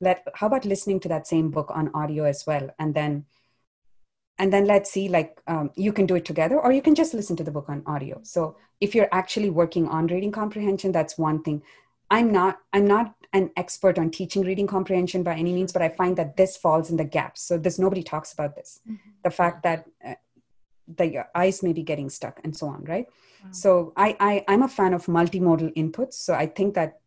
Let 0.00 0.26
how 0.34 0.46
about 0.46 0.64
listening 0.64 1.00
to 1.00 1.08
that 1.08 1.26
same 1.26 1.50
book 1.50 1.70
on 1.74 1.90
audio 1.92 2.24
as 2.24 2.46
well, 2.46 2.70
and 2.78 2.94
then 2.94 3.26
and 4.38 4.50
then 4.50 4.64
let's 4.64 4.90
see 4.90 5.08
like 5.08 5.42
um, 5.46 5.70
you 5.76 5.92
can 5.92 6.06
do 6.06 6.14
it 6.14 6.24
together, 6.24 6.58
or 6.58 6.72
you 6.72 6.80
can 6.80 6.94
just 6.94 7.12
listen 7.12 7.36
to 7.36 7.44
the 7.44 7.50
book 7.50 7.68
on 7.68 7.82
audio. 7.86 8.20
So 8.22 8.56
if 8.80 8.94
you're 8.94 9.08
actually 9.12 9.50
working 9.50 9.86
on 9.88 10.06
reading 10.06 10.32
comprehension, 10.32 10.92
that's 10.92 11.18
one 11.18 11.42
thing. 11.42 11.62
I'm 12.10 12.32
not 12.32 12.58
I'm 12.72 12.86
not 12.86 13.14
an 13.32 13.50
expert 13.56 13.98
on 13.98 14.10
teaching 14.10 14.42
reading 14.42 14.66
comprehension 14.66 15.22
by 15.22 15.34
any 15.34 15.52
means, 15.52 15.72
but 15.72 15.82
I 15.82 15.88
find 15.88 16.16
that 16.16 16.36
this 16.36 16.56
falls 16.56 16.90
in 16.90 16.96
the 16.96 17.04
gaps. 17.04 17.42
So 17.42 17.58
there's 17.58 17.78
nobody 17.78 18.02
talks 18.02 18.32
about 18.32 18.56
this. 18.56 18.80
Mhm. 18.88 18.98
The 19.22 19.30
fact 19.30 19.62
that 19.62 19.86
uh, 20.04 20.14
that 20.96 21.12
your 21.12 21.28
eyes 21.34 21.62
may 21.62 21.72
be 21.72 21.84
getting 21.84 22.10
stuck 22.10 22.40
and 22.42 22.56
so 22.56 22.66
on, 22.66 22.84
right? 22.84 23.06
Wow. 23.44 23.50
So 23.52 23.92
I, 23.96 24.16
I 24.18 24.44
I'm 24.48 24.62
a 24.62 24.68
fan 24.68 24.92
of 24.94 25.06
multimodal 25.06 25.72
inputs. 25.76 26.14
So 26.14 26.34
I 26.34 26.46
think 26.46 26.74
that 26.74 27.00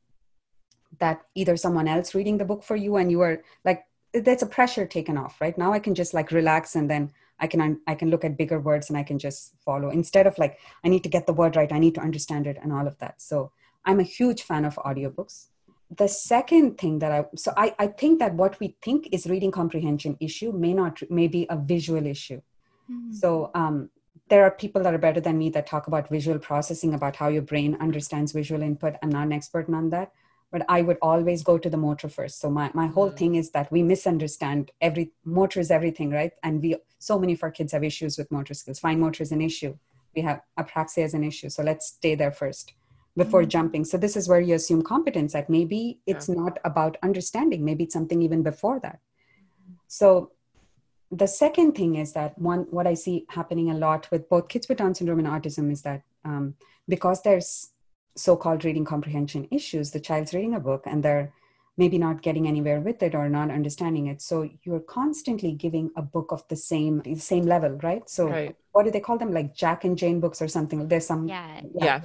that 1.00 1.24
either 1.36 1.58
someone 1.58 1.88
else 1.88 2.16
reading 2.16 2.38
the 2.38 2.46
book 2.46 2.64
for 2.64 2.76
you 2.76 2.96
and 2.98 3.12
you 3.12 3.22
are 3.22 3.42
like 3.66 3.84
that's 4.14 4.44
a 4.44 4.48
pressure 4.48 4.86
taken 4.86 5.18
off, 5.18 5.42
right? 5.42 5.58
Now 5.58 5.74
I 5.74 5.80
can 5.80 5.96
just 5.96 6.14
like 6.14 6.32
relax 6.32 6.76
and 6.76 6.90
then 6.90 7.12
I 7.40 7.48
can 7.48 7.82
I 7.88 7.96
can 7.96 8.10
look 8.10 8.24
at 8.24 8.38
bigger 8.38 8.60
words 8.60 8.90
and 8.90 8.98
I 8.98 9.04
can 9.04 9.20
just 9.20 9.54
follow 9.66 9.90
instead 9.90 10.28
of 10.28 10.38
like 10.38 10.60
I 10.86 10.88
need 10.88 11.04
to 11.04 11.10
get 11.10 11.26
the 11.26 11.34
word 11.34 11.56
right, 11.56 11.72
I 11.72 11.80
need 11.80 11.96
to 11.96 12.02
understand 12.02 12.48
it 12.48 12.58
and 12.62 12.72
all 12.72 12.88
of 12.88 12.98
that. 13.00 13.22
So 13.22 13.52
I'm 13.86 14.00
a 14.00 14.04
huge 14.04 14.44
fan 14.44 14.66
of 14.66 14.76
audiobooks. 14.76 15.48
The 15.97 16.08
second 16.08 16.77
thing 16.77 16.99
that 16.99 17.12
I 17.12 17.25
so 17.36 17.53
I, 17.58 17.75
I 17.77 17.88
think 17.88 18.19
that 18.19 18.34
what 18.36 18.60
we 18.60 18.75
think 18.82 19.10
is 19.12 19.27
reading 19.27 19.51
comprehension 19.51 20.17
issue 20.19 20.51
may 20.51 20.73
not 20.73 21.01
may 21.10 21.27
be 21.27 21.45
a 21.49 21.58
visual 21.58 22.06
issue. 22.06 22.41
Mhm. 22.89 23.13
So 23.13 23.51
um, 23.53 23.89
there 24.29 24.43
are 24.43 24.51
people 24.51 24.82
that 24.84 24.93
are 24.93 25.06
better 25.08 25.21
than 25.21 25.38
me 25.38 25.49
that 25.51 25.67
talk 25.67 25.88
about 25.88 26.10
visual 26.10 26.39
processing, 26.39 26.93
about 26.93 27.15
how 27.15 27.27
your 27.27 27.41
brain 27.41 27.77
understands 27.79 28.32
visual 28.32 28.62
input. 28.62 28.95
I'm 29.01 29.10
not 29.10 29.27
an 29.27 29.34
expert 29.34 29.69
on 29.69 29.89
that, 29.89 30.12
but 30.51 30.65
I 30.69 30.82
would 30.82 30.97
always 31.01 31.43
go 31.43 31.58
to 31.58 31.69
the 31.69 31.77
motor 31.77 32.10
first. 32.10 32.39
So 32.39 32.49
my, 32.49 32.71
my 32.73 32.88
whole 32.88 33.12
Mhm. 33.12 33.17
thing 33.17 33.36
is 33.36 33.51
that 33.51 33.71
we 33.71 33.84
misunderstand 33.84 34.71
every 34.82 35.12
motor 35.25 35.60
is 35.60 35.71
everything, 35.71 36.10
right? 36.12 36.34
And 36.43 36.62
we 36.62 36.77
so 36.99 37.19
many 37.19 37.34
of 37.34 37.43
our 37.43 37.51
kids 37.51 37.73
have 37.73 37.84
issues 37.84 38.17
with 38.17 38.32
motor 38.32 38.53
skills. 38.53 38.79
Fine 38.79 38.99
motor 38.99 39.21
is 39.23 39.32
an 39.32 39.41
issue. 39.41 39.77
We 40.15 40.21
have 40.21 40.41
apraxia 40.58 41.03
is 41.03 41.13
an 41.13 41.23
issue. 41.23 41.49
So 41.49 41.62
let's 41.63 41.88
stay 41.88 42.15
there 42.15 42.32
first 42.32 42.73
before 43.15 43.43
Mhm. 43.43 43.47
jumping. 43.49 43.86
So 43.86 43.97
this 43.97 44.15
is 44.17 44.28
where 44.28 44.41
you 44.41 44.56
assume 44.56 44.82
competence 44.82 45.34
that 45.34 45.49
maybe 45.49 45.99
it's 46.08 46.28
not 46.30 46.58
about 46.65 46.97
understanding. 47.04 47.63
Maybe 47.63 47.84
it's 47.84 47.93
something 47.93 48.21
even 48.21 48.41
before 48.43 48.80
that. 48.80 48.99
So 49.88 50.32
the 51.12 51.28
second 51.28 51.73
thing 51.73 51.93
is 51.95 52.13
that 52.13 52.36
one 52.39 52.62
what 52.71 52.88
i 52.88 52.95
see 52.95 53.23
happening 53.30 53.69
a 53.69 53.73
lot 53.76 54.10
with 54.10 54.28
both 54.30 54.47
kids 54.47 54.67
with 54.67 54.80
down 54.80 54.95
syndrome 54.95 55.19
and 55.19 55.28
autism 55.28 55.71
is 55.71 55.84
that 55.84 56.02
um, 56.26 56.56
because 56.88 57.21
there's 57.21 57.69
so-called 58.15 58.65
reading 58.65 58.84
comprehension 58.84 59.47
issues 59.52 59.91
the 59.91 59.99
child's 59.99 60.34
reading 60.34 60.56
a 60.56 60.60
book 60.60 60.82
and 60.88 61.04
they're 61.04 61.32
maybe 61.78 61.99
not 61.99 62.23
getting 62.23 62.47
anywhere 62.47 62.80
with 62.80 63.04
it 63.04 63.13
or 63.13 63.30
not 63.30 63.52
understanding 63.52 64.08
it 64.08 64.23
so 64.23 64.49
you're 64.63 64.80
constantly 64.80 65.52
giving 65.52 65.91
a 65.95 66.02
book 66.02 66.32
of 66.32 66.48
the 66.48 66.56
same 66.56 67.00
same 67.15 67.46
level 67.46 67.77
right 67.83 68.10
so 68.10 68.27
Right. 68.29 68.56
what 68.71 68.83
do 68.85 68.90
they 68.90 69.00
call 69.00 69.19
them 69.19 69.31
like 69.31 69.54
jack 69.54 69.83
and 69.85 69.96
jane 69.96 70.19
books 70.19 70.42
or 70.42 70.48
something 70.48 70.88
there's 70.88 71.06
some 71.06 71.27
Yeah. 71.27 71.62
Yeah. 71.75 71.85
yeah 71.85 72.02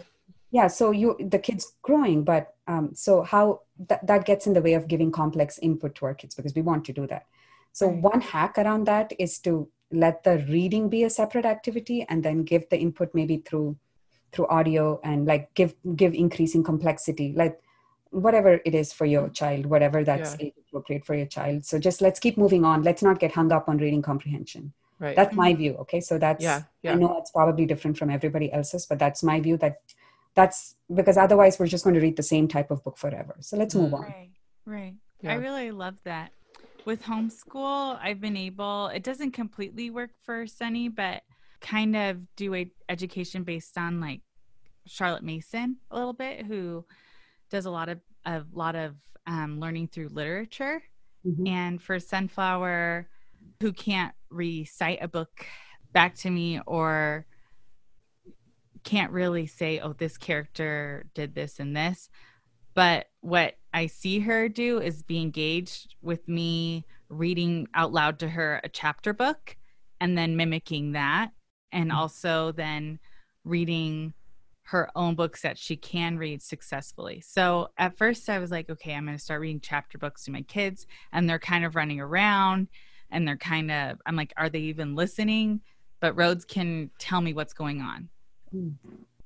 so 0.68 0.90
you 0.90 1.16
the 1.20 1.38
kids 1.38 1.72
growing 1.82 2.24
but 2.24 2.55
um, 2.66 2.90
so 2.94 3.22
how 3.22 3.61
that, 3.88 4.07
that 4.07 4.24
gets 4.24 4.46
in 4.46 4.53
the 4.55 4.62
way 4.62 4.74
of 4.74 4.88
giving 4.88 5.11
complex 5.12 5.59
input 5.59 5.94
to 5.94 6.07
our 6.07 6.14
kids 6.14 6.34
because 6.34 6.55
we 6.55 6.62
want 6.62 6.84
to 6.84 6.92
do 6.92 7.07
that 7.07 7.26
so 7.72 7.88
Right. 7.88 8.03
one 8.03 8.20
hack 8.20 8.59
around 8.59 8.86
that 8.86 9.12
is 9.18 9.38
to 9.40 9.68
let 9.92 10.24
the 10.24 10.38
reading 10.49 10.88
be 10.88 11.05
a 11.05 11.11
separate 11.11 11.44
activity 11.44 12.05
and 12.09 12.22
then 12.22 12.42
give 12.44 12.68
the 12.70 12.78
input 12.78 13.14
maybe 13.14 13.38
through 13.38 13.76
through 14.32 14.46
audio 14.49 15.01
and 15.05 15.26
like 15.26 15.53
give 15.55 15.74
give 15.96 16.14
increasing 16.14 16.62
complexity 16.62 17.32
like 17.36 17.59
whatever 18.11 18.61
it 18.64 18.74
is 18.74 18.92
for 18.92 19.05
your 19.05 19.28
child 19.28 19.66
whatever 19.66 20.03
that's 20.03 20.36
age 20.40 20.55
appropriate 20.68 21.05
for 21.05 21.14
your 21.14 21.26
child 21.26 21.64
so 21.64 21.78
just 21.78 22.01
let's 22.01 22.18
keep 22.18 22.36
moving 22.38 22.64
on 22.64 22.82
let's 22.82 23.03
not 23.03 23.18
get 23.18 23.32
hung 23.32 23.53
up 23.53 23.68
on 23.68 23.78
reading 23.78 24.03
comprehension 24.03 24.72
Right. 25.01 25.14
that's 25.14 25.34
my 25.34 25.55
view 25.55 25.74
okay 25.82 26.01
so 26.01 26.18
that's 26.18 26.42
yeah. 26.42 26.62
yeah. 26.82 26.92
I 26.92 26.94
know 26.96 27.18
it's 27.18 27.30
probably 27.30 27.66
different 27.66 27.96
from 27.96 28.11
everybody 28.11 28.53
else's, 28.53 28.84
but 28.84 28.99
that's 28.99 29.22
my 29.22 29.38
view 29.38 29.57
that 29.59 29.76
that's 30.39 30.76
because 30.99 31.16
otherwise 31.16 31.59
we're 31.59 31.66
just 31.66 31.84
going 31.84 31.99
to 31.99 32.05
read 32.07 32.16
the 32.16 32.28
same 32.34 32.47
type 32.47 32.70
of 32.70 32.78
book 32.84 32.97
forever. 32.97 33.34
So 33.41 33.57
let's 33.57 33.74
move 33.74 33.93
on. 33.93 34.03
Right. 34.03 34.30
Right. 34.64 34.95
Yeah. 35.20 35.32
I 35.32 35.34
really 35.47 35.70
love 35.72 35.97
that. 36.05 36.30
with 36.89 37.03
homeschool, 37.03 37.99
I've 38.03 38.20
been 38.20 38.36
able, 38.36 38.86
it 38.89 39.03
doesn't 39.03 39.32
completely 39.32 39.91
work 39.91 40.11
for 40.22 40.47
Sunny, 40.47 40.89
but 40.89 41.22
kind 41.61 41.95
of 41.95 42.16
do 42.34 42.55
a 42.55 42.72
education 42.89 43.43
based 43.43 43.76
on 43.76 44.01
like 44.01 44.22
Charlotte 44.86 45.22
Mason 45.22 45.76
a 45.91 45.97
little 45.97 46.14
bit, 46.14 46.47
who 46.47 46.86
does 47.51 47.66
a 47.66 47.70
lot 47.70 47.91
of 47.91 48.01
a 48.24 48.43
lot 48.53 48.74
of 48.74 48.95
um, 49.26 49.61
learning 49.61 49.89
through 49.89 50.09
literature. 50.09 50.82
Mm-hmm. 51.26 51.47
And 51.47 51.82
for 51.82 52.01
Sunflower, 52.01 53.09
who 53.61 53.72
can't 53.72 54.14
recite 54.30 54.99
a 55.03 55.09
book 55.09 55.45
back 55.93 56.14
to 56.16 56.30
me 56.30 56.61
or 56.66 57.26
can't 58.85 59.12
really 59.12 59.47
say, 59.47 59.81
oh, 59.81 59.93
this 59.93 60.16
character 60.16 61.07
did 61.14 61.35
this 61.35 61.59
and 61.61 61.76
this. 61.76 62.09
But 62.74 63.07
what 63.20 63.55
I 63.72 63.87
see 63.87 64.20
her 64.20 64.49
do 64.49 64.81
is 64.81 65.03
be 65.03 65.20
engaged 65.20 65.97
with 66.01 66.29
me 66.29 66.85
reading 67.09 67.66
out 67.74 67.93
loud 67.93 68.18
to 68.20 68.29
her 68.29 68.61
a 68.62 68.68
chapter 68.68 69.12
book 69.12 69.57
and 70.01 70.16
then 70.16 70.37
mimicking 70.37 70.93
that. 70.93 71.31
And 71.72 71.91
mm-hmm. 71.91 71.99
also 71.99 72.53
then 72.53 72.99
reading 73.45 74.14
her 74.62 74.91
own 74.95 75.14
books 75.14 75.43
that 75.43 75.57
she 75.57 75.76
can 75.76 76.18
read 76.18 76.43
successfully. 76.43 77.22
So 77.22 77.68
at 77.79 77.97
first 77.97 78.29
I 78.29 78.39
was 78.39 78.51
like, 78.51 78.68
okay, 78.68 78.95
I'm 78.95 79.07
going 79.07 79.16
to 79.16 79.22
start 79.22 79.41
reading 79.41 79.61
chapter 79.61 79.97
books 79.97 80.24
to 80.24 80.31
my 80.31 80.43
kids 80.43 80.87
and 81.11 81.29
they're 81.29 81.39
kind 81.39 81.64
of 81.64 81.74
running 81.74 82.01
around 82.01 82.68
and 83.11 83.26
they're 83.26 83.39
kind 83.39 83.70
of 83.70 83.99
I'm 84.05 84.14
like, 84.14 84.35
are 84.37 84.51
they 84.51 84.61
even 84.61 84.95
listening? 84.95 85.62
But 86.01 86.16
Rhodes 86.16 86.45
can 86.45 86.91
tell 86.99 87.20
me 87.20 87.33
what's 87.33 87.55
going 87.55 87.81
on. 87.81 88.11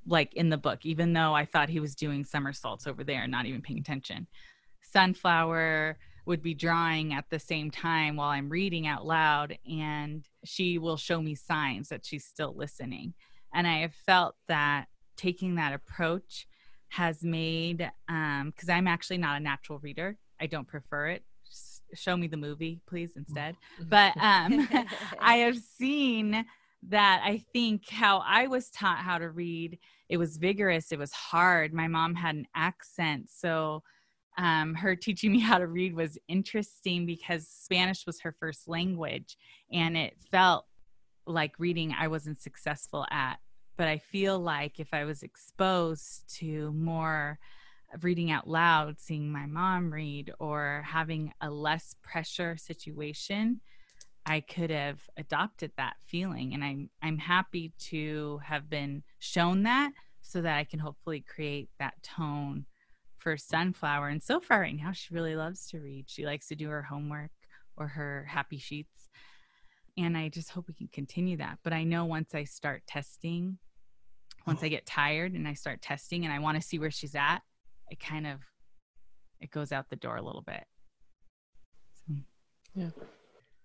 Like 0.07 0.35
in 0.35 0.49
the 0.49 0.59
book, 0.59 0.85
even 0.85 1.13
though 1.13 1.35
I 1.35 1.45
thought 1.45 1.69
he 1.69 1.81
was 1.81 1.95
doing 1.95 2.25
somersaults 2.25 2.87
over 2.87 3.05
there, 3.05 3.27
not 3.27 3.47
even 3.47 3.63
paying 3.63 3.79
attention. 3.79 4.27
Sunflower 4.83 5.99
would 6.27 6.43
be 6.43 6.55
drawing 6.55 7.15
at 7.15 7.25
the 7.31 7.39
same 7.39 7.71
time 7.71 8.17
while 8.17 8.29
I'm 8.29 8.49
reading 8.49 8.87
out 8.87 9.07
loud, 9.07 9.59
and 9.69 10.25
she 10.45 10.79
will 10.79 10.97
show 10.97 11.21
me 11.21 11.35
signs 11.35 11.89
that 11.89 12.05
she's 12.05 12.25
still 12.25 12.55
listening. 12.57 13.15
And 13.55 13.67
I 13.67 13.79
have 13.79 13.95
felt 13.95 14.37
that 14.49 14.87
taking 15.17 15.57
that 15.57 15.73
approach 15.73 16.47
has 16.89 17.23
made, 17.23 17.79
because 18.07 18.69
um, 18.69 18.71
I'm 18.71 18.87
actually 18.87 19.19
not 19.19 19.37
a 19.37 19.41
natural 19.41 19.79
reader, 19.79 20.19
I 20.41 20.47
don't 20.47 20.67
prefer 20.67 21.09
it 21.09 21.25
show 21.95 22.17
me 22.17 22.27
the 22.27 22.37
movie 22.37 22.81
please 22.87 23.13
instead 23.17 23.55
mm-hmm. 23.79 23.89
but 23.89 24.17
um 24.17 24.69
i 25.21 25.37
have 25.37 25.59
seen 25.59 26.45
that 26.89 27.23
i 27.25 27.43
think 27.53 27.89
how 27.89 28.23
i 28.27 28.47
was 28.47 28.71
taught 28.71 28.99
how 28.99 29.19
to 29.19 29.31
read 29.31 29.79
it 30.09 30.17
was 30.17 30.37
vigorous 30.37 30.93
it 30.93 30.99
was 30.99 31.13
hard. 31.13 31.73
My 31.73 31.89
mom 31.89 32.15
had 32.15 32.35
an 32.35 32.47
accent 32.55 33.31
so 33.31 33.83
um, 34.39 34.75
her 34.75 34.97
teaching 34.97 35.31
me 35.33 35.41
how 35.41 35.59
to 35.59 35.67
read 35.67 35.95
was 35.95 36.19
interesting 36.29 37.07
because 37.07 37.49
spanish 37.49 38.07
was 38.07 38.21
her 38.21 38.35
first 38.39 38.69
language 38.69 39.37
and 39.73 39.97
it 39.97 40.15
felt 40.31 40.67
like 41.27 41.53
reading 41.59 41.95
i 41.99 42.09
wasn't 42.09 42.41
successful 42.41 43.07
at. 43.11 43.39
But 43.77 43.89
i 43.89 43.99
feel 43.99 44.39
like 44.39 44.81
if 44.81 44.89
i 44.93 45.05
was 45.05 45.23
exposed 45.23 46.35
to 46.39 46.73
more 46.73 47.39
of 47.93 48.05
reading 48.05 48.31
out 48.31 48.49
loud, 48.49 48.99
seeing 48.99 49.31
my 49.31 49.47
mom 49.47 49.93
read, 49.93 50.33
or 50.39 50.83
having 50.87 51.33
a 51.41 51.51
less 51.51 51.95
pressure 52.03 52.57
situation, 52.57 53.61
I 54.25 54.41
could 54.41 54.71
have 54.71 55.01
adopted 55.17 55.73
that 55.77 55.97
feeling. 56.07 56.55
And 56.55 56.63
I'm 56.63 56.91
I'm 57.03 57.19
happy 57.19 57.73
to 57.91 58.41
have 58.45 58.71
been 58.71 59.03
shown 59.19 59.65
that 59.65 59.93
so 60.21 60.41
that 60.43 60.57
I 60.57 60.65
can 60.65 60.79
hopefully 60.79 61.25
create 61.27 61.71
that 61.79 62.03
tone 62.03 62.67
for 63.19 63.37
Sunflower. 63.37 64.09
And 64.09 64.23
so 64.23 64.41
far 64.41 64.61
right 64.61 64.77
now, 64.77 64.93
she 64.93 65.15
really 65.15 65.37
loves 65.37 65.67
to 65.69 65.81
read. 65.81 66.07
She 66.09 66.25
likes 66.25 66.49
to 66.49 66.57
do 66.57 66.69
her 66.69 66.83
homework 66.83 67.31
or 67.77 67.89
her 67.89 68.27
happy 68.29 68.59
sheets. 68.59 69.09
And 69.97 70.17
I 70.17 70.29
just 70.29 70.51
hope 70.51 70.69
we 70.69 70.75
can 70.75 70.89
continue 70.89 71.37
that. 71.37 71.59
But 71.63 71.73
I 71.73 71.85
know 71.85 72.05
once 72.05 72.35
I 72.35 72.45
start 72.45 72.83
testing, 72.87 73.59
once 74.47 74.63
I 74.63 74.67
oh. 74.67 74.71
get 74.71 74.87
tired 74.87 75.33
and 75.35 75.47
I 75.47 75.55
start 75.55 75.83
testing 75.83 76.25
and 76.25 76.33
I 76.33 76.39
want 76.39 76.57
to 76.57 76.67
see 76.67 76.79
where 76.79 76.91
she's 76.91 77.15
at, 77.15 77.41
it 77.91 78.01
kind 78.01 78.27
of 78.27 78.41
it 79.41 79.51
goes 79.51 79.73
out 79.73 79.91
the 79.91 79.97
door 79.97 80.17
a 80.17 80.23
little 80.23 80.43
bit. 80.43 80.65
So. 82.07 82.15
Yeah. 82.75 82.91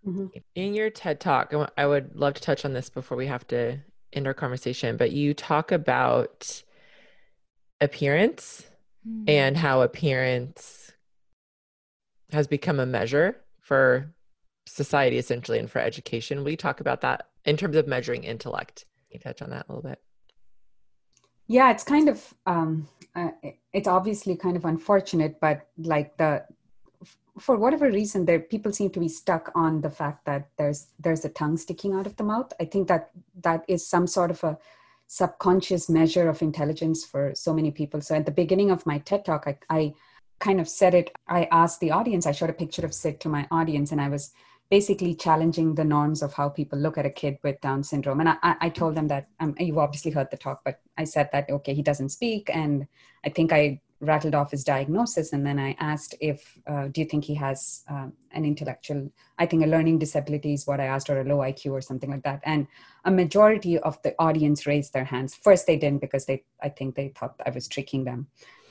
Mm-hmm. 0.08 0.26
In 0.56 0.74
your 0.74 0.90
TED 0.90 1.20
talk, 1.20 1.54
I 1.78 1.86
would 1.86 2.16
love 2.16 2.36
to 2.36 2.42
touch 2.42 2.66
on 2.66 2.74
this 2.74 2.90
before 2.90 3.18
we 3.18 3.28
have 3.28 3.46
to 3.48 3.80
end 4.14 4.28
our 4.28 4.34
conversation, 4.34 4.98
but 4.98 5.12
you 5.12 5.34
talk 5.34 5.72
about 5.72 6.64
appearance 7.82 8.66
mm-hmm. 9.08 9.26
and 9.28 9.58
how 9.58 9.82
appearance 9.82 10.92
has 12.32 12.48
become 12.48 12.80
a 12.80 12.86
measure 12.86 13.38
for 13.62 14.14
society 14.66 15.18
essentially 15.18 15.60
and 15.60 15.70
for 15.70 15.80
education. 15.80 16.44
Will 16.44 16.52
you 16.52 16.58
talk 16.58 16.80
about 16.80 17.02
that 17.02 17.28
in 17.46 17.58
terms 17.58 17.76
of 17.76 17.88
measuring 17.88 18.24
intellect? 18.24 18.86
Can 19.10 19.16
you 19.16 19.20
touch 19.20 19.42
on 19.42 19.50
that 19.50 19.66
a 19.68 19.74
little 19.74 19.90
bit? 19.90 20.00
yeah 21.48 21.72
it's 21.72 21.84
kind 21.84 22.10
of 22.10 22.34
um, 22.46 22.88
uh, 23.16 23.30
it's 23.74 23.88
obviously 23.88 24.36
kind 24.36 24.56
of 24.56 24.66
unfortunate 24.66 25.40
but 25.40 25.68
like 25.78 26.16
the 26.18 26.44
for 27.40 27.58
whatever 27.58 27.90
reason 27.92 28.26
there 28.26 28.40
people 28.40 28.72
seem 28.72 28.90
to 28.90 29.00
be 29.00 29.08
stuck 29.08 29.52
on 29.56 29.82
the 29.82 29.90
fact 29.90 30.26
that 30.26 30.50
there's 30.58 30.88
there's 31.00 31.26
a 31.26 31.30
tongue 31.30 31.58
sticking 31.58 31.94
out 31.94 32.06
of 32.06 32.16
the 32.18 32.24
mouth 32.24 32.52
i 32.60 32.66
think 32.66 32.88
that 32.88 33.12
that 33.42 33.64
is 33.68 33.86
some 33.86 34.08
sort 34.08 34.32
of 34.32 34.44
a 34.44 34.58
subconscious 35.08 35.90
measure 35.90 36.28
of 36.28 36.42
intelligence 36.42 37.06
for 37.06 37.34
so 37.34 37.54
many 37.54 37.72
people 37.72 38.02
so 38.02 38.16
at 38.16 38.26
the 38.26 38.32
beginning 38.32 38.72
of 38.72 38.86
my 38.86 38.98
ted 39.00 39.24
talk 39.24 39.46
i, 39.48 39.58
I 39.70 39.94
kind 40.40 40.60
of 40.60 40.68
said 40.68 40.94
it 40.94 41.12
i 41.28 41.46
asked 41.52 41.80
the 41.80 41.92
audience 41.92 42.26
i 42.26 42.32
showed 42.32 42.50
a 42.50 42.54
picture 42.54 42.86
of 42.86 42.94
sid 42.94 43.20
to 43.22 43.30
my 43.30 43.48
audience 43.52 43.92
and 43.92 44.02
i 44.02 44.10
was 44.10 44.32
basically 44.70 45.16
challenging 45.16 45.76
the 45.76 45.84
norms 45.84 46.22
of 46.22 46.34
how 46.34 46.50
people 46.50 46.78
look 46.78 46.98
at 46.98 47.06
a 47.06 47.10
kid 47.10 47.38
with 47.44 47.60
Down 47.62 47.84
syndrome. 47.84 48.20
And 48.20 48.30
I, 48.30 48.38
I 48.44 48.70
told 48.70 48.96
them 48.96 49.08
that 49.08 49.30
um, 49.40 49.56
you've 49.60 49.78
obviously 49.78 50.12
heard 50.12 50.30
the 50.30 50.38
talk, 50.38 50.62
but 50.66 50.82
I 50.98 51.06
said 51.06 51.30
that, 51.32 51.50
okay, 51.50 51.74
he 51.74 51.82
doesn't 51.82 52.10
speak. 52.10 52.50
And 52.54 52.86
I 53.26 53.30
think 53.30 53.54
I 53.54 53.80
rattled 54.00 54.36
off 54.36 54.52
his 54.52 54.64
diagnosis. 54.64 55.34
And 55.34 55.46
then 55.46 55.60
I 55.60 55.76
asked 55.80 56.16
if, 56.22 56.58
uh, 56.68 56.88
do 56.88 57.02
you 57.02 57.08
think 57.08 57.24
he 57.24 57.36
has 57.36 57.84
uh, 57.90 58.08
an 58.32 58.46
intellectual, 58.46 59.12
I 59.40 59.46
think 59.46 59.64
a 59.64 59.68
learning 59.68 60.00
disability 60.00 60.54
is 60.54 60.68
what 60.68 60.80
I 60.80 60.86
asked, 60.86 61.10
or 61.10 61.22
a 61.22 61.24
low 61.24 61.38
IQ 61.38 61.72
or 61.72 61.82
something 61.82 62.12
like 62.12 62.24
that. 62.24 62.42
And 62.44 62.68
a 63.06 63.12
majority 63.12 63.78
of 63.80 64.02
the 64.04 64.14
audience 64.20 64.68
raised 64.68 64.94
their 64.94 65.06
hands. 65.06 65.34
First, 65.34 65.66
they 65.68 65.78
didn't 65.78 66.02
because 66.02 66.26
they, 66.26 66.44
I 66.62 66.70
think 66.70 66.96
they 66.96 67.10
thought 67.10 67.40
I 67.46 67.50
was 67.50 67.68
tricking 67.68 68.04
them 68.04 68.28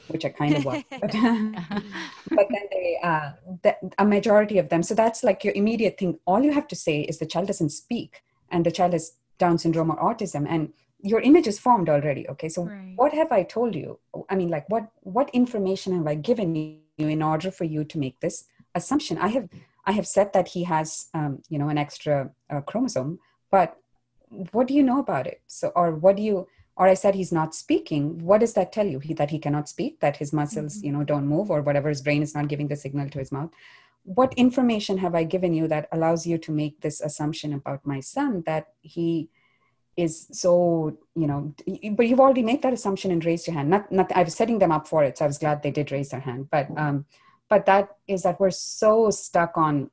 which 0.09 0.25
I 0.25 0.29
kind 0.29 0.55
of 0.55 0.65
was. 0.65 0.85
but, 0.91 1.01
but 1.11 1.11
then 1.11 2.67
they, 2.71 2.99
uh, 3.03 3.33
the, 3.65 3.77
a 3.99 4.05
majority 4.05 4.59
of 4.59 4.69
them. 4.69 4.85
So 4.85 4.95
that's 4.95 5.25
like 5.25 5.43
your 5.43 5.53
immediate 5.55 5.99
thing. 5.99 6.21
All 6.27 6.41
you 6.41 6.53
have 6.53 6.69
to 6.69 6.77
say 6.77 7.01
is 7.01 7.19
the 7.19 7.27
child 7.27 7.49
doesn't 7.49 7.71
speak 7.71 8.23
and 8.51 8.65
the 8.65 8.71
child 8.71 8.93
has 8.93 9.17
Down 9.39 9.59
syndrome 9.59 9.91
or 9.91 9.97
autism, 9.97 10.47
and 10.49 10.73
your 11.03 11.21
image 11.21 11.47
is 11.47 11.59
formed 11.59 11.89
already. 11.89 12.29
Okay, 12.31 12.49
so 12.49 12.65
right. 12.65 12.93
what 12.97 13.13
have 13.13 13.33
I 13.33 13.43
told 13.43 13.75
you? 13.75 13.99
I 14.29 14.35
mean, 14.35 14.49
like 14.49 14.69
what 14.69 14.89
what 15.01 15.31
information 15.31 15.97
have 15.97 16.07
I 16.07 16.15
given 16.15 16.55
you 16.55 17.09
in 17.09 17.23
order 17.23 17.51
for 17.51 17.65
you 17.65 17.85
to 17.85 17.99
make 17.99 18.21
this 18.21 18.45
assumption? 18.75 19.19
I 19.19 19.29
have 19.29 19.49
I 19.85 19.93
have 19.93 20.07
said 20.07 20.33
that 20.33 20.49
he 20.49 20.65
has, 20.65 21.09
um, 21.15 21.43
you 21.49 21.59
know, 21.59 21.69
an 21.69 21.79
extra 21.79 22.31
uh, 22.51 22.61
chromosome, 22.61 23.21
but 23.51 23.77
what 24.51 24.67
do 24.67 24.75
you 24.75 24.83
know 24.83 24.99
about 24.99 25.27
it? 25.27 25.41
So, 25.47 25.69
or 25.77 25.93
what 25.93 26.17
do 26.17 26.23
you? 26.23 26.49
or 26.77 26.87
i 26.87 26.95
said 26.95 27.15
he's 27.15 27.33
not 27.33 27.55
speaking 27.55 28.19
what 28.25 28.41
does 28.41 28.53
that 28.55 28.73
tell 28.73 28.87
you 28.87 28.99
he, 28.99 29.15
that 29.15 29.31
he 29.31 29.39
cannot 29.39 29.69
speak 29.69 30.01
that 30.01 30.17
his 30.17 30.33
muscles 30.33 30.77
mm-hmm. 30.77 30.87
you 30.87 30.93
know 30.93 31.05
don't 31.05 31.27
move 31.27 31.51
or 31.51 31.63
whatever 31.63 31.89
his 31.89 32.03
brain 32.03 32.23
is 32.23 32.35
not 32.35 32.49
giving 32.49 32.69
the 32.69 32.77
signal 32.77 33.09
to 33.09 33.19
his 33.19 33.33
mouth 33.33 33.51
what 34.03 34.35
information 34.35 34.99
have 34.99 35.15
i 35.15 35.25
given 35.25 35.55
you 35.55 35.67
that 35.67 35.89
allows 35.93 36.27
you 36.27 36.39
to 36.39 36.53
make 36.53 36.81
this 36.81 37.01
assumption 37.01 37.53
about 37.53 37.85
my 37.87 38.01
son 38.01 38.43
that 38.47 38.69
he 38.83 39.29
is 39.97 40.27
so 40.31 40.97
you 41.15 41.27
know 41.27 41.55
but 41.93 42.07
you've 42.07 42.21
already 42.21 42.43
made 42.43 42.63
that 42.63 42.73
assumption 42.73 43.11
and 43.11 43.25
raised 43.25 43.47
your 43.47 43.55
hand. 43.55 43.71
Not 43.71 43.91
not 43.91 44.13
i 44.15 44.23
was 44.23 44.35
setting 44.35 44.59
them 44.59 44.73
up 44.73 44.87
for 44.87 45.03
it 45.05 45.17
so 45.17 45.25
i 45.25 45.29
was 45.29 45.39
glad 45.39 45.63
they 45.63 45.71
did 45.71 45.91
raise 45.91 46.11
their 46.11 46.21
hand. 46.21 46.49
But 46.51 46.69
um 46.77 47.07
but 47.49 47.67
that 47.67 47.89
is 48.07 48.23
that 48.23 48.39
we're 48.41 48.51
so 48.51 49.11
stuck 49.11 49.57
on 49.57 49.91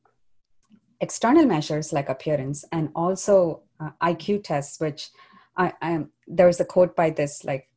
external 0.99 1.45
measures 1.45 1.93
like 1.93 2.10
appearance 2.10 2.66
and 2.72 2.89
also 2.95 3.62
uh, 3.80 3.89
iq 4.04 4.43
tests 4.43 4.80
which 4.80 5.10
I, 5.58 5.74
I 5.82 6.06
there 6.28 6.47
was 6.47 6.60
a 6.60 6.66
quote 6.66 6.95
by 6.95 7.10
this 7.10 7.43
like 7.43 7.68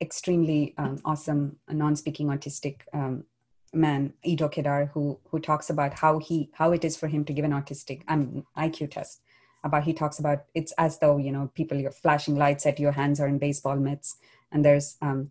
extremely 0.00 0.74
um, 0.78 0.98
awesome 1.04 1.56
non-speaking 1.68 2.28
autistic 2.28 2.80
um, 2.92 3.24
man 3.72 4.14
Ido 4.24 4.48
Kedar 4.48 4.90
who 4.92 5.18
who 5.30 5.38
talks 5.40 5.70
about 5.70 5.94
how 5.94 6.18
he 6.18 6.50
how 6.52 6.72
it 6.72 6.84
is 6.84 6.96
for 6.96 7.08
him 7.08 7.24
to 7.24 7.32
give 7.32 7.44
an 7.44 7.52
autistic 7.52 8.02
um, 8.08 8.44
IQ 8.56 8.90
test 8.90 9.22
about 9.66 9.84
he 9.84 9.92
talks 9.92 10.18
about 10.18 10.44
it's 10.54 10.72
as 10.78 10.98
though 10.98 11.16
you 11.18 11.32
know 11.32 11.50
people 11.54 11.78
you're 11.78 11.90
flashing 12.04 12.36
lights 12.36 12.66
at 12.66 12.80
your 12.80 12.92
hands 12.92 13.20
are 13.20 13.28
in 13.28 13.38
baseball 13.38 13.76
mitts 13.76 14.16
and 14.52 14.64
there's 14.64 14.96
um, 15.02 15.30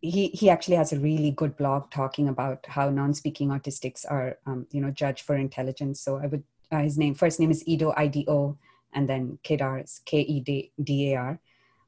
he 0.00 0.28
he 0.28 0.48
actually 0.48 0.76
has 0.76 0.92
a 0.92 0.98
really 1.00 1.30
good 1.30 1.56
blog 1.56 1.90
talking 1.90 2.28
about 2.28 2.64
how 2.66 2.88
non-speaking 2.90 3.48
autistics 3.48 4.04
are 4.08 4.38
um, 4.46 4.66
you 4.70 4.80
know 4.80 4.90
judged 4.90 5.24
for 5.24 5.36
intelligence 5.36 6.00
so 6.00 6.16
I 6.16 6.26
would 6.26 6.44
uh, 6.72 6.82
his 6.82 6.96
name 6.98 7.14
first 7.14 7.40
name 7.40 7.50
is 7.50 7.62
Ido 7.66 7.92
I 7.96 8.06
D 8.06 8.24
O 8.28 8.56
and 8.92 9.08
then 9.08 9.38
Kedar 9.42 9.80
is 9.80 10.00
K 10.04 10.20
E 10.20 10.40
D 10.40 11.12
A 11.12 11.16
R. 11.16 11.40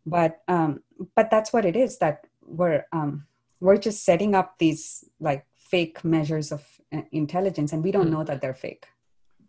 But 0.04 0.42
um, 0.48 0.82
but 1.16 1.30
that's 1.30 1.52
what 1.52 1.64
it 1.64 1.76
is 1.76 1.98
that 1.98 2.26
we're 2.44 2.84
um, 2.92 3.26
we're 3.60 3.76
just 3.78 4.04
setting 4.04 4.34
up 4.34 4.58
these 4.58 5.04
like 5.18 5.46
fake 5.56 6.04
measures 6.04 6.52
of 6.52 6.62
uh, 6.92 7.02
intelligence 7.12 7.72
and 7.72 7.82
we 7.82 7.90
don't 7.90 8.08
Mm. 8.08 8.12
know 8.12 8.24
that 8.24 8.40
they're 8.40 8.54
fake 8.54 8.86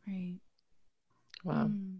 Right. 0.07 0.39
Wow. 1.43 1.65
Mm. 1.67 1.99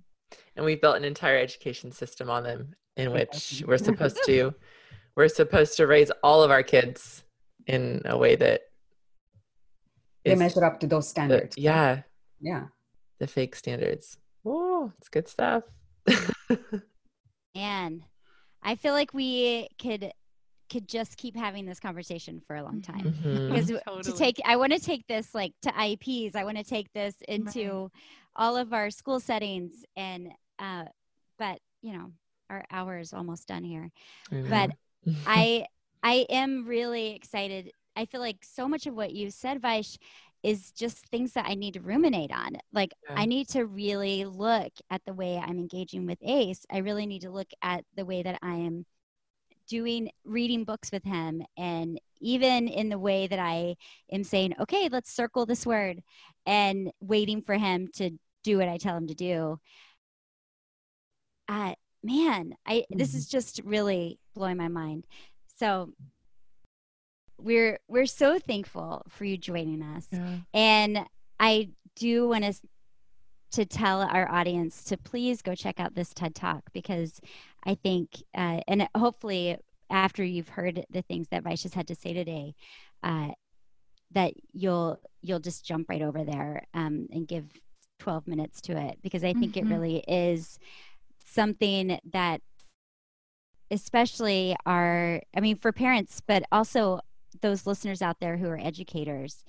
And 0.57 0.65
we've 0.65 0.81
built 0.81 0.97
an 0.97 1.05
entire 1.05 1.37
education 1.37 1.91
system 1.91 2.29
on 2.29 2.43
them 2.43 2.73
in 2.97 3.11
which 3.13 3.63
we're 3.65 3.77
supposed 3.77 4.19
to 4.25 4.53
we're 5.15 5.27
supposed 5.29 5.77
to 5.77 5.87
raise 5.87 6.11
all 6.23 6.43
of 6.43 6.51
our 6.51 6.63
kids 6.63 7.23
in 7.67 8.01
a 8.05 8.17
way 8.17 8.35
that 8.35 8.61
they 10.25 10.31
is 10.33 10.39
measure 10.39 10.65
up 10.65 10.79
to 10.81 10.87
those 10.87 11.05
the- 11.05 11.09
standards 11.09 11.55
yeah, 11.57 12.01
yeah 12.41 12.65
the 13.19 13.27
fake 13.27 13.55
standards. 13.55 14.17
Oh, 14.45 14.91
it's 14.97 15.09
good 15.09 15.27
stuff. 15.27 15.63
And 17.55 18.03
I 18.61 18.75
feel 18.75 18.93
like 18.93 19.13
we 19.13 19.67
could 19.81 20.11
could 20.71 20.87
just 20.87 21.15
keep 21.17 21.35
having 21.35 21.65
this 21.65 21.79
conversation 21.79 22.41
for 22.45 22.55
a 22.57 22.63
long 22.63 22.81
time. 22.81 23.15
Mhm. 23.23 23.49
Because 23.49 24.05
to 24.05 24.17
take 24.17 24.39
I 24.45 24.55
want 24.57 24.73
to 24.73 24.79
take 24.79 25.07
this 25.07 25.33
like 25.33 25.53
to 25.63 25.69
IEPs. 25.71 26.35
I 26.35 26.43
want 26.43 26.57
to 26.57 26.63
take 26.63 26.91
this 26.93 27.15
into 27.27 27.89
all 28.35 28.55
of 28.57 28.73
our 28.73 28.91
school 28.91 29.19
settings 29.19 29.83
and 29.95 30.31
uh 30.59 30.85
but 31.37 31.59
you 31.81 31.93
know, 31.93 32.11
our 32.49 32.65
hour 32.71 32.97
is 32.97 33.13
almost 33.13 33.47
done 33.47 33.63
here. 33.63 33.91
But 34.31 34.69
Mhm. 34.69 34.73
I 35.27 35.65
I 36.03 36.25
am 36.29 36.65
really 36.65 37.15
excited. 37.15 37.71
I 37.95 38.05
feel 38.05 38.21
like 38.21 38.43
so 38.43 38.67
much 38.67 38.85
of 38.87 38.93
what 38.95 39.13
you 39.13 39.31
said, 39.31 39.61
Vaish, 39.61 39.97
is 40.43 40.71
just 40.71 41.07
things 41.07 41.33
that 41.33 41.45
I 41.47 41.55
need 41.55 41.73
to 41.75 41.81
ruminate 41.81 42.31
on. 42.31 42.57
Like 42.71 42.93
Yeah. 43.03 43.15
I 43.17 43.25
need 43.25 43.49
to 43.49 43.65
really 43.65 44.25
look 44.25 44.71
at 44.89 45.01
the 45.05 45.13
way 45.13 45.37
I'm 45.37 45.57
engaging 45.59 46.05
with 46.05 46.19
Ace. 46.21 46.65
I 46.71 46.77
really 46.79 47.05
need 47.05 47.21
to 47.21 47.31
look 47.31 47.49
at 47.61 47.85
the 47.95 48.05
way 48.05 48.23
that 48.23 48.39
I 48.41 48.55
am 48.55 48.85
doing 49.67 50.09
reading 50.23 50.63
books 50.63 50.91
with 50.91 51.03
him 51.03 51.43
and 51.57 51.99
even 52.21 52.67
in 52.67 52.89
the 52.89 52.97
way 52.99 53.27
that 53.27 53.39
I 53.39 53.75
am 54.11 54.23
saying, 54.23 54.55
okay, 54.59 54.89
let's 54.89 55.11
circle 55.11 55.45
this 55.45 55.65
word 55.65 56.01
and 56.45 56.91
waiting 57.01 57.41
for 57.41 57.55
him 57.55 57.89
to 57.95 58.11
do 58.43 58.57
what 58.57 58.69
I 58.69 58.77
tell 58.77 58.95
him 58.95 59.07
to 59.07 59.13
do. 59.15 59.59
Uh 61.47 61.73
man, 62.03 62.55
I 62.65 62.85
this 62.89 63.11
Mhm. 63.13 63.15
is 63.15 63.27
just 63.27 63.61
really 63.63 64.19
blowing 64.35 64.57
my 64.57 64.67
mind. 64.67 65.05
So 65.55 65.93
we're 67.39 67.79
we're 67.87 68.05
so 68.05 68.39
thankful 68.39 69.03
for 69.09 69.25
you 69.25 69.37
joining 69.37 69.81
us. 69.81 70.07
Yeah. 70.11 70.37
And 70.53 71.05
I 71.39 71.69
do 71.95 72.27
want 72.29 72.43
to 72.43 72.53
to 73.51 73.65
tell 73.65 74.01
our 74.01 74.29
audience 74.29 74.83
to 74.85 74.97
please 74.97 75.41
go 75.41 75.55
check 75.55 75.79
out 75.79 75.95
this 75.95 76.13
TED 76.13 76.35
Talk 76.35 76.63
because 76.73 77.21
I 77.65 77.75
think, 77.75 78.09
uh, 78.35 78.59
and 78.67 78.89
hopefully 78.95 79.57
after 79.89 80.21
you've 80.23 80.49
heard 80.49 80.85
the 80.89 81.01
things 81.03 81.29
that 81.29 81.43
Vaish 81.45 81.63
has 81.63 81.73
had 81.73 81.87
to 81.87 81.95
say 81.95 82.11
today, 82.13 82.55
uh, 83.03 83.29
that 84.11 84.33
you'll 84.51 84.99
you'll 85.21 85.39
just 85.39 85.65
jump 85.65 85.87
right 85.89 86.01
over 86.01 86.23
there 86.25 86.65
um, 86.73 87.07
and 87.11 87.27
give 87.27 87.45
12 87.99 88.27
minutes 88.27 88.61
to 88.61 88.77
it 88.77 88.99
because 89.01 89.23
I 89.23 89.33
think 89.33 89.53
Mhm. 89.53 89.57
it 89.61 89.65
really 89.69 89.97
is 90.07 90.59
something 91.27 91.99
that 92.11 92.41
especially 93.69 94.55
our 94.65 95.21
i 95.35 95.39
mean 95.41 95.55
for 95.57 95.71
parents 95.71 96.21
but 96.25 96.43
also 96.51 96.99
those 97.41 97.67
listeners 97.67 98.01
out 98.01 98.17
there 98.19 98.37
who 98.37 98.47
are 98.47 98.57
educators 98.59 99.43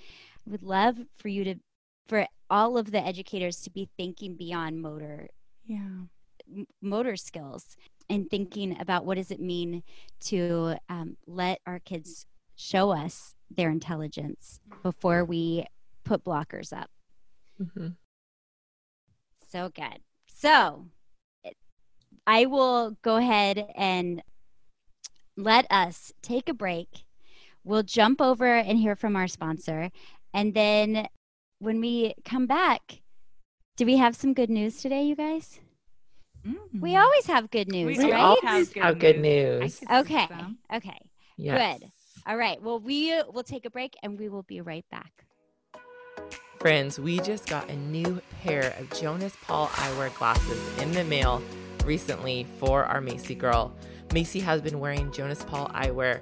I 0.46 0.50
would 0.50 0.62
love 0.62 0.98
for 1.16 1.28
you 1.28 1.44
to 1.44 1.54
for 2.06 2.26
all 2.50 2.76
of 2.78 2.90
the 2.90 3.00
educators 3.04 3.60
to 3.62 3.70
be 3.70 3.88
thinking 3.96 4.34
beyond 4.34 4.80
motor 4.82 5.28
Yeah. 5.66 6.06
motor 6.82 7.16
skills 7.16 7.76
and 8.10 8.28
thinking 8.30 8.78
about 8.80 9.04
what 9.04 9.16
does 9.16 9.30
it 9.30 9.40
mean 9.40 9.82
to 10.20 10.76
um, 10.88 11.16
let 11.26 11.60
our 11.66 11.78
kids 11.78 12.26
show 12.56 12.90
us 12.90 13.34
their 13.50 13.70
intelligence 13.70 14.60
before 14.82 15.24
we 15.24 15.64
put 16.04 16.24
blockers 16.24 16.72
up 16.76 16.90
Mhm. 17.60 17.96
so 19.50 19.68
good. 19.68 20.00
So 20.26 20.86
I 22.28 22.44
will 22.44 22.98
go 23.00 23.16
ahead 23.16 23.66
and 23.74 24.22
let 25.34 25.66
us 25.70 26.12
take 26.20 26.50
a 26.50 26.54
break. 26.54 27.04
We'll 27.64 27.82
jump 27.82 28.20
over 28.20 28.54
and 28.54 28.78
hear 28.78 28.94
from 28.94 29.16
our 29.16 29.28
sponsor. 29.28 29.90
And 30.34 30.52
then 30.52 31.08
when 31.58 31.80
we 31.80 32.12
come 32.26 32.46
back, 32.46 33.00
do 33.78 33.86
we 33.86 33.96
have 33.96 34.14
some 34.14 34.34
good 34.34 34.50
news 34.50 34.82
today, 34.82 35.04
you 35.04 35.16
guys? 35.16 35.60
We 36.74 36.92
Mm. 36.92 37.02
always 37.02 37.26
have 37.26 37.50
good 37.50 37.68
news, 37.68 37.96
We 37.96 38.04
We 38.04 38.12
right? 38.12 38.20
always 38.20 38.42
have 38.44 38.74
good 38.74 38.82
have 38.82 38.98
good 38.98 39.20
news. 39.20 39.80
I 39.80 39.94
news. 39.96 40.04
Okay. 40.04 40.26
some. 40.28 40.58
Okay. 40.70 41.00
Yes. 41.38 41.80
All 42.26 42.36
right. 42.36 42.60
Well, 42.60 42.78
we 42.78 43.22
will 43.32 43.42
take 43.42 43.64
a 43.64 43.70
break 43.70 43.94
and 44.02 44.18
we 44.18 44.28
will 44.28 44.42
be 44.42 44.60
right 44.60 44.84
back. 44.90 45.24
Friends, 46.60 46.98
we 46.98 47.20
just 47.20 47.46
got 47.48 47.70
a 47.70 47.76
new 47.76 48.20
pair 48.42 48.74
of 48.78 48.90
Jonas 49.00 49.34
Paul 49.46 49.68
eyewear 49.68 50.12
glasses 50.18 50.78
in 50.82 50.92
the 50.92 51.04
mail 51.04 51.42
recently 51.88 52.46
for 52.58 52.84
our 52.84 53.00
Macy 53.00 53.34
girl. 53.34 53.74
Macy 54.12 54.40
has 54.40 54.60
been 54.60 54.78
wearing 54.78 55.10
Jonas 55.10 55.42
Paul 55.42 55.68
eyewear 55.74 56.20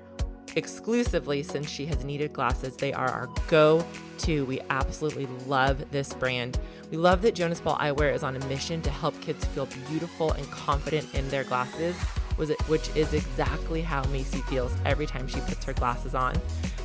exclusively 0.55 1.43
since 1.43 1.69
she 1.69 1.85
has 1.87 2.05
needed 2.05 2.33
glasses. 2.33 2.77
They 2.77 2.93
are 2.93 3.11
our 3.11 3.29
go 3.49 3.85
to. 4.19 4.45
We 4.47 4.61
absolutely 4.71 5.27
love 5.47 5.91
this 5.91 6.15
brand. 6.15 6.59
We 6.91 6.97
love 6.97 7.21
that 7.23 7.35
Jonas 7.35 7.61
Paul 7.61 7.77
Eyewear 7.77 8.15
is 8.15 8.23
on 8.23 8.37
a 8.37 8.47
mission 8.47 8.81
to 8.83 8.91
help 8.91 9.21
kids 9.21 9.45
feel 9.47 9.67
beautiful 9.89 10.33
and 10.33 10.49
confident 10.51 11.13
in 11.15 11.29
their 11.29 11.45
glasses, 11.45 11.97
which 12.37 12.89
is 12.97 13.13
exactly 13.13 13.83
how 13.83 14.05
Macy 14.05 14.41
feels 14.43 14.73
every 14.87 15.05
time 15.05 15.27
she 15.27 15.41
puts 15.41 15.65
her 15.65 15.73
glasses 15.73 16.15
on. 16.15 16.41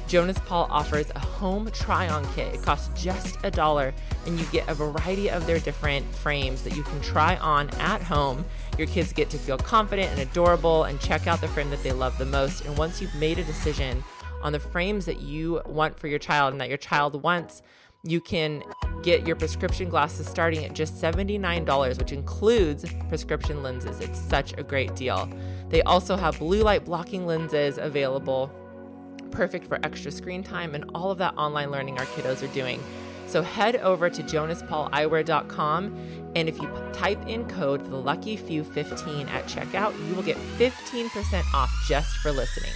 Jonas 0.08 0.40
Paul 0.40 0.68
offers 0.70 1.10
a 1.16 1.20
home 1.20 1.70
try 1.72 2.10
on 2.10 2.26
kit. 2.34 2.56
It 2.56 2.64
costs 2.64 2.90
just 3.02 3.38
a 3.44 3.52
dollar, 3.52 3.94
and 4.26 4.38
you 4.38 4.46
get 4.48 4.68
a 4.68 4.74
variety 4.74 5.30
of 5.30 5.48
their 5.48 5.60
different 5.60 6.06
frames 6.16 6.64
that 6.64 6.76
you 6.76 6.84
can 6.84 7.00
try 7.00 7.38
on 7.38 7.70
at 7.80 8.02
home. 8.02 8.44
Your 8.82 8.90
kids 8.90 9.14
get 9.14 9.30
to 9.30 9.38
feel 9.38 9.60
confident 9.60 10.10
and 10.10 10.22
adorable 10.22 10.86
and 10.86 11.00
check 11.00 11.28
out 11.28 11.40
the 11.40 11.48
frame 11.48 11.70
that 11.70 11.84
they 11.84 11.92
love 11.92 12.18
the 12.18 12.26
most. 12.26 12.66
And 12.66 12.76
once 12.80 13.00
you've 13.00 13.14
made 13.14 13.38
a 13.38 13.44
decision 13.44 14.04
on 14.42 14.54
the 14.54 14.60
frames 14.60 15.06
that 15.06 15.22
you 15.22 15.62
want 15.68 16.00
for 16.00 16.08
your 16.08 16.18
child 16.18 16.52
and 16.52 16.60
that 16.62 16.68
your 16.68 16.80
child 16.80 17.22
wants, 17.22 17.62
you 18.02 18.20
can 18.20 18.64
get 19.04 19.28
your 19.28 19.36
prescription 19.36 19.88
glasses 19.88 20.26
starting 20.26 20.66
at 20.66 20.74
just 20.74 21.00
$79, 21.00 22.00
which 22.00 22.12
includes 22.12 22.84
prescription 23.08 23.62
lenses. 23.62 24.00
It's 24.00 24.20
such 24.20 24.58
a 24.58 24.64
great 24.64 24.96
deal. 24.96 25.30
They 25.70 25.84
also 25.84 26.16
have 26.16 26.40
blue 26.40 26.64
light 26.64 26.84
blocking 26.84 27.28
lenses 27.28 27.78
available 27.78 28.52
perfect 29.30 29.68
for 29.68 29.80
extra 29.84 30.10
screen 30.10 30.42
time 30.42 30.74
and 30.74 30.90
all 30.96 31.12
of 31.12 31.20
that 31.20 31.36
online 31.38 31.70
learning 31.70 32.00
our 32.00 32.06
kiddos 32.06 32.42
are 32.42 32.52
doing. 32.52 32.82
So 33.32 33.42
head 33.42 33.78
over 33.78 34.10
to 34.10 34.22
jonaspauleyewear.com 34.22 36.32
and 36.36 36.50
if 36.50 36.62
you 36.62 36.70
type 36.92 37.26
in 37.30 37.48
code 37.48 37.90
the 37.90 37.96
lucky 37.96 38.36
few 38.36 38.66
15 38.66 39.30
at 39.30 39.46
checkout, 39.46 39.98
you 40.06 40.16
will 40.16 40.22
get 40.22 40.36
15% 40.58 41.54
off 41.54 41.72
just 41.88 42.18
for 42.18 42.34
listening. 42.34 42.74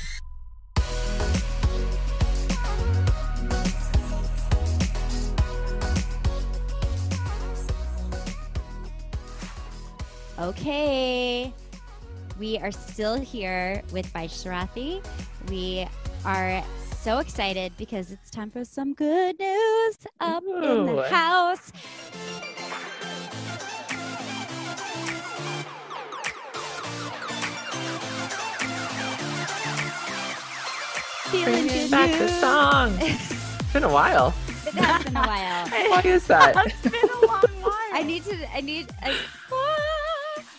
Okay. 10.39 11.53
We 12.39 12.57
are 12.59 12.71
still 12.71 13.19
here 13.19 13.81
with 13.91 14.07
Vaish 14.13 14.45
Sarathy. 14.45 15.05
We 15.49 15.85
are 16.23 16.63
so 17.05 17.19
excited 17.19 17.71
because 17.77 18.11
it's 18.11 18.31
time 18.31 18.49
for 18.49 18.65
some 18.65 18.91
good 18.95 19.37
news 19.37 19.95
up 20.19 20.43
in 20.43 20.87
the 20.87 21.07
house. 21.07 21.71
Feeling 31.29 31.45
Bringing 31.45 31.67
good 31.67 31.91
back 31.91 32.09
news. 32.09 32.19
the 32.21 32.27
song. 32.39 32.97
It's 33.01 33.71
been 33.71 33.83
a 33.83 33.93
while. 33.93 34.33
It 34.65 34.73
has 34.73 35.03
been 35.03 35.15
a 35.15 35.27
while. 35.27 35.67
Why 35.91 36.01
is 36.05 36.25
that? 36.25 36.55
It's 36.65 36.81
been 36.81 37.07
a 37.07 37.27
long 37.27 37.41
while. 37.61 37.73
I 37.93 38.01
need 38.01 38.23
to. 38.23 38.35
I 38.51 38.61
need. 38.61 38.87
I, 39.03 39.15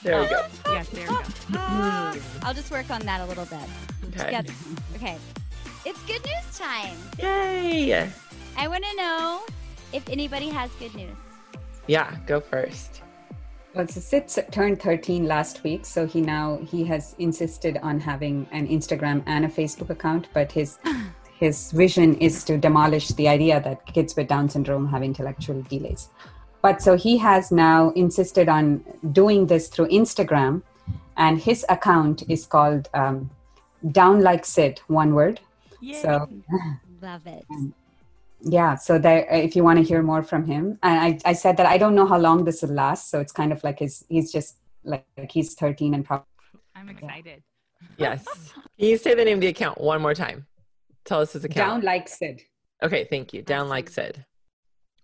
There 0.05 0.21
we 0.21 0.29
go. 0.29 0.47
Yes, 0.67 0.89
there 0.91 1.09
we 1.09 1.55
go. 1.57 2.21
I'll 2.45 2.55
just 2.55 2.71
work 2.71 2.89
on 2.91 3.01
that 3.01 3.21
a 3.21 3.25
little 3.25 3.47
bit. 3.47 3.69
Okay. 4.15 4.31
Yep. 4.31 4.47
Okay. 4.95 5.17
It's 5.87 6.03
good 6.03 6.25
news 6.27 6.59
time. 6.59 6.97
Yay. 7.17 8.11
I 8.59 8.67
want 8.67 8.83
to 8.83 8.97
know 8.97 9.43
if 9.93 10.09
anybody 10.09 10.49
has 10.49 10.69
good 10.81 10.93
news. 10.97 11.17
Yeah, 11.87 12.13
go 12.27 12.41
first. 12.41 13.03
Well, 13.73 13.87
so 13.87 14.01
Sid 14.01 14.51
turned 14.51 14.83
13 14.83 15.29
last 15.29 15.63
week, 15.63 15.87
so 15.87 16.05
he 16.05 16.21
now 16.21 16.59
he 16.69 16.83
has 16.87 17.15
insisted 17.21 17.79
on 17.85 18.01
having 18.01 18.49
an 18.51 18.67
Instagram 18.67 19.23
and 19.27 19.45
a 19.45 19.49
Facebook 19.49 19.91
account, 19.91 20.27
but 20.35 20.51
his 20.51 20.81
his 21.39 21.71
vision 21.71 22.17
is 22.17 22.43
to 22.43 22.59
demolish 22.59 23.11
the 23.11 23.29
idea 23.29 23.61
that 23.61 23.87
kids 23.87 24.17
with 24.17 24.27
Down 24.27 24.49
syndrome 24.49 24.89
have 24.89 25.05
intellectual 25.05 25.63
delays. 25.63 26.09
But 26.63 26.83
so 26.83 26.97
he 26.97 27.17
has 27.19 27.53
now 27.53 27.91
insisted 27.91 28.49
on 28.49 28.85
doing 29.13 29.47
this 29.47 29.69
through 29.69 29.87
Instagram, 29.91 30.63
and 31.17 31.39
his 31.39 31.65
account 31.69 32.25
is 32.29 32.45
called 32.45 32.89
um, 32.93 33.31
Down 33.93 34.21
Like 34.23 34.45
Sid, 34.45 34.81
one 34.89 35.15
word. 35.15 35.39
Yay. 35.81 36.03
So 36.03 36.29
Love 37.03 37.27
it. 37.27 37.45
yeah, 38.41 38.75
so 38.75 38.99
there, 38.99 39.27
if 39.31 39.55
you 39.55 39.63
want 39.63 39.79
to 39.79 39.85
hear 39.85 40.03
more 40.03 40.23
from 40.23 40.47
him, 40.47 40.79
and 40.83 41.01
I, 41.25 41.31
I 41.31 41.33
said 41.35 41.57
that 41.59 41.67
I 41.67 41.79
don't 41.79 41.95
know 41.95 42.07
how 42.07 42.19
long 42.19 42.45
this 42.45 42.63
will 42.63 42.71
last, 42.71 43.11
so 43.11 43.21
it's 43.21 43.33
kind 43.33 43.53
of 43.53 43.63
like 43.63 43.79
his, 43.81 44.05
he's 44.09 44.33
just 44.33 44.57
like, 44.85 45.05
like 45.17 45.31
he's 45.31 45.55
13 45.55 45.95
and 45.95 46.05
probably. 46.05 46.27
I'm 46.75 46.89
excited. 46.89 47.43
Yes. 47.99 48.25
Can 48.79 48.89
you 48.89 48.97
say 48.97 49.15
the 49.15 49.25
name 49.25 49.37
of 49.37 49.43
the 49.43 49.49
account 49.49 49.81
one 49.81 50.01
more 50.01 50.15
time? 50.15 50.47
Tell 51.05 51.21
us 51.21 51.35
his 51.35 51.45
account. 51.45 51.83
Down 51.83 51.83
like 51.83 52.09
Sid. 52.09 52.41
Okay, 52.83 53.07
thank 53.09 53.33
you. 53.35 53.43
Down 53.43 53.69
like 53.69 53.89
Sid. 53.91 54.25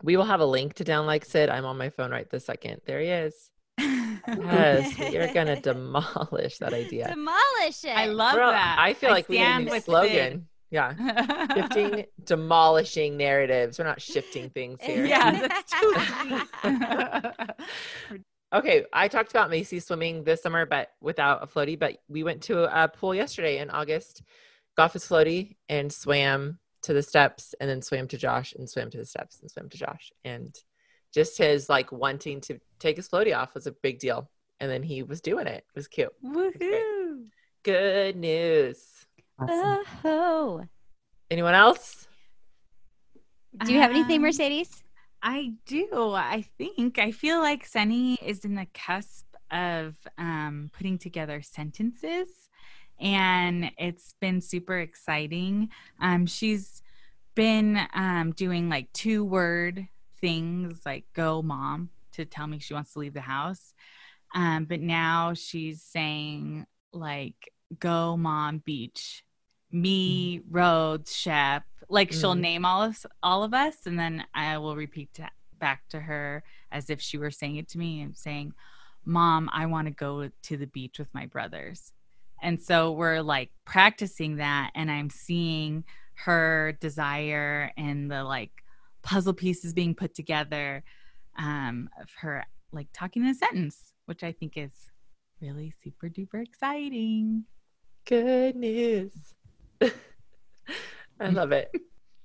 We 0.02 0.16
will 0.16 0.24
have 0.24 0.40
a 0.40 0.44
link 0.46 0.74
to 0.74 0.84
Down 0.84 1.06
Like 1.06 1.24
Sid. 1.24 1.48
I'm 1.48 1.64
on 1.64 1.78
my 1.78 1.90
phone 1.90 2.10
right 2.10 2.28
this 2.28 2.46
second. 2.46 2.80
There 2.86 3.00
he 3.00 3.08
is. 3.08 3.50
Yes, 3.78 4.98
you're 4.98 5.32
gonna 5.32 5.60
demolish 5.60 6.58
that 6.58 6.72
idea. 6.72 7.08
Demolish 7.08 7.84
it. 7.84 7.96
I 7.96 8.06
love 8.06 8.34
Bro, 8.34 8.50
that. 8.50 8.76
I 8.78 8.94
feel 8.94 9.10
like 9.10 9.28
we 9.28 9.36
need 9.36 9.42
a 9.42 9.46
stand 9.46 9.64
new 9.64 9.70
with 9.70 9.84
slogan. 9.84 10.48
Yeah. 10.72 10.94
Shifting, 11.54 12.06
demolishing 12.24 13.18
narratives. 13.18 13.78
We're 13.78 13.84
not 13.84 14.00
shifting 14.00 14.48
things 14.48 14.78
eh, 14.80 14.94
here. 14.94 15.06
yeah, 15.06 15.48
that's 15.48 15.72
too. 16.64 18.24
Okay, 18.54 18.84
I 18.92 19.08
talked 19.08 19.30
about 19.30 19.48
Macy 19.48 19.80
swimming 19.80 20.24
this 20.24 20.42
summer, 20.42 20.66
but 20.66 20.90
without 21.00 21.42
a 21.42 21.46
floaty. 21.46 21.78
But 21.78 22.02
we 22.06 22.22
went 22.22 22.42
to 22.42 22.64
a 22.64 22.86
pool 22.86 23.14
yesterday 23.14 23.56
in 23.60 23.70
August, 23.70 24.22
got 24.76 24.84
off 24.84 24.92
his 24.92 25.06
floaty, 25.06 25.56
and 25.70 25.90
swam 25.90 26.58
to 26.82 26.92
the 26.92 27.02
steps, 27.02 27.54
and 27.60 27.70
then 27.70 27.80
swam 27.80 28.08
to 28.08 28.18
Josh, 28.18 28.52
and 28.52 28.68
swam 28.68 28.90
to 28.90 28.98
the 28.98 29.06
steps, 29.06 29.40
and 29.40 29.50
swam 29.50 29.70
to 29.70 29.78
Josh, 29.78 30.12
and 30.22 30.54
just 31.14 31.38
his 31.38 31.70
like 31.70 31.92
wanting 31.92 32.42
to 32.42 32.58
take 32.78 32.96
his 32.96 33.08
floaty 33.08 33.34
off 33.34 33.54
was 33.54 33.66
a 33.66 33.72
big 33.72 33.98
deal, 34.00 34.30
and 34.60 34.70
then 34.70 34.82
he 34.82 35.02
was 35.02 35.22
doing 35.22 35.46
it. 35.46 35.64
It 35.66 35.74
was 35.74 35.88
cute. 35.88 36.12
Woohoo! 36.22 37.28
Good 37.62 38.16
news. 38.16 39.01
Awesome. 39.50 39.84
Oh. 40.04 40.64
Anyone 41.30 41.54
else? 41.54 42.06
Do 43.64 43.72
you 43.72 43.80
have 43.80 43.90
anything, 43.90 44.16
Um, 44.16 44.22
Mercedes? 44.22 44.82
I 45.22 45.52
do. 45.66 46.12
I 46.14 46.44
think 46.58 46.98
I 46.98 47.12
feel 47.12 47.40
like 47.40 47.64
Sunny 47.64 48.14
is 48.14 48.44
in 48.44 48.54
the 48.54 48.66
cusp 48.74 49.26
of 49.50 49.94
um, 50.18 50.70
putting 50.72 50.98
together 50.98 51.42
sentences, 51.42 52.28
and 52.98 53.70
it's 53.78 54.14
been 54.20 54.40
super 54.40 54.78
exciting. 54.78 55.68
Um, 56.00 56.26
she's 56.26 56.82
been 57.34 57.78
um, 57.94 58.32
doing 58.32 58.68
like 58.68 58.92
two 58.92 59.24
word 59.24 59.86
things 60.20 60.80
like 60.84 61.04
"go 61.12 61.40
mom" 61.42 61.90
to 62.12 62.24
tell 62.24 62.46
me 62.46 62.58
she 62.58 62.74
wants 62.74 62.94
to 62.94 62.98
leave 62.98 63.14
the 63.14 63.20
house, 63.20 63.74
um, 64.34 64.64
but 64.64 64.80
now 64.80 65.34
she's 65.34 65.82
saying 65.82 66.66
like 66.92 67.52
"go 67.78 68.16
mom 68.16 68.58
beach." 68.58 69.24
Me, 69.72 70.42
Rhodes, 70.50 71.14
Shep, 71.14 71.64
like 71.88 72.12
she'll 72.12 72.34
Mm. 72.34 72.40
name 72.40 72.64
all 72.64 72.82
of 72.82 73.04
all 73.22 73.42
of 73.42 73.54
us, 73.54 73.86
and 73.86 73.98
then 73.98 74.24
I 74.34 74.58
will 74.58 74.76
repeat 74.76 75.12
to, 75.14 75.30
back 75.58 75.88
to 75.90 76.00
her 76.00 76.42
as 76.70 76.90
if 76.90 77.00
she 77.00 77.18
were 77.18 77.30
saying 77.30 77.56
it 77.56 77.68
to 77.70 77.78
me 77.78 78.00
and 78.02 78.16
saying, 78.16 78.54
"Mom, 79.04 79.48
I 79.52 79.66
want 79.66 79.86
to 79.88 79.92
go 79.94 80.28
to 80.28 80.56
the 80.56 80.66
beach 80.66 80.98
with 80.98 81.12
my 81.14 81.26
brothers." 81.26 81.92
And 82.42 82.60
so 82.60 82.92
we're 82.92 83.22
like 83.22 83.50
practicing 83.64 84.36
that, 84.36 84.72
and 84.74 84.90
I'm 84.90 85.10
seeing 85.10 85.84
her 86.14 86.76
desire 86.80 87.72
and 87.76 88.10
the 88.10 88.24
like 88.24 88.50
puzzle 89.02 89.32
pieces 89.32 89.72
being 89.72 89.94
put 89.94 90.14
together 90.14 90.84
um, 91.38 91.88
of 92.00 92.08
her 92.20 92.44
like 92.72 92.88
talking 92.92 93.22
in 93.24 93.30
a 93.30 93.34
sentence, 93.34 93.92
which 94.06 94.22
I 94.22 94.32
think 94.32 94.56
is 94.56 94.72
really 95.40 95.72
super 95.82 96.08
duper 96.08 96.42
exciting. 96.42 97.44
Good 98.06 98.56
news. 98.56 99.12
I 101.20 101.28
love 101.28 101.52
it. 101.52 101.70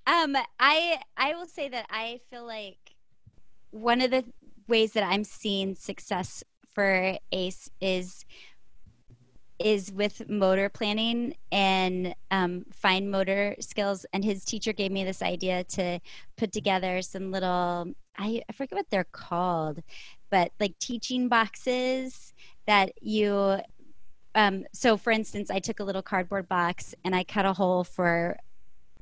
Um, 0.06 0.36
I 0.60 1.00
I 1.18 1.36
will 1.36 1.48
say 1.48 1.70
that 1.70 1.86
I 1.90 2.22
feel 2.30 2.46
like 2.46 2.96
one 3.72 4.02
of 4.02 4.12
the 4.12 4.24
ways 4.68 4.94
that 4.94 5.04
I'm 5.04 5.24
seeing 5.24 5.76
success 5.76 6.44
for 6.74 7.18
Ace 7.32 7.70
is 7.82 8.26
is 9.60 9.92
with 9.92 10.30
motor 10.30 10.70
planning 10.70 11.34
and 11.52 12.14
um, 12.30 12.64
fine 12.72 13.10
motor 13.10 13.56
skills. 13.60 14.06
And 14.14 14.24
his 14.24 14.46
teacher 14.46 14.72
gave 14.72 14.92
me 14.92 15.04
this 15.04 15.24
idea 15.24 15.64
to 15.64 16.00
put 16.38 16.52
together 16.52 17.02
some 17.02 17.32
little 17.32 17.94
I, 18.18 18.42
I 18.50 18.54
forget 18.54 18.78
what 18.78 18.90
they're 18.90 19.04
called, 19.04 19.84
but 20.30 20.52
like 20.60 20.78
teaching 20.80 21.28
boxes 21.28 22.34
that 22.66 22.92
you 23.02 23.60
um, 24.38 24.64
so 24.72 24.96
for 24.96 25.12
instance 25.12 25.52
i 25.52 25.60
took 25.60 25.82
a 25.82 25.84
little 25.84 26.02
cardboard 26.02 26.48
box 26.48 26.96
and 27.04 27.14
i 27.14 27.24
cut 27.24 27.46
a 27.46 27.52
hole 27.52 27.84
for 27.84 28.38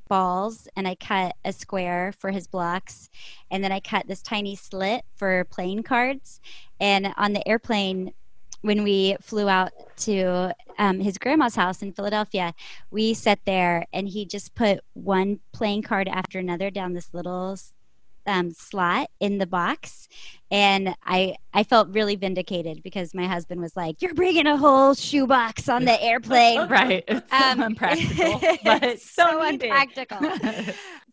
balls 0.07 0.67
and 0.75 0.87
i 0.87 0.95
cut 0.95 1.35
a 1.43 1.51
square 1.51 2.13
for 2.19 2.31
his 2.31 2.47
blocks. 2.47 3.09
And 3.51 3.63
then 3.63 3.71
i 3.71 3.79
cut 3.79 4.07
this 4.07 4.21
tiny 4.21 4.55
slit 4.55 5.03
for 5.15 5.45
playing 5.45 5.83
cards. 5.83 6.39
And 6.79 7.13
on 7.17 7.33
the 7.33 7.47
airplane 7.47 8.13
when 8.61 8.83
we 8.83 9.15
flew 9.21 9.47
out 9.47 9.71
to 9.97 10.51
um, 10.79 10.99
his 10.99 11.19
grandma's 11.19 11.55
house 11.55 11.83
in 11.83 11.93
philadelphia 11.93 12.51
we 12.89 13.13
sat 13.13 13.39
there 13.45 13.85
and 13.93 14.09
he 14.09 14.25
just 14.25 14.55
put 14.55 14.79
one 14.93 15.39
playing 15.51 15.83
card 15.83 16.07
after 16.07 16.39
another 16.39 16.71
down 16.71 16.93
this 16.93 17.13
little 17.13 17.55
um, 18.27 18.51
slot 18.51 19.09
in 19.19 19.37
the 19.37 19.47
box 19.47 20.07
and 20.51 20.95
I 21.03 21.35
I 21.53 21.63
felt 21.63 21.89
really 21.89 22.15
vindicated 22.15 22.83
because 22.83 23.13
my 23.13 23.27
husband 23.27 23.61
was 23.61 23.75
like, 23.75 24.01
"You're 24.01 24.13
bringing 24.13 24.47
a 24.47 24.57
whole 24.57 24.93
shoebox 24.93 25.67
on 25.67 25.85
the 25.85 26.01
airplane." 26.01 26.67
right. 26.69 27.03
It's 27.07 27.29
so 27.29 27.37
Um, 27.37 27.61
unpractical, 27.61 28.41
but 28.63 28.99
so, 29.01 29.23
so 29.23 29.41
unpractical. 29.41 30.19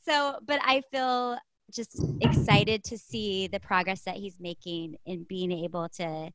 so, 0.07 0.37
but 0.47 0.61
I 0.63 0.83
feel 0.91 1.39
just 1.73 1.99
excited 2.21 2.85
to 2.85 2.99
see 2.99 3.47
the 3.47 3.61
progress 3.61 4.03
that 4.03 4.17
he's 4.17 4.39
making 4.39 4.97
in 5.07 5.25
being 5.25 5.51
able 5.51 5.89
to 5.89 6.31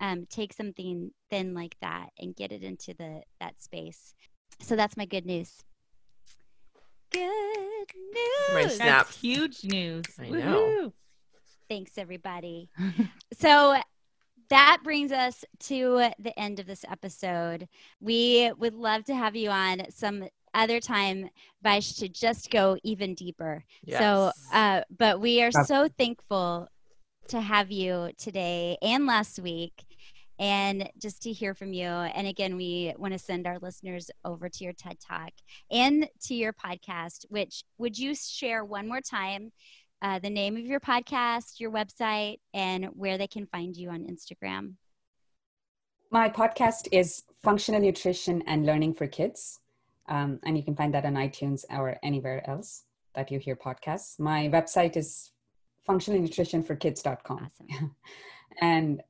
um, 0.00 0.26
take 0.28 0.52
something 0.52 1.10
thin 1.30 1.54
like 1.54 1.74
that 1.80 2.10
and 2.18 2.36
get 2.36 2.52
it 2.52 2.62
into 2.62 2.92
the 2.94 3.22
that 3.40 3.60
space. 3.62 4.14
So 4.60 4.76
that's 4.76 4.96
my 4.96 5.06
good 5.06 5.24
news. 5.24 5.64
Good 7.12 7.86
My 8.52 8.62
news. 8.62 8.76
snap. 8.76 9.06
That's 9.06 9.16
huge 9.16 9.64
news. 9.64 10.04
I 10.18 10.28
know. 10.28 10.92
Thanks, 11.68 11.98
everybody. 11.98 12.70
so 13.38 13.76
that 14.48 14.78
brings 14.84 15.12
us 15.12 15.44
to 15.60 16.10
the 16.18 16.38
end 16.38 16.60
of 16.60 16.66
this 16.66 16.84
episode. 16.90 17.68
We 18.00 18.52
would 18.58 18.74
love 18.74 19.04
to 19.04 19.14
have 19.14 19.34
you 19.34 19.50
on 19.50 19.90
some 19.90 20.28
other 20.54 20.80
time, 20.80 21.28
Vaish, 21.64 21.98
to 21.98 22.08
just 22.08 22.50
go 22.50 22.76
even 22.82 23.14
deeper. 23.14 23.64
So, 23.88 24.32
uh, 24.52 24.82
but 24.96 25.20
we 25.20 25.42
are 25.42 25.52
so 25.52 25.88
thankful 25.98 26.68
to 27.28 27.40
have 27.40 27.70
you 27.70 28.10
today 28.16 28.78
and 28.80 29.06
last 29.06 29.38
week 29.40 29.84
and 30.38 30.88
just 31.00 31.22
to 31.22 31.32
hear 31.32 31.54
from 31.54 31.72
you. 31.72 31.86
And 31.86 32.26
again, 32.26 32.56
we 32.56 32.94
want 32.98 33.12
to 33.12 33.18
send 33.18 33.46
our 33.46 33.58
listeners 33.58 34.10
over 34.24 34.48
to 34.48 34.64
your 34.64 34.72
TED 34.72 34.98
Talk 35.00 35.30
and 35.70 36.08
to 36.24 36.34
your 36.34 36.52
podcast, 36.52 37.24
which 37.28 37.64
would 37.78 37.98
you 37.98 38.14
share 38.14 38.64
one 38.64 38.88
more 38.88 39.00
time 39.00 39.52
uh, 40.02 40.18
the 40.18 40.30
name 40.30 40.56
of 40.56 40.66
your 40.66 40.80
podcast, 40.80 41.58
your 41.58 41.70
website, 41.70 42.38
and 42.52 42.86
where 42.86 43.16
they 43.18 43.26
can 43.26 43.46
find 43.46 43.76
you 43.76 43.90
on 43.90 44.06
Instagram? 44.06 44.74
My 46.10 46.28
podcast 46.28 46.88
is 46.92 47.24
Functional 47.42 47.80
Nutrition 47.80 48.42
and 48.46 48.64
Learning 48.66 48.94
for 48.94 49.06
Kids. 49.06 49.60
Um, 50.08 50.38
and 50.44 50.56
you 50.56 50.62
can 50.62 50.76
find 50.76 50.94
that 50.94 51.04
on 51.04 51.14
iTunes 51.14 51.64
or 51.70 51.96
anywhere 52.02 52.48
else 52.48 52.84
that 53.14 53.30
you 53.30 53.38
hear 53.38 53.56
podcasts. 53.56 54.20
My 54.20 54.48
website 54.48 54.96
is 54.96 55.32
functionalnutritionforkids.com. 55.88 57.36
Awesome. 57.44 57.96
and 58.60 59.02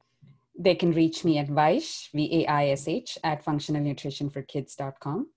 they 0.58 0.74
can 0.74 0.92
reach 0.92 1.24
me 1.24 1.38
at 1.38 1.48
Vaish, 1.48 2.10
V 2.12 2.42
A 2.44 2.46
I 2.46 2.68
S 2.68 2.88
H, 2.88 3.18
at 3.24 3.44
functionalnutritionforkids.com. 3.44 5.28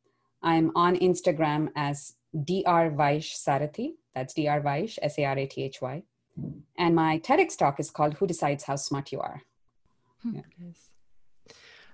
I'm 0.42 0.72
on 0.76 0.96
Instagram 0.98 1.70
as 1.76 2.14
Dr. 2.34 2.92
Vaish 2.96 3.36
Sarathy. 3.46 3.92
That's 4.16 4.34
Dr. 4.34 4.62
Vaish, 4.62 4.98
S 5.02 5.18
A 5.20 5.26
R 5.26 5.38
A 5.38 5.46
T 5.46 5.64
H 5.64 5.82
Y. 5.82 6.04
And 6.78 6.96
my 6.96 7.20
TEDx 7.20 7.58
talk 7.58 7.80
is 7.80 7.92
called 7.92 8.14
Who 8.14 8.26
Decides 8.28 8.64
How 8.64 8.78
Smart 8.78 9.12
You 9.12 9.20
Are? 9.20 9.42
Hmm. 10.24 10.40
Yes. 10.58 10.90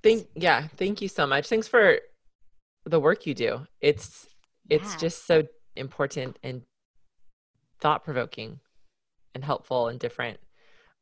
Thank 0.04 0.28
yeah, 0.36 0.68
thank 0.78 1.02
you 1.02 1.08
so 1.08 1.26
much. 1.26 1.48
Thanks 1.50 1.68
for 1.68 2.00
the 2.86 3.00
work 3.00 3.26
you 3.26 3.34
do. 3.34 3.66
It's 3.82 4.28
it's 4.70 4.92
Yeah. 4.94 4.98
just 5.00 5.26
so 5.26 5.44
important 5.76 6.38
and 6.44 6.62
thought 7.80 8.04
provoking 8.04 8.60
and 9.34 9.44
helpful 9.44 9.88
and 9.88 10.00
different. 10.00 10.40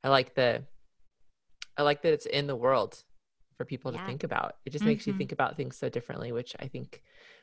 I 0.03 0.09
like 0.09 0.35
the 0.35 0.63
I 1.77 1.83
like 1.83 2.01
that 2.03 2.13
it's 2.13 2.25
in 2.25 2.47
the 2.47 2.55
world 2.55 3.03
for 3.57 3.65
people 3.65 3.91
to 3.91 3.99
think 4.05 4.23
about. 4.23 4.55
It 4.65 4.71
just 4.71 4.85
makes 4.85 5.05
you 5.07 5.13
Mhm. 5.13 5.17
think 5.17 5.31
about 5.31 5.57
things 5.57 5.77
so 5.77 5.89
differently, 5.89 6.31
which 6.31 6.55
I 6.59 6.67
think 6.67 7.01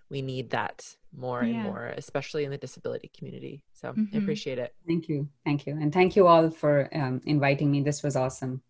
we 0.08 0.22
need 0.22 0.50
that 0.50 0.96
more 1.12 1.40
and 1.40 1.52
more, 1.62 1.86
especially 1.96 2.44
in 2.44 2.50
the 2.50 2.58
disability 2.58 3.08
community. 3.16 3.62
So 3.74 3.90
I 3.90 3.92
Mhm. 3.92 4.18
appreciate 4.18 4.58
it. 4.58 4.74
Thank 4.86 5.08
you. 5.08 5.28
Thank 5.44 5.66
you. 5.66 5.74
And 5.80 5.92
thank 5.92 6.16
you 6.16 6.26
all 6.26 6.50
for 6.50 6.88
um, 6.92 7.20
inviting 7.26 7.70
me. 7.70 7.82
This 7.82 8.02
was 8.02 8.16
awesome. 8.16 8.62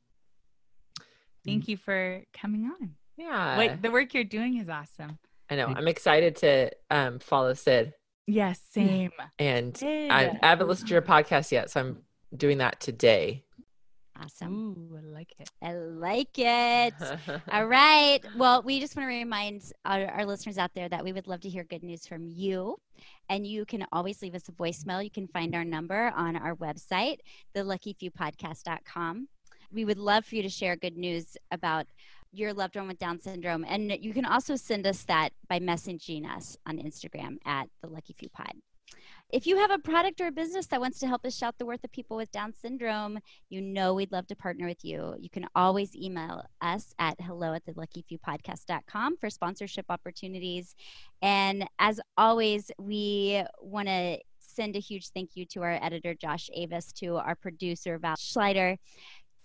Thank 1.44 1.68
you 1.68 1.76
for 1.78 2.22
coming 2.34 2.66
on. 2.66 2.96
Yeah. 3.16 3.56
What 3.56 3.82
the 3.82 3.90
work 3.90 4.12
you're 4.14 4.24
doing 4.24 4.58
is 4.58 4.68
awesome. 4.68 5.18
I 5.48 5.56
know. 5.56 5.66
I'm 5.66 5.88
excited 5.88 6.36
to 6.36 6.70
um, 6.90 7.18
follow 7.18 7.54
Sid 7.54 7.94
Yes, 8.26 8.60
same. 8.70 9.10
And 9.40 9.76
Yeah. 9.82 10.38
I, 10.42 10.46
I 10.46 10.50
haven't 10.50 10.68
listened 10.68 10.88
to 10.88 10.94
your 10.94 11.02
podcast 11.02 11.50
yet, 11.50 11.68
so 11.70 11.80
I'm 11.80 12.02
doing 12.36 12.58
that 12.58 12.78
today. 12.78 13.44
Awesome. 14.22 14.76
Ooh, 14.76 14.98
I 14.98 15.00
like 15.00 15.32
it. 15.38 15.50
I 15.62 15.72
like 15.72 16.38
it. 16.38 16.94
All 17.52 17.66
right. 17.66 18.20
Well, 18.36 18.62
we 18.62 18.80
just 18.80 18.96
want 18.96 19.04
to 19.04 19.14
remind 19.14 19.72
our, 19.84 20.06
our 20.06 20.26
listeners 20.26 20.58
out 20.58 20.72
there 20.74 20.88
that 20.88 21.02
we 21.02 21.12
would 21.12 21.26
love 21.26 21.40
to 21.40 21.48
hear 21.48 21.64
good 21.64 21.82
news 21.82 22.06
from 22.06 22.26
you. 22.26 22.76
And 23.28 23.46
you 23.46 23.64
can 23.64 23.86
always 23.92 24.20
leave 24.20 24.34
us 24.34 24.48
a 24.48 24.52
voicemail. 24.52 25.02
You 25.02 25.10
can 25.10 25.26
find 25.28 25.54
our 25.54 25.64
number 25.64 26.12
on 26.14 26.36
our 26.36 26.54
website, 26.56 27.18
theluckyfewpodcast.com. 27.54 29.28
We 29.72 29.84
would 29.84 29.98
love 29.98 30.26
for 30.26 30.34
you 30.34 30.42
to 30.42 30.48
share 30.48 30.76
good 30.76 30.96
news 30.96 31.36
about 31.50 31.86
your 32.32 32.52
loved 32.52 32.76
one 32.76 32.88
with 32.88 32.98
Down 32.98 33.18
syndrome. 33.18 33.64
And 33.66 33.92
you 34.00 34.12
can 34.12 34.24
also 34.24 34.56
send 34.56 34.86
us 34.86 35.02
that 35.04 35.30
by 35.48 35.60
messaging 35.60 36.28
us 36.28 36.56
on 36.66 36.78
Instagram 36.78 37.38
at 37.44 37.68
the 37.80 37.88
Lucky 37.88 38.12
Few 38.12 38.28
Pod. 38.28 38.52
If 39.32 39.46
you 39.46 39.56
have 39.58 39.70
a 39.70 39.78
product 39.78 40.20
or 40.20 40.26
a 40.26 40.32
business 40.32 40.66
that 40.68 40.80
wants 40.80 40.98
to 41.00 41.06
help 41.06 41.24
us 41.24 41.36
shout 41.36 41.54
the 41.56 41.66
worth 41.66 41.84
of 41.84 41.92
people 41.92 42.16
with 42.16 42.32
Down 42.32 42.52
syndrome, 42.52 43.20
you 43.48 43.60
know 43.60 43.94
we'd 43.94 44.10
love 44.10 44.26
to 44.26 44.36
partner 44.36 44.66
with 44.66 44.84
you. 44.84 45.14
You 45.20 45.30
can 45.30 45.46
always 45.54 45.94
email 45.94 46.44
us 46.60 46.94
at 46.98 47.20
hello 47.20 47.54
at 47.54 47.64
the 47.64 47.72
luckyfewpodcast.com 47.72 49.18
for 49.18 49.30
sponsorship 49.30 49.86
opportunities. 49.88 50.74
And 51.22 51.68
as 51.78 52.00
always, 52.16 52.72
we 52.78 53.44
want 53.60 53.86
to 53.86 54.18
send 54.40 54.74
a 54.74 54.80
huge 54.80 55.10
thank 55.10 55.30
you 55.34 55.46
to 55.46 55.62
our 55.62 55.78
editor, 55.80 56.14
Josh 56.14 56.50
Avis, 56.52 56.92
to 56.94 57.16
our 57.16 57.36
producer, 57.36 57.98
Val 57.98 58.16
Schleider, 58.16 58.76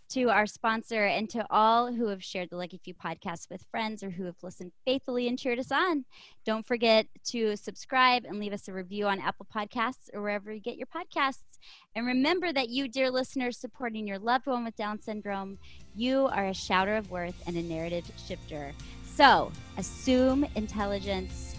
to 0.10 0.30
our 0.30 0.46
sponsor, 0.46 1.06
and 1.06 1.30
to 1.32 1.46
all 1.50 1.94
who 1.94 2.08
have 2.08 2.24
shared 2.24 2.50
the 2.50 2.58
Lucky 2.58 2.80
Few 2.84 2.94
podcast 2.94 3.50
with 3.50 3.66
friends 3.72 4.04
or 4.04 4.10
who 4.10 4.26
have 4.26 4.36
listened 4.44 4.72
faithfully 4.86 5.28
and 5.28 5.38
cheered 5.38 5.60
us 5.60 5.72
on. 5.72 6.06
Don't 6.46 6.66
forget 6.66 7.08
to 7.26 7.56
subscribe 7.56 8.26
and 8.26 8.40
leave 8.40 8.54
us 8.54 8.68
a 8.68 8.74
review 8.74 9.08
on 9.08 9.20
Apple 9.20 9.48
Podcasts 9.54 10.10
or 10.14 10.22
wherever 10.22 10.54
you 10.54 10.60
get 10.60 10.78
your 10.78 10.88
podcasts. 10.88 11.58
And 11.96 12.06
remember 12.06 12.54
that 12.54 12.70
you, 12.70 12.88
dear 12.88 13.10
listeners, 13.10 13.58
supporting 13.58 14.08
your 14.08 14.20
loved 14.20 14.46
one 14.46 14.64
with 14.64 14.76
Down 14.76 15.00
syndrome, 15.00 15.58
you 15.96 16.28
are 16.28 16.48
a 16.48 16.54
shouter 16.54 16.96
of 16.96 17.10
worth 17.10 17.42
and 17.48 17.56
a 17.56 17.64
narrative 17.64 18.10
shifter. 18.28 18.74
So 19.06 19.52
assume 19.78 20.46
intelligence, 20.56 21.56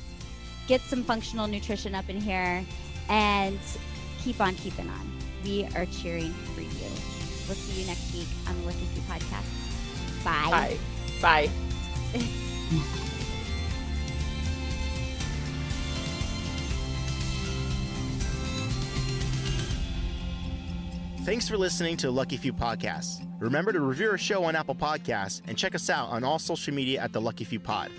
get 0.68 0.80
some 0.82 1.03
functional 1.03 1.47
nutrition 1.47 1.94
up 1.94 2.09
in 2.09 2.20
here, 2.20 2.64
and 3.09 3.59
keep 4.22 4.40
on 4.40 4.55
keeping 4.57 4.88
on. 4.88 5.12
We 5.42 5.64
are 5.74 5.86
cheering 5.86 6.32
for 6.55 6.61
you. 6.61 7.16
We'll 7.47 7.57
see 7.57 7.80
you 7.80 7.86
next 7.86 8.12
week 8.14 8.28
on 8.49 8.59
the 8.61 8.66
Lucky 8.66 8.86
Few 8.92 9.03
podcast. 9.03 10.24
Bye. 10.24 10.78
Bye. 11.20 11.49
Bye. 11.49 11.51
Thanks 21.24 21.49
for 21.49 21.59
listening 21.59 21.97
to 21.99 22.11
Lucky 22.11 22.36
Few 22.36 22.53
Podcasts. 22.53 23.26
Remember 23.40 23.72
to 23.72 23.80
review 23.80 24.11
our 24.11 24.18
show 24.18 24.44
on 24.44 24.55
Apple 24.55 24.76
Podcasts 24.76 25.42
and 25.49 25.59
check 25.59 25.74
us 25.74 25.90
out 25.90 26.09
on 26.11 26.22
all 26.22 26.38
social 26.38 26.72
media 26.72 27.01
at 27.01 27.12
The 27.12 27.20
Lucky 27.20 27.42
Few 27.44 27.59
Pod. 27.59 27.90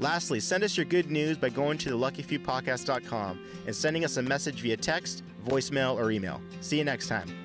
Lastly, 0.00 0.38
send 0.38 0.62
us 0.64 0.76
your 0.76 0.84
good 0.84 1.10
news 1.10 1.38
by 1.38 1.48
going 1.48 1.78
to 1.78 1.90
theluckyfewpodcast.com 1.90 3.40
and 3.66 3.74
sending 3.74 4.04
us 4.04 4.18
a 4.18 4.22
message 4.22 4.60
via 4.60 4.76
text, 4.76 5.22
voicemail, 5.46 5.96
or 5.96 6.10
email. 6.10 6.42
See 6.60 6.76
you 6.76 6.84
next 6.84 7.08
time. 7.08 7.43